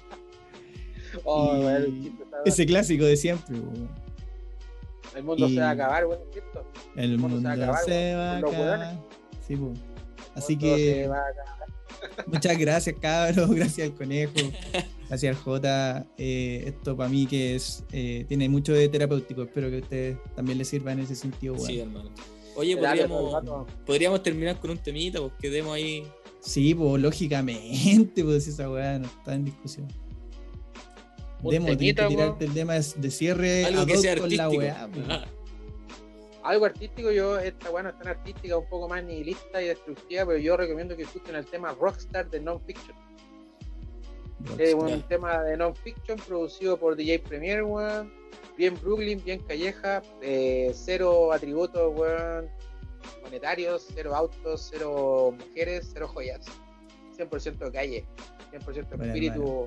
Oh, 1.26 1.70
está- 1.70 2.38
Ese 2.46 2.66
clásico 2.66 3.04
de 3.06 3.18
siempre. 3.18 3.58
El 5.16 5.24
mundo 5.24 5.48
y- 5.48 5.56
se 5.56 5.60
va 5.60 5.68
a 5.68 5.72
acabar, 5.72 6.06
weón, 6.06 6.22
¿cierto? 6.32 6.66
El 6.96 7.18
mundo 7.18 7.36
mundo 7.36 7.38
se 7.42 7.44
va 7.46 7.52
a 7.52 7.56
acabar, 7.66 7.84
se 7.86 8.16
va 8.16 8.32
a 8.32 8.38
acabar. 8.38 9.00
Sí, 9.46 9.56
po. 9.58 9.74
Así 10.36 10.54
El 10.54 10.60
mundo 10.60 10.76
se 10.78 10.84
que 10.94 11.08
va 11.08 11.18
a 11.18 11.28
acabar. 11.28 12.28
muchas 12.28 12.58
gracias, 12.58 12.96
cabros. 13.00 13.50
Gracias 13.56 13.90
al 13.90 13.94
conejo. 13.96 14.34
Gracias 15.10 15.36
al 15.36 15.44
J. 15.44 16.06
Eh, 16.18 16.64
esto 16.68 16.96
para 16.98 17.10
mí 17.10 17.28
que 17.28 17.56
es 17.56 17.84
eh, 17.92 18.26
tiene 18.28 18.48
mucho 18.50 18.74
de 18.74 18.88
terapéutico. 18.90 19.44
Espero 19.44 19.70
que 19.70 19.76
a 19.78 19.80
ustedes 19.82 20.18
también 20.36 20.58
les 20.58 20.70
sirva 20.70 20.94
en 20.94 21.00
ese 21.00 21.16
sentido. 21.16 21.58
Sí, 21.60 21.76
weón. 21.78 21.90
hermano. 21.90 22.10
Oye, 22.56 22.78
podríamos, 23.86 24.24
terminar 24.24 24.60
con 24.60 24.72
un 24.72 24.78
temita, 24.78 25.20
porque 25.20 25.50
demos 25.50 25.74
ahí. 25.74 26.06
Sí, 26.40 26.74
pues 26.74 27.02
lógicamente, 27.02 28.24
pues 28.24 28.48
esa 28.48 28.70
weá 28.70 29.00
no 29.00 29.08
está 29.08 29.36
en 29.36 29.46
discusión. 29.46 29.88
Demo, 31.44 31.66
tienes 31.66 31.78
que 31.78 31.78
temita, 31.78 32.08
tirarte 32.08 32.46
el 32.46 32.54
tema 32.54 32.74
de 32.74 33.12
cierre 33.12 33.66
Algo 33.66 33.86
que 33.86 33.98
sea 33.98 34.18
con 34.18 34.36
la 34.36 34.50
weá. 34.50 34.90
pues. 34.94 35.06
Ah, 35.10 35.26
Algo 36.44 36.66
artístico, 36.66 37.12
yo, 37.12 37.40
esta 37.40 37.70
bueno, 37.70 37.90
es 37.90 37.98
tan 37.98 38.08
artística, 38.08 38.58
un 38.58 38.68
poco 38.68 38.90
más 38.90 39.04
nihilista 39.04 39.62
y 39.62 39.68
destructiva, 39.68 40.26
pero 40.26 40.38
yo 40.38 40.58
recomiendo 40.58 40.96
que 40.96 41.04
escuchen 41.04 41.36
el 41.36 41.46
tema 41.46 41.76
Rockstar 41.80 42.30
de 42.30 42.40
Non-Fiction. 42.42 42.96
Es 44.58 44.74
un 44.74 45.02
tema 45.04 45.44
de 45.44 45.58
non-fiction 45.58 46.18
producido 46.28 46.78
por 46.78 46.96
DJ 46.96 47.20
Premier, 47.20 47.64
weón. 47.64 48.21
Bien 48.62 48.76
Brooklyn, 48.80 49.20
bien 49.26 49.40
Calleja, 49.48 50.04
eh, 50.22 50.72
cero 50.76 51.34
atributos, 51.34 51.92
weón, 51.98 52.48
monetarios, 53.24 53.88
cero 53.92 54.16
autos, 54.16 54.70
cero 54.72 55.36
mujeres, 55.36 55.90
cero 55.92 56.08
joyas. 56.08 56.46
100% 57.18 57.72
calle, 57.72 58.06
100% 58.52 58.88
Bueno, 58.98 59.06
espíritu 59.06 59.66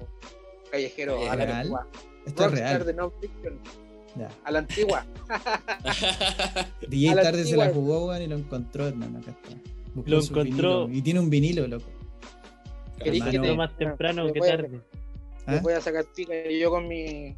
callejero 0.70 1.16
Eh, 1.18 1.28
a 1.28 1.34
la 1.34 1.44
real. 1.44 1.56
antigua. 1.58 1.88
Esto 2.24 2.44
es 2.44 2.50
Rockstar 2.52 2.70
real. 2.70 2.86
de 2.86 2.94
non-fiction 2.94 3.60
Ya. 4.16 4.28
a 4.44 4.50
la 4.52 4.58
antigua. 4.60 5.04
DJ 6.88 7.10
A 7.10 7.14
la 7.16 7.22
tarde 7.22 7.44
se 7.46 7.56
la 7.56 7.70
jugó, 7.70 8.06
weón, 8.06 8.22
y 8.22 8.28
lo 8.28 8.36
encontró, 8.36 8.86
hermano. 8.86 9.18
Acá 9.18 9.32
está. 9.32 9.60
Buscó 9.92 10.08
Lo 10.10 10.20
encontró. 10.22 10.86
vinilo. 10.86 10.98
Y 10.98 11.02
tiene 11.02 11.18
un 11.18 11.30
vinilo, 11.30 11.66
loco. 11.66 11.90
¿Queréis 13.02 13.24
que 13.24 13.40
te- 13.40 13.54
más 13.56 13.76
temprano 13.76 14.26
te 14.28 14.34
que 14.34 14.38
voy 14.38 14.48
a- 14.50 14.56
tarde. 14.56 14.80
¿Ah? 15.46 15.58
Voy 15.64 15.72
a 15.72 15.80
sacar 15.80 16.04
pica 16.14 16.32
yo 16.48 16.70
con 16.70 16.86
mi. 16.86 17.36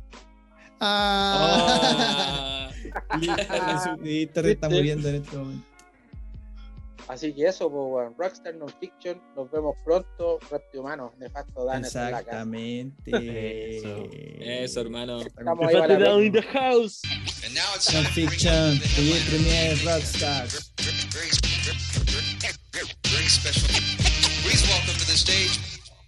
Ah. 0.80 2.62
Ah. 2.98 3.96
Este 4.02 4.68
momento. 4.68 5.44
Así 7.08 7.32
que 7.32 7.46
eso, 7.46 7.70
pues. 7.70 8.10
Rockstar 8.16 8.54
Non-Fiction. 8.56 9.20
Nos 9.36 9.50
vemos 9.50 9.76
pronto. 9.84 10.38
Repti 10.50 10.78
Humano, 10.78 11.12
Nefasto 11.18 11.64
Dan 11.64 11.84
está 11.84 12.06
en 12.06 12.12
la 12.12 12.24
casa. 12.24 12.30
Exactamente. 12.30 13.10
Eso. 13.78 14.08
Eso, 14.40 14.80
hermano. 14.80 15.20
Down 15.98 16.24
in 16.24 16.32
the 16.32 16.42
house. 16.42 17.02
Non-fiction, 17.92 18.78
DJ 18.80 19.20
Premier 19.28 19.76
Rockstar. 19.84 20.48
very, 22.72 22.88
very 23.04 23.28
special. 23.28 23.68
Please 24.42 24.62
welcome 24.68 24.94
to 24.98 25.06
the 25.06 25.16
stage. 25.16 25.58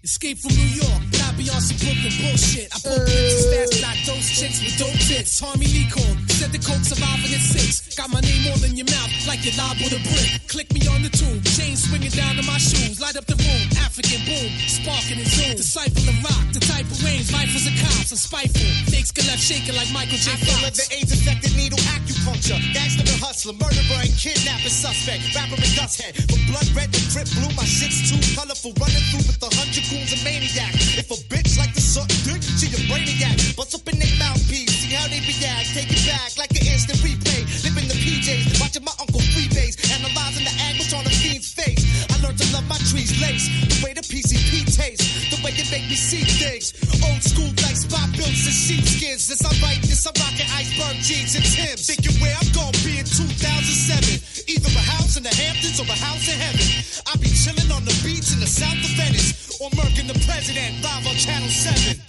Escape 0.05 0.39
from 0.39 0.55
New 0.55 0.69
York, 0.83 1.03
be 1.39 1.49
on 1.51 1.61
some 1.61 1.79
Brooklyn 1.79 2.13
bullshit. 2.19 2.69
I 2.75 2.79
pull 2.83 3.01
uh, 3.01 3.07
kids 3.07 3.35
as 3.35 3.47
fast 3.55 3.75
as 3.75 3.85
I 3.85 3.95
chicks 4.35 4.59
with 4.61 4.77
dope 4.77 4.99
tits. 5.07 5.39
Tommy 5.39 5.67
Lee 5.67 5.89
called 5.89 6.28
said 6.39 6.55
the 6.55 6.63
coke 6.63 6.87
surviving 6.87 7.35
at 7.35 7.43
six. 7.43 7.99
Got 7.99 8.15
my 8.15 8.23
name 8.23 8.47
all 8.47 8.63
in 8.63 8.79
your 8.79 8.87
mouth 8.87 9.11
like 9.27 9.43
you 9.43 9.51
live 9.59 9.75
with 9.83 9.91
a 9.91 10.01
brick. 10.07 10.31
Click 10.47 10.69
me 10.71 10.87
on 10.87 11.03
the 11.03 11.11
tube, 11.11 11.43
chain 11.59 11.75
swinging 11.75 12.15
down 12.15 12.39
to 12.39 12.45
my 12.47 12.63
shoes. 12.63 13.03
Light 13.03 13.19
up 13.19 13.27
the 13.27 13.35
room, 13.35 13.67
African 13.83 14.23
boom, 14.23 14.47
sparking 14.71 15.19
and 15.19 15.27
zoom. 15.27 15.59
Disciple 15.59 16.07
of 16.07 16.17
rock, 16.23 16.47
the 16.55 16.63
type 16.63 16.87
of 16.87 16.99
range, 17.03 17.27
rifles 17.35 17.67
and 17.67 17.75
cops, 17.83 18.15
and 18.15 18.21
spiteful. 18.23 18.71
Fakes 18.87 19.11
get 19.11 19.27
left 19.27 19.43
shaking 19.43 19.75
like 19.75 19.91
Michael 19.91 20.15
J. 20.15 20.31
Fox. 20.47 20.79
the 20.79 20.87
AIDS 20.95 21.11
infected 21.11 21.59
needle 21.59 21.83
acupuncture. 21.91 22.63
Gangster 22.71 23.03
and 23.03 23.19
hustler, 23.19 23.59
murderer 23.59 23.99
and 23.99 24.15
kidnapping 24.15 24.71
suspect. 24.71 25.27
Rapper 25.35 25.59
and 25.59 25.75
dust 25.75 25.99
head. 25.99 26.15
From 26.31 26.39
blood 26.47 26.71
red 26.79 26.95
to 26.95 27.03
drip 27.11 27.27
blue, 27.35 27.51
my 27.59 27.67
shit's 27.67 28.07
too 28.07 28.21
colorful. 28.39 28.71
Running 28.79 29.03
through 29.11 29.27
with 29.27 29.43
a 29.43 29.51
hundred 29.59 29.83
goons 29.91 30.15
and 30.15 30.23
maniac. 30.23 30.71
If 30.95 31.11
a 31.11 31.19
bitch 31.27 31.59
like 31.59 31.75
suck 31.99 32.11
dick, 32.23 32.43
she 32.43 32.67
a 32.71 32.79
brainiac. 32.87 33.57
Bust 33.57 33.75
up 33.75 33.87
in 33.91 33.99
their 33.99 34.15
mouthpiece, 34.19 34.71
see 34.71 34.95
how 34.95 35.07
they 35.11 35.21
react. 35.27 35.75
Take 35.75 35.91
it 35.91 36.03
back 36.07 36.39
like 36.39 36.53
an 36.55 36.67
instant 36.67 36.99
replay. 37.03 37.43
Living 37.67 37.89
the 37.91 37.99
PJs, 37.99 38.61
watching 38.61 38.85
my 38.85 38.95
uncle 39.01 39.21
freebase. 39.35 39.75
Analyzing 39.99 40.47
the 40.47 40.55
angles 40.71 40.93
on 40.95 41.03
a 41.07 41.11
fiend's 41.11 41.51
face. 41.51 41.83
I 42.11 42.15
learned 42.23 42.39
to 42.39 42.47
love 42.55 42.67
my 42.69 42.79
trees 42.87 43.11
lace. 43.19 43.51
The 43.67 43.79
way 43.83 43.93
the 43.95 44.05
PCP 44.07 44.71
tastes. 44.71 45.07
The 45.35 45.43
way 45.43 45.53
it 45.59 45.69
make 45.71 45.89
me 45.91 45.99
see 45.99 46.23
things. 46.23 46.75
Old 47.03 47.23
school 47.23 47.51
like 47.67 47.77
spot 47.77 48.09
builds 48.15 48.47
and 48.47 48.55
sheepskins. 48.55 49.27
Since 49.27 49.43
I 49.43 49.53
write 49.63 49.83
this, 49.83 50.07
I'm 50.07 50.15
rocking 50.23 50.47
iceberg 50.55 51.03
jeans 51.03 51.35
and 51.35 51.45
Timbs. 51.45 51.87
Thinking 51.87 52.15
where 52.23 52.37
I'm 52.39 52.51
gonna 52.55 52.79
be 52.87 53.03
in 53.03 53.07
2007. 53.07 54.38
Either 54.49 54.73
a 54.73 54.81
house 54.97 55.17
in 55.17 55.23
the 55.23 55.35
Hamptons 55.35 55.79
or 55.81 55.85
a 55.85 55.97
house 55.99 56.27
in 56.29 56.39
heaven. 56.41 56.67
I 57.07 57.17
be 57.21 57.29
chilling 57.29 57.71
on 57.71 57.85
the 57.85 57.93
beach 58.03 58.33
in 58.33 58.41
the 58.41 58.47
south 58.47 58.81
of 58.81 58.91
Venice. 58.97 59.61
Or 59.61 59.69
murking 59.77 60.07
the 60.09 60.19
president 60.27 60.83
live 60.83 61.07
on 61.07 61.15
Channel 61.17 61.49
7. 61.49 62.01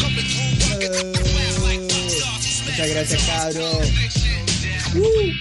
Coming 0.00 0.24
Muchas 2.66 2.88
gracias, 2.90 3.22
cabros. 3.24 3.76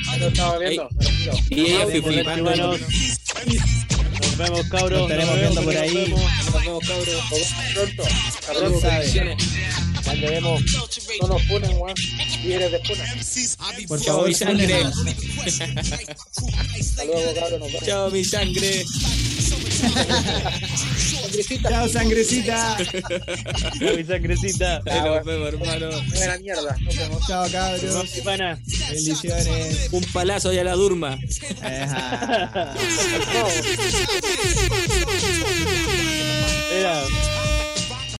Ahí 0.09 0.19
nos 0.19 0.31
estamos 0.33 0.59
viendo. 0.59 0.89
me 0.91 1.05
retiro. 1.05 1.33
Y 1.49 1.61
ella 1.61 1.79
Nos 1.79 1.91
fue 1.91 2.01
vemos. 2.01 2.13
flipando. 2.13 2.77
Nos 4.21 4.37
vemos, 4.37 4.67
cabros. 4.69 4.99
Nos 5.01 5.11
estaremos 5.11 5.35
viendo 5.39 5.61
por 5.63 5.73
nos 5.73 5.81
ahí. 5.83 5.93
vemos. 5.95 6.21
Nos 6.21 6.53
vemos, 6.53 6.87
cabros. 6.87 7.23
Pronto. 7.73 8.03
Hasta 8.03 8.53
Ya 8.53 8.79
sabe. 8.81 9.37
Al 10.07 10.19
debemos, 10.21 10.61
no 11.21 11.27
nos 11.27 11.41
funen, 11.43 11.71
weón. 11.77 11.95
Líderes 12.43 12.71
de 12.71 12.79
funa. 12.79 13.03
Por 13.87 14.03
favor, 14.03 14.27
mi 14.27 14.33
sangre. 14.33 14.83
Hasta 16.79 17.05
luego, 17.05 17.33
cabrón. 17.33 17.59
Nos 17.59 17.71
vemos. 17.71 17.85
Chao, 17.85 18.11
mi 18.11 18.25
sangre. 18.25 18.85
sangrecita. 21.21 21.69
Chao, 21.69 21.89
sangrecita. 21.89 22.77
Chao, 23.79 23.95
mi 23.95 24.03
sangrecita. 24.03 24.81
Chao, 24.85 25.13
ah, 25.13 25.15
nos 25.15 25.25
vemos, 25.25 25.47
hermano. 25.47 25.89
Buena 26.09 26.37
mierda. 26.37 26.77
Nos 26.81 26.95
vemos. 26.95 27.27
Chao, 27.27 27.49
cabrón. 27.51 28.07
Pana. 28.23 28.59
Bendiciones. 28.89 29.89
Un 29.91 30.03
palazo 30.05 30.51
y 30.53 30.57
a 30.57 30.63
la 30.63 30.73
durma. 30.73 31.17
Era. 36.73 37.03